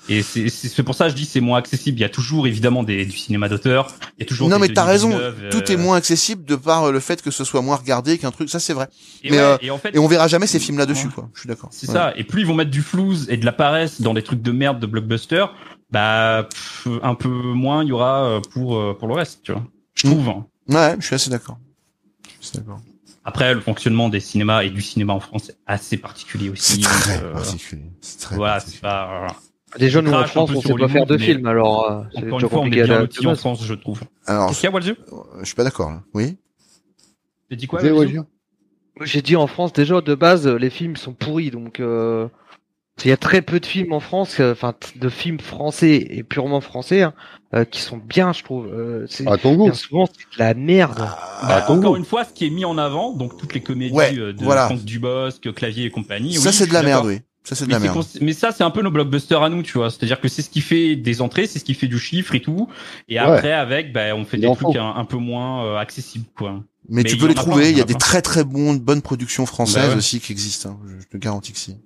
[0.09, 1.99] Et c'est pour ça que je dis c'est moins accessible.
[1.99, 3.87] Il y a toujours évidemment des du cinéma d'auteur.
[4.17, 6.43] Il y a toujours Non des mais t'as raison, Villeneuve, tout euh, est moins accessible
[6.43, 8.87] de par euh, le fait que ce soit moins regardé qu'un truc, ça c'est vrai.
[9.23, 11.13] Et, mais, ouais, euh, et en fait Et on verra jamais ces films là-dessus Ouais.
[11.13, 11.69] quoi, je suis d'accord.
[11.71, 11.93] c'est Ouais.
[11.93, 12.13] ça.
[12.17, 14.51] Et plus ils vont mettre du flouze et de la paresse dans des trucs de
[14.51, 15.45] merde de blockbuster,
[15.91, 19.51] bah pff, un peu moins il y aura euh, pour euh, pour le reste, tu
[19.51, 19.63] vois.
[19.93, 20.11] Je Mm.
[20.11, 20.29] trouve.
[20.29, 20.45] hein.
[20.69, 21.57] Ouais, je suis assez d'accord.
[22.39, 22.79] Je suis d'accord.
[23.23, 26.81] Après le fonctionnement des cinémas et du cinéma en France est assez particulier C'est aussi.
[26.81, 27.91] très donc, euh, particulier.
[28.01, 28.75] C'est très voilà, particulier.
[28.77, 29.07] c'est pas.
[29.19, 29.35] voilà.
[29.79, 32.49] Déjà, nous, en France, on sait pas faire de films, alors, euh, c'est Encore une
[32.49, 33.35] fois, on est bien lotis en.
[33.35, 34.01] France, je trouve.
[34.25, 34.95] Alors, Qu'est-ce qu'il y a, Walzu?
[35.39, 36.01] je suis pas d'accord là.
[36.13, 36.37] Oui?
[37.49, 38.19] T'as dit quoi Walzu?
[39.01, 42.27] J'ai dit en France, déjà, de base, les films sont pourris, donc, euh,
[43.05, 46.23] Il y a très peu de films en France, euh, enfin de films français et
[46.23, 47.13] purement français, hein,
[47.53, 48.67] euh, qui sont bien, je trouve.
[48.67, 49.65] Euh, c'est- À ton goût.
[49.65, 50.97] bien souvent, c'est de la merde.
[50.97, 51.97] Bah, encore goût.
[51.97, 54.43] une fois, ce qui est mis en avant, donc toutes les comédies Ouais, euh, de
[54.43, 54.65] voilà.
[54.67, 56.35] Franck Dubosc, Clavier et compagnie.
[56.35, 57.19] ça oui, c'est de la merde, oui.
[57.43, 57.97] Ça c'est de Mais, la c'est merde.
[57.97, 59.89] cons- mais ça, c'est un peu nos blockbusters à nous, tu vois.
[59.89, 62.39] C'est-à-dire que c'est ce qui fait des entrées, c'est ce qui fait du chiffre et
[62.39, 62.67] tout.
[63.09, 63.25] Et Ouais.
[63.25, 64.69] après, avec, bah, on fait des enfants.
[64.69, 66.63] trucs un, un peu moins euh, accessibles, quoi.
[66.87, 69.47] Mais, Mais tu peux les trouver, il y a des très très bonnes bonnes productions
[69.47, 69.95] françaises Bah ouais.
[69.95, 70.69] aussi qui existent.
[70.69, 70.79] hein.
[70.87, 71.77] Je, je te garantis que si.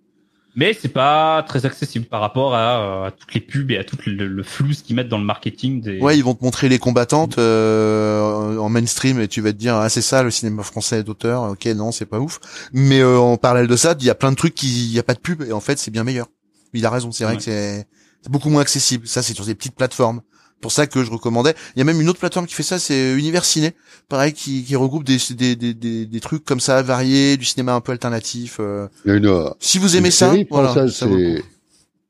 [0.55, 3.83] Mais c'est pas très accessible par rapport à, euh, à toutes les pubs et à
[3.83, 5.99] tout le, le flou qu'ils mettent dans le marketing des.
[5.99, 9.75] Ouais, ils vont te montrer les combattantes euh, en mainstream et tu vas te dire
[9.75, 11.43] ah c'est ça le cinéma français d'auteur.
[11.43, 12.39] Ok non c'est pas ouf.
[12.71, 14.99] Mais euh, en parallèle de ça, il y a plein de trucs qui il y
[14.99, 16.27] a pas de pub et en fait c'est bien meilleur.
[16.73, 17.37] Il a raison, c'est vrai Ouais.
[17.39, 17.85] que c'est
[18.29, 19.07] beaucoup moins accessible.
[19.07, 20.21] Ça c'est sur des petites plateformes.
[20.65, 21.53] Pour ça que je recommandais.
[21.75, 23.75] Il y a même une autre plateforme qui fait ça, c'est Univers Ciné,
[24.09, 27.75] pareil qui, qui regroupe des, des, des, des, des trucs comme ça variés, du cinéma
[27.75, 28.57] un peu alternatif.
[28.59, 28.87] euh.
[29.05, 31.43] Il y a une, euh, Si vous aimez ça, série voilà, française, ça c'est,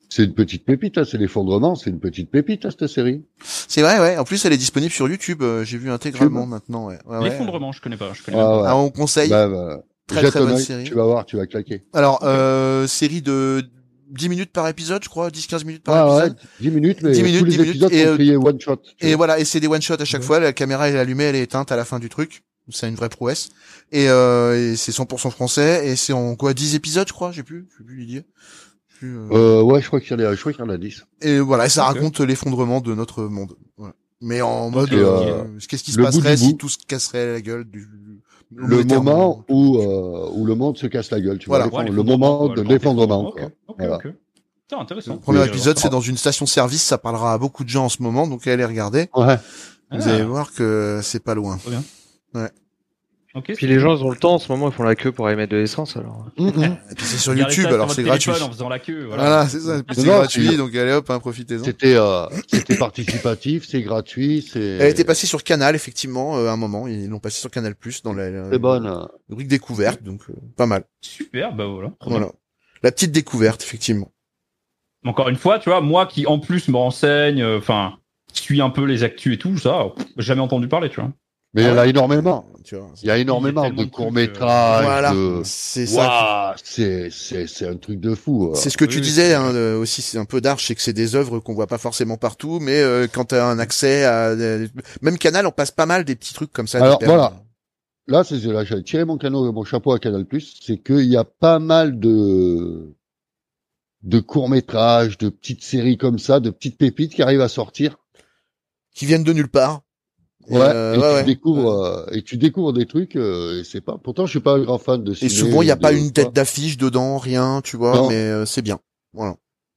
[0.07, 3.25] c'est une petite pépite, hein, c'est l'effondrement, c'est une petite pépite, hein, cette série.
[3.43, 4.17] C'est vrai, ouais.
[4.17, 5.41] En plus, elle est disponible sur YouTube.
[5.41, 6.85] euh, J'ai vu intégralement maintenant.
[6.87, 6.97] Ouais.
[7.05, 7.25] Ouais, ouais.
[7.31, 8.11] L'effondrement, je connais pas.
[8.13, 8.61] Je connais Ah, pas.
[8.61, 8.67] ouais.
[8.69, 9.29] Ah, on conseille.
[9.29, 10.83] Bah, bah, Très, très bonne série.
[10.85, 11.83] Tu vas voir, tu vas claquer.
[11.91, 13.65] Alors, euh, série de
[14.11, 16.37] 10 minutes par épisode, je crois, 10-15 minutes par Ah, ouais, épisode.
[16.61, 18.03] 10 minutes, mais 10 minutes, tous 10 les minutes, épisodes et,
[18.33, 18.81] sont euh, one shot.
[19.01, 19.17] Et vois.
[19.17, 20.39] voilà, et c'est des one shot à chaque fois.
[20.39, 22.43] La caméra elle est allumée, elle est éteinte à la fin du truc.
[22.69, 23.49] C'est une vraie prouesse.
[23.91, 25.87] Et, euh, et c'est 100% français.
[25.87, 27.31] Et c'est en quoi 10 épisodes, je crois.
[27.31, 28.25] J'ai plus, j'ai plus l'idée.
[29.03, 30.77] Euh, Euh, ouais, je crois qu'il y en a, je crois qu'il y en a
[30.77, 31.05] 10.
[31.21, 31.95] Et voilà, et ça Ok.
[31.95, 33.55] raconte l'effondrement de notre monde.
[33.77, 33.93] Voilà.
[34.21, 36.57] Mais en mode, Et, euh, euh, qu'est-ce qui se passerait si bout.
[36.57, 37.87] tout se casserait la gueule du
[38.53, 41.67] Le moment où, euh, où le monde se casse la gueule, tu Voilà.
[41.67, 41.83] vois.
[41.83, 43.49] Ouais, le moment de le l'effondrement, Ok, quoi.
[43.67, 43.95] ok, Voilà.
[43.97, 44.07] ok.
[44.67, 45.13] Putain, intéressant.
[45.13, 46.83] Le premier Oui, épisode, c'est dans une station-service.
[46.83, 49.09] Ça parlera à beaucoup de gens en ce moment, donc allez regarder.
[49.15, 49.37] Ouais.
[49.91, 51.59] Ah, Vous allez voir que c'est pas loin.
[53.35, 53.51] Ok.
[53.55, 55.27] Puis les gens ils ont le temps en ce moment, ils font la queue pour
[55.27, 56.25] aller mettre de l'essence alors.
[56.37, 56.51] Et
[56.95, 58.31] puis c'est sur YouTube, alors c'est gratuit.
[58.31, 59.05] En faisant la queue.
[59.05, 59.23] Voilà.
[59.23, 59.77] Voilà, c'est ça.
[59.79, 61.63] Et puis Non, C'est non, gratuit, donc allez hop, hein, profitez-en.
[61.63, 64.59] C'était, euh, c'était participatif, c'est gratuit, c'est.
[64.59, 66.87] Elle était passée sur Canal, effectivement, euh, à un moment.
[66.87, 69.07] Ils l'ont passée sur Canal Plus dans la, la C'est bonne.
[69.29, 70.85] rubrique découverte, donc euh, pas mal.
[71.01, 71.91] Super, bah voilà.
[72.05, 72.31] Voilà.
[72.83, 74.11] La petite découverte, effectivement.
[75.05, 77.93] Encore une fois, tu vois, moi qui en plus me renseigne, euh, enfin,
[78.33, 81.11] suis un peu les actus et tout, ça, jamais entendu parler, tu vois.
[81.55, 82.45] Mais il y en a énormément.
[82.63, 82.89] Tu vois.
[83.01, 85.41] Il y a énormément de courts-métrages, Voilà, de...
[85.45, 86.55] c'est ça.
[86.63, 88.47] C'est, c'est, c'est un truc de fou.
[88.49, 88.55] euh.
[88.55, 90.91] C'est ce que tu disais hein, euh, aussi, c'est un peu d'arche, c'est que c'est
[90.93, 94.35] des œuvres qu'on voit pas forcément partout, mais euh, quand tu as un accès à
[94.35, 94.67] des-
[95.01, 96.79] même Canal, on passe pas mal des petits trucs comme ça.
[96.83, 97.33] Alors, voilà.
[98.07, 100.25] Là, c'est là, j'ai tiré mon canot, mon chapeau à Canal+.
[100.63, 102.93] C'est qu'il y a pas mal de
[104.03, 107.97] de courts métrages, de petites séries comme ça, de petites pépites qui arrivent à sortir.
[108.93, 109.81] qui viennent de nulle part.
[110.49, 110.59] Ouais.
[110.61, 111.23] euh, et ouais, tu ouais.
[111.23, 113.15] découvres euh, et tu découvres des trucs.
[113.15, 113.97] euh, et c'est pas.
[113.97, 115.29] Pourtant, je suis pas un grand fan de Et ciné.
[115.29, 118.09] souvent, il y a pas une tête d'affiche dedans, rien, tu vois, Non.
[118.09, 118.79] mais euh, c'est bien.
[119.13, 119.35] Voilà.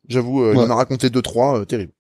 [0.08, 0.66] J'avoue, euh, il Ouais.
[0.66, 1.92] m'en a raconté deux trois, euh, terrible.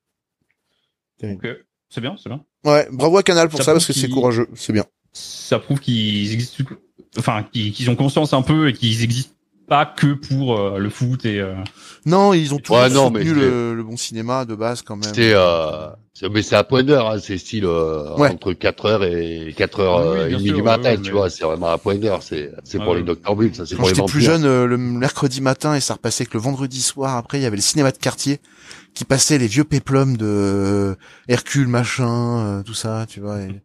[1.22, 1.56] Donc, euh,
[1.88, 2.44] c'est bien, c'est bien.
[2.64, 4.84] Ouais, bravo à Canal pour Ça ça, parce prouve que c'est courageux, c'est bien.
[5.12, 6.64] Ça prouve qu'ils existent,
[7.18, 9.34] enfin, qu'ils qu'ils ont conscience un peu et qu'ils existent
[9.68, 11.40] pas que pour euh, le foot et.
[11.40, 11.54] euh,
[12.06, 15.12] Non, ils ont toujours Ouais, soutenu le, le bon cinéma de base quand même.
[15.14, 18.30] C'est euh, c'est- mais c'est à point d'heure, hein, c'est style euh, Ouais.
[18.30, 20.96] entre 4 heures et 4 heures Oui, oui, euh, bien et sûr, du matin, ouais,
[20.96, 23.14] tu mais- vois, c'est vraiment à point d'heure, c'est c'est pour les Bull,
[23.54, 26.24] ça c'est Quand pour les j'étais plus jeune, euh, le mercredi matin, et ça repassait
[26.26, 28.40] que le vendredi soir, après, il y avait le cinéma de quartier
[28.94, 30.94] qui passait les vieux péplums de euh,
[31.28, 33.38] Hercule, machin, euh, tout ça, tu vois.
[33.40, 33.60] Et,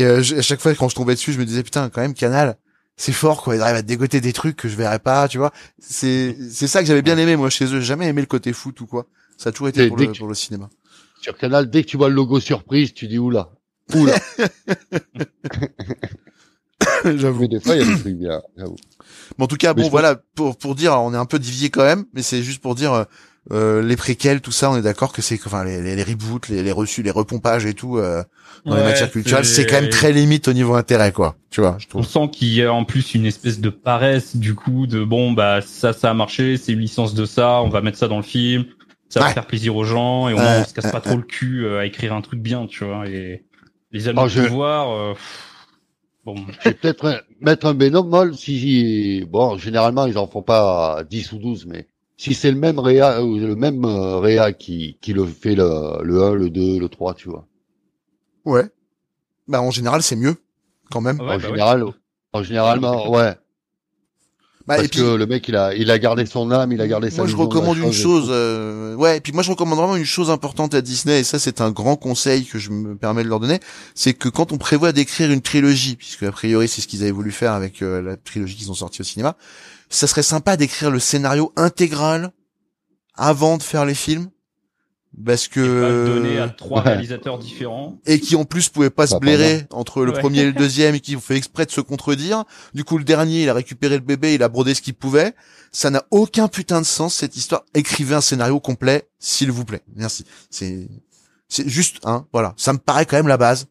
[0.00, 2.14] et, euh, à chaque fois, quand je tombais dessus, je me disais, putain, quand même,
[2.14, 2.56] Canal,
[2.98, 3.54] c'est fort, quoi.
[3.54, 5.52] Ils arrivent à te dégoter des trucs que je verrais pas, tu vois.
[5.78, 7.78] C'est c'est ça que j'avais bien aimé, moi, chez eux.
[7.78, 9.06] J'ai jamais aimé le côté foot ou quoi.
[9.38, 10.68] Ça a toujours été pour le, pour le cinéma.
[11.22, 13.50] Sur Canal, dès que tu vois le logo surprise, tu dis oula.
[13.94, 14.18] Oula.
[17.04, 17.42] J'avoue.
[17.42, 18.76] mais des fois, il y a des trucs bien, j'avoue.
[19.38, 21.70] Mais en tout cas, Mais bon, voilà, pour pour dire, on est un peu divié
[21.70, 23.06] quand même, mais c'est juste pour dire
[23.50, 26.48] euh, les préquels, tout ça, on est d'accord que c'est, enfin, les, les, les reboots,
[26.48, 28.22] les, les reçus, les repompages et tout euh,
[28.66, 31.36] dans les matières culturelles, c'est quand même très limite au niveau intérêt, quoi.
[31.50, 32.06] Tu vois, je On trouve.
[32.06, 35.60] sent qu'il y a en plus une espèce de paresse du coup de bon bah
[35.62, 38.22] ça ça a marché, c'est une licence de ça, on va mettre ça dans le
[38.22, 38.66] film,
[39.08, 41.78] ça va faire plaisir aux gens et on se casse pas trop le cul euh,
[41.80, 43.06] à écrire un truc bien, tu vois.
[43.08, 43.44] Et
[43.92, 45.14] les amis Oh, de je- pouvoir, euh,
[46.24, 46.34] bon,
[46.64, 51.38] Je vais peut-être mettre un bémol si, bon, généralement, ils en font pas 10 ou
[51.38, 51.88] 12, mais
[52.18, 56.02] si c'est le même réa, ou le même euh, réa qui, qui le fait le,
[56.02, 57.46] le 1, le 2, le 3, tu vois.
[58.44, 58.64] Ouais.
[59.46, 60.36] Bah en général, c'est mieux,
[60.90, 61.18] quand même.
[61.20, 61.40] Ouais, en bah ouais.
[61.48, 61.84] général,
[62.32, 63.34] en généralement, ouais.
[64.66, 66.80] Bah, Parce et puis, que le mec, il a, il a gardé son âme, il
[66.82, 68.26] a gardé sa moi, je recommande une chose.
[68.30, 71.38] euh, ouais, et puis moi, je recommande vraiment une chose importante à Disney, et ça,
[71.38, 73.60] c'est un grand conseil que je me permets de leur donner,
[73.94, 77.12] c'est que quand on prévoit d'écrire une trilogie, puisque a priori, c'est ce qu'ils avaient
[77.12, 79.36] voulu faire avec euh, la trilogie qu'ils ont sortie au cinéma,
[79.90, 82.32] ça serait sympa d'écrire le scénario intégral
[83.14, 84.30] avant de faire les films
[85.24, 86.90] parce que donner à trois Ouais.
[86.90, 87.98] réalisateurs différents.
[88.06, 90.20] et qui en plus pouvaient pas se Pas blairer entre le Ouais.
[90.20, 92.44] premier et le deuxième et qui ont fait exprès de se contredire.
[92.74, 95.34] Du coup, le dernier, il a récupéré le bébé, il a brodé ce qu'il pouvait.
[95.72, 97.64] Ça n'a aucun putain de sens cette histoire.
[97.74, 99.82] Écrivez un scénario complet, s'il vous plaît.
[99.96, 100.24] Merci.
[100.50, 100.88] C'est
[101.48, 103.66] c'est juste hein, voilà, ça me paraît quand même la base.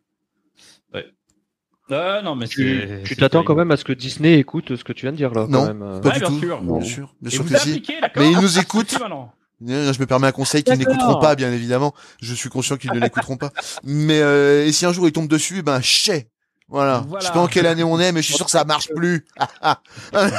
[1.89, 4.91] Ah non, mais Tu tu t'attends quand même à ce que Disney écoute ce que
[4.93, 5.45] tu viens de dire là.
[5.47, 5.59] Non.
[5.61, 5.81] Quand même.
[5.81, 5.99] euh.
[5.99, 6.39] Pas Ouais, du bien tout.
[6.39, 6.61] sûr.
[6.61, 7.83] Bien sûr, bien sûr que si.
[8.17, 8.95] Mais ils nous écoutent.
[9.01, 11.93] Euh, Je me permets un conseil qu'ils n'écouteront pas, bien évidemment.
[12.21, 13.51] Je suis conscient qu'ils ne l'écouteront pas.
[13.83, 16.29] Mais euh, et si un jour ils tombent dessus, ben chais.
[16.69, 17.05] Voilà.
[17.07, 17.21] Voilà.
[17.21, 18.89] Je sais pas en quelle année on est, mais je suis sûr que ça marche
[18.93, 19.25] plus.
[19.39, 19.79] Ah,
[20.13, 20.29] ah.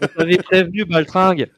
[0.00, 1.50] On t'avait prévenu, Baltringue.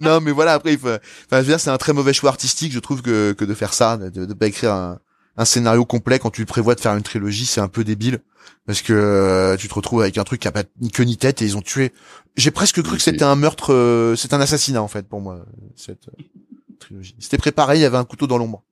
[0.00, 0.52] non, mais voilà.
[0.54, 0.88] Après, il faut.
[0.88, 0.98] Enfin,
[1.32, 3.72] je veux dire, c'est un très mauvais choix artistique, je trouve, que que de faire
[3.72, 4.98] ça, de, de pas écrire un,
[5.36, 8.20] un scénario complet quand tu prévois de faire une trilogie, c'est un peu débile
[8.66, 11.16] parce que euh, tu te retrouves avec un truc qui a pas ni queue ni
[11.16, 11.92] tête et ils ont tué.
[12.36, 15.44] J'ai presque cru que c'était un meurtre, euh, c'est un assassinat en fait pour moi
[15.76, 16.22] cette euh,
[16.78, 17.14] trilogie.
[17.18, 18.62] C'était préparé, il y avait un couteau dans l'ombre.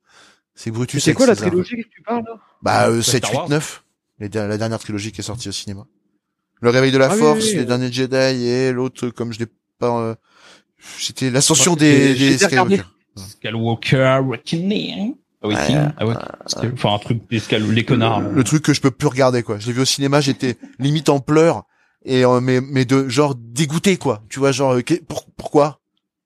[0.55, 1.03] C'est Brutus.
[1.03, 2.35] C'est quoi la trilogie que tu parles là?
[2.61, 3.49] Bah euh, Star 7, 8, Wars.
[3.49, 3.83] 9.
[4.19, 5.85] Les der- la dernière trilogie qui est sortie au cinéma.
[6.61, 7.57] Le réveil de la Ah force, oui, oui.
[7.59, 9.47] les derniers Jedi et l'autre comme je l'ai
[9.79, 10.15] pas euh,
[10.99, 12.77] c'était l'ascension des, des j'ai regardé.
[15.41, 15.55] Skywalker.
[15.55, 15.93] Skywalker Awakening.
[15.99, 16.29] Awakening.
[16.39, 16.73] Awakening.
[16.73, 18.21] Enfin, un truc des Scal- les connards.
[18.21, 19.57] Le truc que je peux plus regarder quoi.
[19.59, 21.63] Je l'ai vu au cinéma, j'étais limite en pleurs
[22.05, 24.23] et euh, mais mais de genre dégoûté quoi.
[24.29, 25.79] Tu vois genre euh, pour- pourquoi?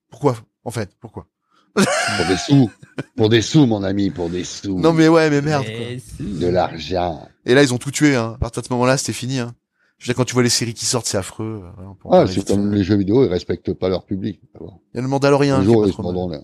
[0.10, 0.36] Pourquoi
[0.66, 0.92] en fait?
[1.00, 1.28] Pourquoi?
[1.76, 1.86] Pour
[2.28, 2.72] des sous.
[3.16, 4.80] Pour des sous, mon ami, pour des sous.
[4.80, 6.26] Non mais ouais, mais merde quoi.
[6.26, 7.28] De l'argent.
[7.46, 8.34] Et là ils ont tout tué hein.
[8.36, 9.54] À partir de ce moment-là, c'était fini hein.
[9.98, 11.64] Je veux dire quand tu vois les séries qui sortent, c'est affreux.
[11.80, 14.40] euh, Ah, c'est comme les jeux vidéo, ils respectent pas leur public.
[14.60, 15.58] Il y a le Mandalorien.
[15.58, 16.40] Un jour, pas ils trop se.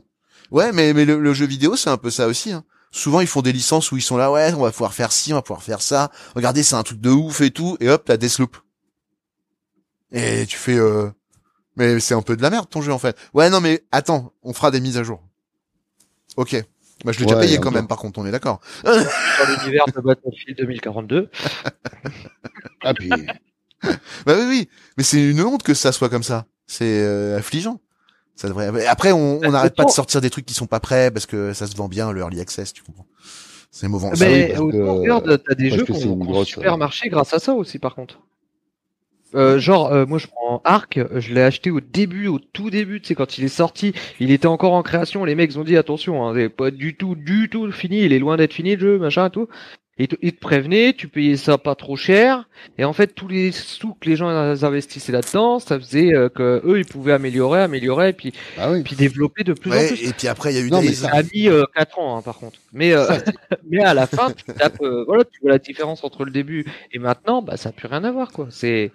[0.52, 2.52] Ouais, mais, mais le, le jeu vidéo, c'est un peu ça aussi.
[2.52, 2.64] Hein.
[2.92, 5.32] Souvent, ils font des licences où ils sont là, ouais, on va pouvoir faire ci,
[5.32, 6.12] on va pouvoir faire ça.
[6.36, 7.78] Regardez, c'est un truc de ouf et tout.
[7.80, 8.58] Et hop, la Deathloop.
[10.12, 10.78] Et tu fais...
[10.78, 11.10] Euh...
[11.76, 13.16] Mais c'est un peu de la merde, ton jeu, en fait.
[13.34, 15.22] Ouais, non, mais attends, on fera des mises à jour.
[16.36, 16.62] Ok.
[17.06, 18.60] Bah, je l'ai déjà payé quand même, par contre, on est d'accord.
[18.84, 21.30] Dans l'univers de Battlefield 2042.
[22.82, 23.10] Ah, puis,
[24.26, 24.70] Bah oui, oui.
[24.98, 26.46] Mais c'est une honte que ça soit comme ça.
[26.68, 27.80] C'est euh, affligeant.
[28.40, 28.72] Ça devrait...
[28.72, 31.26] mais Après, on on n'arrête pas de sortir des trucs qui sont pas prêts parce
[31.26, 33.06] que ça se vend bien, le early access, tu comprends.
[33.70, 34.12] C'est mauvais.
[34.12, 36.78] bah Mais oui, parce autant, que- t'as des parce jeux qui ont, grosse, super euh,
[36.78, 38.22] marché grâce à ça aussi, par contre.
[39.36, 43.02] Euh, genre, euh, moi je prends Arc, je l'ai acheté au début, au tout début,
[43.02, 45.76] tu sais, quand il est sorti, il était encore en création, les mecs ont dit
[45.76, 48.80] attention, hein, c'est pas du tout, du tout fini, il est loin d'être fini le
[48.82, 49.50] jeu, machin et tout.
[50.00, 52.48] Et ils te prévenaient, tu payais ça pas trop cher,
[52.78, 56.62] et en fait tous les sous que les gens investissaient là-dedans, ça faisait euh, que
[56.66, 58.82] eux ils pouvaient améliorer, améliorer, et puis, ah oui.
[58.84, 60.08] puis développer de plus en plus.
[60.10, 60.96] et puis après, il y a eu Non, mais Days.
[60.96, 62.58] ça- Ça a mis euh, 4 ans, hein, par contre.
[62.72, 63.06] Mais, euh,
[63.70, 66.66] mais à la fin, tu tapes, euh, voilà, tu vois la différence entre le début
[66.94, 68.48] et maintenant, bah, ça n'a plus rien à voir, quoi.
[68.52, 68.92] C'est,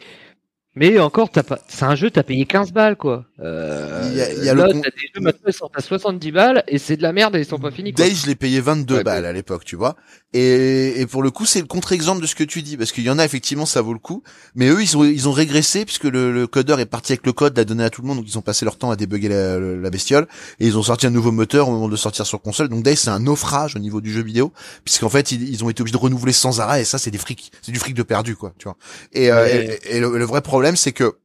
[0.76, 3.24] mais encore, t'as pas, c'est un jeu, t'as payé 15 balles, quoi.
[3.40, 5.52] Euh, Il y a- il y a là, le con- t'as des jeux maintenant, ils
[5.52, 8.04] sortent à 70 balles et c'est de la merde et ils sont pas finis, quoi.
[8.04, 9.96] Days, je l'ai payé 22 Ouais, balles à l'époque, tu vois.
[10.32, 13.04] Et, et pour le coup, c'est le contre-exemple de ce que tu dis, parce qu'il
[13.04, 14.24] y en a effectivement, ça vaut le coup.
[14.56, 17.32] Mais eux, ils ont, ils ont régressé puisque le, le codeur est parti avec le
[17.32, 19.28] code, l'a donné à tout le monde, donc ils ont passé leur temps à débugger
[19.28, 20.26] la, la bestiole.
[20.58, 22.68] Et ils ont sorti un nouveau moteur au moment de sortir sur console.
[22.68, 24.52] Donc Days, c'est un naufrage au niveau du jeu vidéo,
[24.84, 26.82] puisqu'en fait, ils, ils ont été obligés de renouveler sans arrêt.
[26.82, 28.76] Et ça, c'est des frics, c'est du fric de perdu, quoi, tu vois.
[29.12, 31.18] Et, euh, et, et le, le vrai problème, c'est que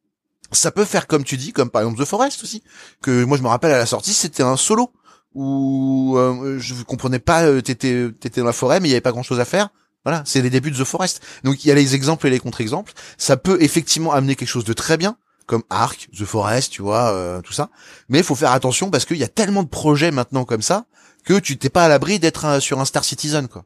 [0.52, 2.64] ça peut faire comme tu dis, comme par exemple The Forest aussi,
[3.02, 4.92] que moi je me rappelle à la sortie, c'était un solo
[5.36, 9.02] où euh, je comprenais pas, euh, t'étais t'étais dans la forêt, mais il y avait
[9.02, 9.70] pas grand chose à faire.
[10.06, 11.22] Voilà, c'est les débuts de The Forest.
[11.44, 12.94] Donc il y a les exemples et les contre-exemples.
[13.18, 17.12] Ça peut effectivement amener quelque chose de très bien, comme Ark, The Forest, tu vois,
[17.12, 17.70] euh, tout ça.
[18.08, 20.86] Mais il faut faire attention parce qu'il y a tellement de projets maintenant comme ça
[21.26, 23.66] que tu t'es pas à l'abri d'être un- sur un Star Citizen, quoi.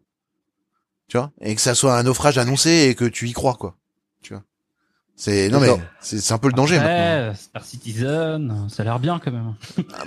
[1.08, 3.78] Tu vois, et que ça soit un naufrage annoncé et que tu y crois, quoi.
[4.24, 4.44] Tu vois?
[5.16, 5.70] C'est non mais
[6.02, 7.30] c'est c'est un peu le danger maintenant.
[7.30, 9.54] Ouais, Star Citizen, ça a l'air bien quand même.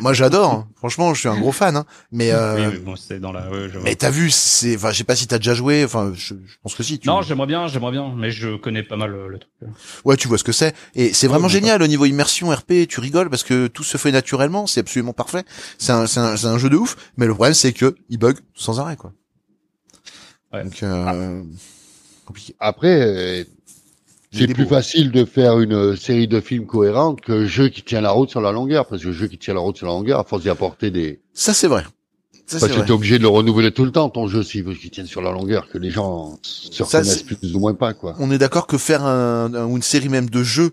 [0.01, 0.69] Moi j'adore, hein.
[0.75, 1.87] franchement, je suis un gros fan, hein.
[2.11, 3.49] mais euh, Oui, mais bon, c'est dans la.
[3.49, 3.83] ouais, je vois.
[3.85, 6.57] Mais t'as vu, c'est, enfin, je sais pas si t'as déjà joué, enfin, je, je
[6.61, 6.99] pense que si.
[6.99, 7.07] Tu...
[7.07, 9.53] Non, j'aimerais bien, j'aimerais bien, mais je connais pas mal le, le truc.
[10.05, 10.75] Ouais, tu vois ce que c'est.
[10.97, 12.89] Et c'est vraiment Ouais, génial au niveau immersion RP.
[12.89, 14.67] Tu rigoles parce que tout se fait naturellement.
[14.67, 15.45] C'est absolument parfait.
[15.79, 16.97] C'est un, c'est un, c'est un jeu de ouf.
[17.17, 19.13] Mais le problème, c'est que il bug sans arrêt, quoi.
[20.53, 20.65] Ouais.
[20.65, 21.43] Donc, euh,
[22.25, 22.57] compliqué.
[22.59, 23.45] Après, euh,
[24.33, 24.71] c'est plus beaux.
[24.71, 28.31] facile de faire une euh, série de films cohérente que jeu qui tient la route
[28.31, 28.87] sur la longueur.
[28.87, 31.21] Parce que jeu qui tient la route sur la longueur, à force d'y apporter des...
[31.33, 31.83] Ça, c'est vrai.
[32.49, 32.87] Ça, c'est Parce que vrai.
[32.87, 35.21] t'es obligé de le renouveler tout le temps, ton jeu, s'il veut qu'il tienne sur
[35.21, 38.15] la longueur, que les gens se Ça, reconnaissent plus ou moins pas, quoi.
[38.21, 40.71] On est d'accord que faire un, un- ou une série même de jeux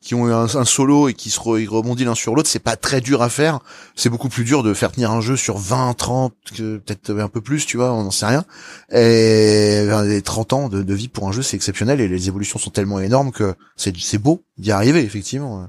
[0.00, 2.48] qui ont eu un, un solo et qui se re, ils rebondissent l'un sur l'autre,
[2.48, 3.58] c'est pas très dur à faire.
[3.96, 7.28] C'est beaucoup plus dur de faire tenir un jeu sur 20, 30, que peut-être un
[7.28, 8.44] peu plus, tu vois, on n'en sait rien.
[8.92, 12.58] Et les 30 ans de, de vie pour un jeu, c'est exceptionnel et les évolutions
[12.58, 15.68] sont tellement énormes que c'est c'est beau d'y arriver, effectivement.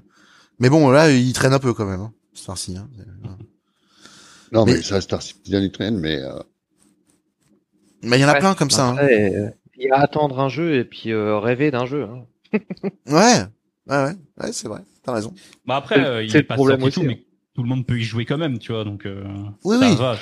[0.59, 2.78] Mais bon, là, il traîne un peu quand même, hein, Star-ci.
[2.78, 2.88] Hein.
[4.51, 6.39] Non, mais, Mais- ça, Star Citizen, il traîne, mais euh,
[8.03, 8.39] Mais il y en a Ouais.
[8.39, 8.88] plein comme ça.
[8.89, 8.97] hein.
[8.99, 12.03] Euh, il va attendre un jeu et puis euh, rêver d'un jeu.
[12.03, 12.23] hein.
[13.09, 13.43] Ouais,
[13.89, 14.81] ouais, ouais, ouais c'est vrai.
[15.03, 15.33] T'as raison.
[15.65, 17.23] Bah après, euh, il c'est est le pas problème sorti aussi, tout, mais
[17.55, 19.23] tout le monde peut y jouer quand même, tu vois, donc euh,
[19.63, 19.95] Oui, ça oui.
[19.95, 20.15] va.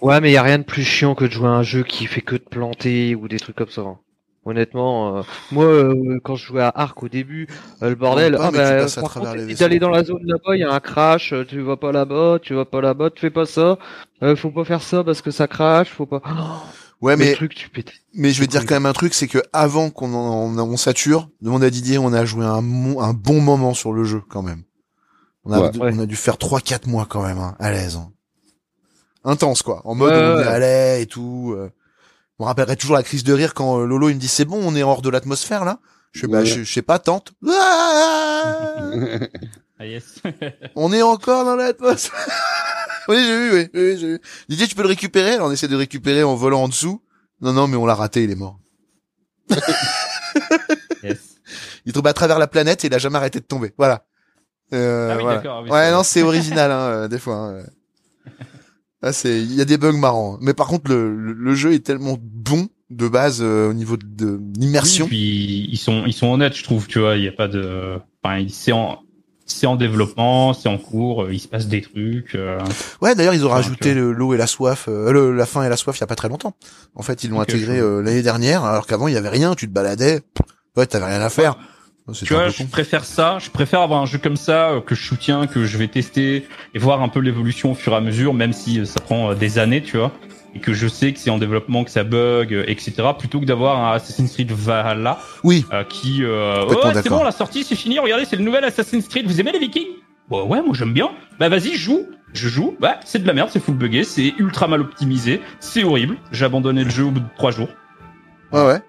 [0.00, 1.82] Ouais, mais il y a rien de plus chiant que de jouer à un jeu
[1.82, 3.82] qui fait que de planter ou des trucs comme ça.
[3.82, 3.98] hein.
[4.46, 7.46] Honnêtement, euh, moi, euh, quand je jouais à Arc au début,
[7.82, 10.64] euh, le bordel, pas, ah bah, par contre, d'aller dans la zone là-bas, il y
[10.64, 13.78] a un crash, tu vas pas là-bas, tu vas pas là-bas, tu fais pas ça,
[14.22, 16.22] euh, faut pas faire ça parce que ça crash, faut pas.
[17.00, 17.92] Ouais, mais mais le truc, tu pètes.
[18.12, 20.58] Mais je vais te dire quand même un truc, c'est que avant qu'on en, on,
[20.58, 24.22] on sature, demande à Didier, on a joué un, un bon moment sur le jeu
[24.28, 24.64] quand même.
[25.44, 25.70] On a, Ouais.
[25.94, 27.96] on a dû faire 3-4 mois quand même, hein, à l'aise.
[27.96, 28.12] hein.
[29.24, 31.54] Intense quoi, en mode Ouais, on allait et tout.
[31.56, 31.70] euh.
[32.38, 34.44] Je me rappellerai toujours la crise de rire quand euh, Lolo il me dit c'est
[34.46, 35.78] bon, on est hors de l'atmosphère là.
[36.12, 37.32] Je bah je, je sais pas, tente.
[37.48, 38.90] Ah
[39.82, 40.20] Ah yes.
[40.76, 42.28] on est encore dans l'atmosphère.
[43.08, 44.20] oui j'ai vu, oui, oui, j'ai vu.
[44.48, 47.02] Didier tu peux le récupérer, Alors, on essaie de le récupérer en volant en dessous.
[47.40, 48.58] Non non mais on l'a raté, il est mort.
[51.02, 51.38] yes.
[51.86, 53.72] Il tombe à travers la planète et il a jamais arrêté de tomber.
[53.78, 54.04] Voilà.
[54.72, 55.62] Euh, Ah oui, voilà.
[55.62, 57.36] oui, ouais, non, c'est original, hein, euh, des fois.
[57.36, 57.62] hein.
[59.02, 60.36] Ah, c'est, il y a des bugs marrants.
[60.42, 63.96] Mais par contre, le, le, le jeu est tellement bon de base euh, au niveau
[63.96, 65.06] de, de l'immersion.
[65.06, 67.48] Oui, puis ils sont ils sont honnêtes, je trouve, tu vois, il y a pas
[67.48, 69.00] de enfin, c'est en
[69.50, 72.34] c'est en développement, c'est en cours, euh, il se passe des trucs.
[72.34, 72.58] euh,
[73.02, 75.68] Ouais, d'ailleurs, ils ont rajouté le- l'eau et la soif, euh, le, la faim et
[75.68, 76.54] la soif il y a pas très longtemps.
[76.94, 79.54] En fait, ils l'ont intégré je- euh, l'année dernière, alors qu'avant il y avait rien.
[79.54, 80.20] Tu te baladais,
[80.76, 81.56] ouais, t'avais rien à faire.
[82.24, 83.38] Tu vois, je préfère ça.
[83.38, 86.46] Je préfère avoir un jeu comme ça euh, que je soutiens, que je vais tester
[86.74, 89.30] et voir un peu l'évolution au fur et à mesure, même si euh, ça prend
[89.30, 90.10] euh, des années, tu vois,
[90.54, 92.92] et que je sais que c'est en développement, que ça bug, euh, etc.
[93.18, 97.32] Plutôt que d'avoir un Assassin's Creed Valhalla Oui, euh, qui, euh, oh, c'est bon, la
[97.32, 97.98] sortie, c'est fini.
[97.98, 99.26] Regardez, c'est le nouvel Assassin's Creed.
[99.26, 99.86] Vous aimez les Vikings?
[100.30, 101.10] Bah ouais, moi j'aime bien.
[101.38, 102.06] Bah vas-y, joue.
[102.32, 102.76] Je joue.
[102.80, 106.16] Bah c'est de la merde, c'est full buggé, c'est ultra mal optimisé, c'est horrible.
[106.30, 107.68] J'ai abandonné le jeu au bout de trois jours.
[108.52, 108.80] ouais, ouais.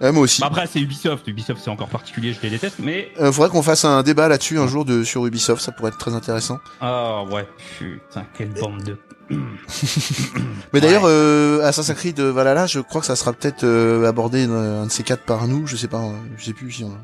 [0.00, 0.42] Ouais, moi aussi.
[0.42, 1.26] Bah, après, c'est Ubisoft.
[1.26, 4.58] Ubisoft, c'est encore particulier, je les déteste, mais Euh, faudrait qu'on fasse un débat là-dessus
[4.58, 6.58] un jour de sur Ubisoft, ça pourrait être très intéressant.
[6.82, 7.48] ah ouais,
[7.78, 8.98] putain, quelle bande de
[10.72, 11.10] Mais d'ailleurs, Ouais.
[11.10, 14.50] euh, Assassin's Creed euh, Valhalla, je crois que ça sera peut-être euh, abordé un,
[14.82, 15.66] un de ces quatre par nous.
[15.66, 16.96] Je sais pas, euh, je sais plus si on,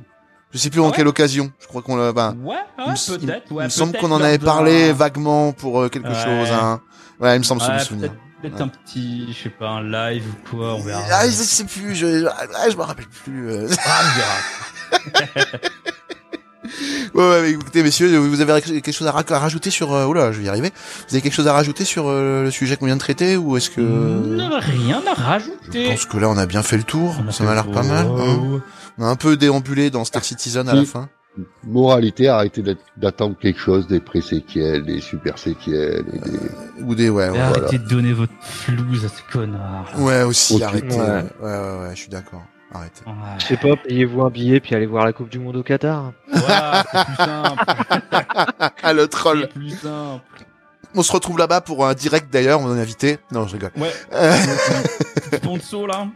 [0.53, 1.53] je sais plus en Ah ouais quelle occasion.
[1.61, 2.13] Je crois qu'on l'a.
[2.13, 3.47] Bah, Ouais, peut-être.
[3.51, 6.15] il me semble qu'on en avait parlé vaguement pour euh, quelque Ouais.
[6.15, 6.51] chose.
[6.53, 6.81] Hein.
[7.21, 8.13] Ouais, il me semble se me souvenir.
[8.43, 11.03] peut-être un petit, je sais pas, un live ou quoi, on verra.
[11.13, 11.95] Ah, je sais plus.
[11.95, 13.51] Je, ah, je me rappelle plus.
[13.51, 13.69] euh.
[13.85, 15.49] Ah, on verra.
[17.15, 19.93] ouais, ouais, mais écoutez, messieurs, vous avez quelque chose à, ra- à rajouter sur.
[19.93, 20.71] Euh, oula, je vais y arriver.
[21.09, 23.57] Vous avez quelque chose à rajouter sur euh, le sujet qu'on vient de traiter ou
[23.57, 25.89] est-ce que Non, rien à Je rajouter.
[25.89, 27.15] pense que là, on a bien fait le tour.
[27.27, 28.07] On Ça m'a l'air pas mal.
[28.07, 28.61] hein.
[28.99, 31.09] On a un peu déambulé dans Star Citizen à la fin.
[31.67, 32.63] Moralité, arrêtez
[32.99, 36.39] d'attendre quelque chose des pré-séquelles, des super séquelles, et des...
[36.85, 37.29] Ou des ouais.
[37.29, 39.87] Et Ouais, Arrêtez de donner votre flouze à ce connard.
[39.99, 40.89] ouais aussi, arrêtez.
[40.95, 41.01] Ouais.
[41.01, 42.43] Ouais, ouais, ouais, ouais, je suis d'accord.
[42.75, 43.03] Arrêtez.
[43.07, 43.13] Ouais.
[43.39, 46.13] Je sais pas, payez-vous un billet puis allez voir la Coupe du Monde au Qatar.
[46.33, 47.65] Voilà, c'est plus simple.
[48.83, 49.41] Ah, le troll.
[49.43, 50.25] C'est plus simple.
[50.95, 53.19] On se retrouve là-bas pour un direct d'ailleurs, on est invité.
[53.31, 53.73] Non, je rigole.
[53.77, 53.93] Ouais.
[54.13, 54.37] Euh,
[55.87, 56.09] là.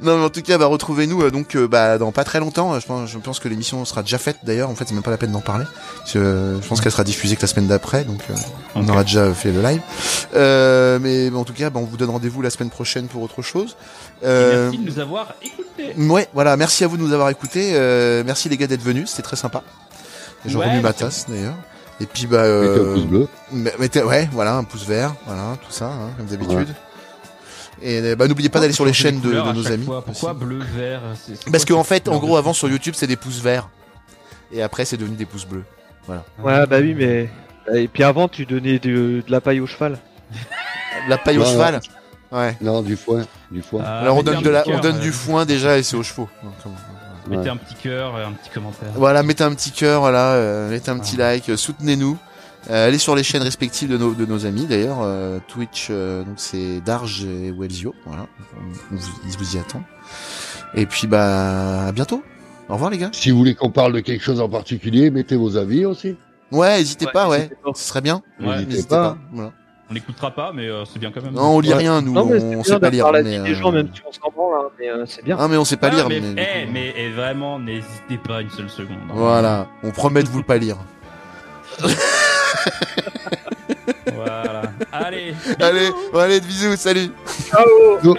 [0.00, 2.78] Non, mais en tout cas, bah, retrouvez-nous euh, donc euh, bah, dans pas très longtemps.
[2.78, 4.70] Je pense, je pense que l'émission sera déjà faite d'ailleurs.
[4.70, 5.64] En fait, c'est même pas la peine d'en parler.
[5.98, 8.34] Parce que, euh, je pense qu'elle sera diffusée que la semaine d'après, donc euh,
[8.74, 9.80] on aura déjà fait le live.
[10.34, 13.22] Euh, mais bon, en tout cas, bah, on vous donne rendez-vous la semaine prochaine pour
[13.22, 13.76] autre chose.
[14.24, 15.94] Euh, Merci de nous avoir écoutés.
[15.98, 17.72] Ouais, voilà, merci à vous de nous avoir écoutés.
[17.74, 19.62] Euh, merci les gars d'être venus, c'était très sympa.
[20.46, 21.54] J'ai Ouais, remis ma tasse d'ailleurs.
[22.00, 23.28] Et puis bah, mettez un euh, pouce bleu.
[23.52, 26.74] mais- mettez, ouais, voilà, un pouce vert, voilà, tout ça, hein, comme d'habitude.
[27.86, 29.84] Et euh, bah n'oubliez pas d'aller sur les chaînes de, nos amis.
[29.84, 30.02] fois.
[30.02, 30.40] Pourquoi aussi.
[30.44, 31.02] bleu, vert
[31.52, 33.68] Parce qu'en fait, en gros, avant sur YouTube, c'est des pouces verts.
[34.50, 35.64] Et après, c'est devenu des pouces bleus.
[36.08, 37.28] Ouais, bah oui, mais.
[37.74, 39.98] Et puis avant, tu donnais de, de la paille au cheval.
[41.08, 41.80] La paille au cheval.
[42.32, 42.56] Ouais.
[42.60, 43.82] Non, du foin, du foin.
[43.84, 46.02] Ah, Alors on donne de la, on donne euh, du foin déjà et c'est aux
[46.02, 46.28] chevaux.
[47.28, 47.48] Mettez Ouais.
[47.48, 48.88] un petit cœur, euh, un petit commentaire.
[48.96, 51.32] Voilà, mettez un petit cœur, voilà, euh, mettez un petit Ah.
[51.32, 52.18] like, euh, soutenez-nous.
[52.70, 54.98] Euh, allez sur les chaînes respectives de nos, de nos amis d'ailleurs.
[55.02, 58.26] euh, Twitch, euh, donc c'est Darge et Wellsio, voilà.
[58.92, 59.82] On vous, ils vous y attend.
[60.74, 62.22] Et puis bah à bientôt.
[62.70, 63.10] Au revoir les gars.
[63.12, 66.16] Si vous voulez qu'on parle de quelque chose en particulier, mettez vos avis aussi.
[66.50, 67.50] Ouais, n'hésitez Ouais, pas, ouais.
[67.62, 67.70] pas.
[67.74, 68.22] Ce serait bien.
[68.40, 68.64] Ouais.
[68.64, 69.10] N'hésitez pas.
[69.10, 69.18] pas.
[69.32, 69.52] Voilà.
[69.90, 71.34] On n'écoutera pas, mais euh, c'est bien quand même.
[71.34, 71.74] Non, on lit Ouais.
[71.74, 72.14] rien, nous.
[72.14, 73.12] non, on sait pas lire.
[73.12, 75.36] mais, des euh, gens, même si on s'en branle, hein, mais euh, c'est bien.
[75.38, 76.08] Ah, mais on sait pas Ah, lire.
[76.08, 78.96] mais, mais, eh, mais eh, vraiment, n'hésitez pas une seule seconde.
[79.10, 79.12] hein.
[79.14, 79.66] Voilà.
[79.82, 80.78] On promet de vous le pas lire.
[84.14, 84.62] Voilà.
[84.92, 85.34] Allez.
[85.60, 87.10] allez, bon, allez, bisous, salut.
[87.50, 88.16] Ciao.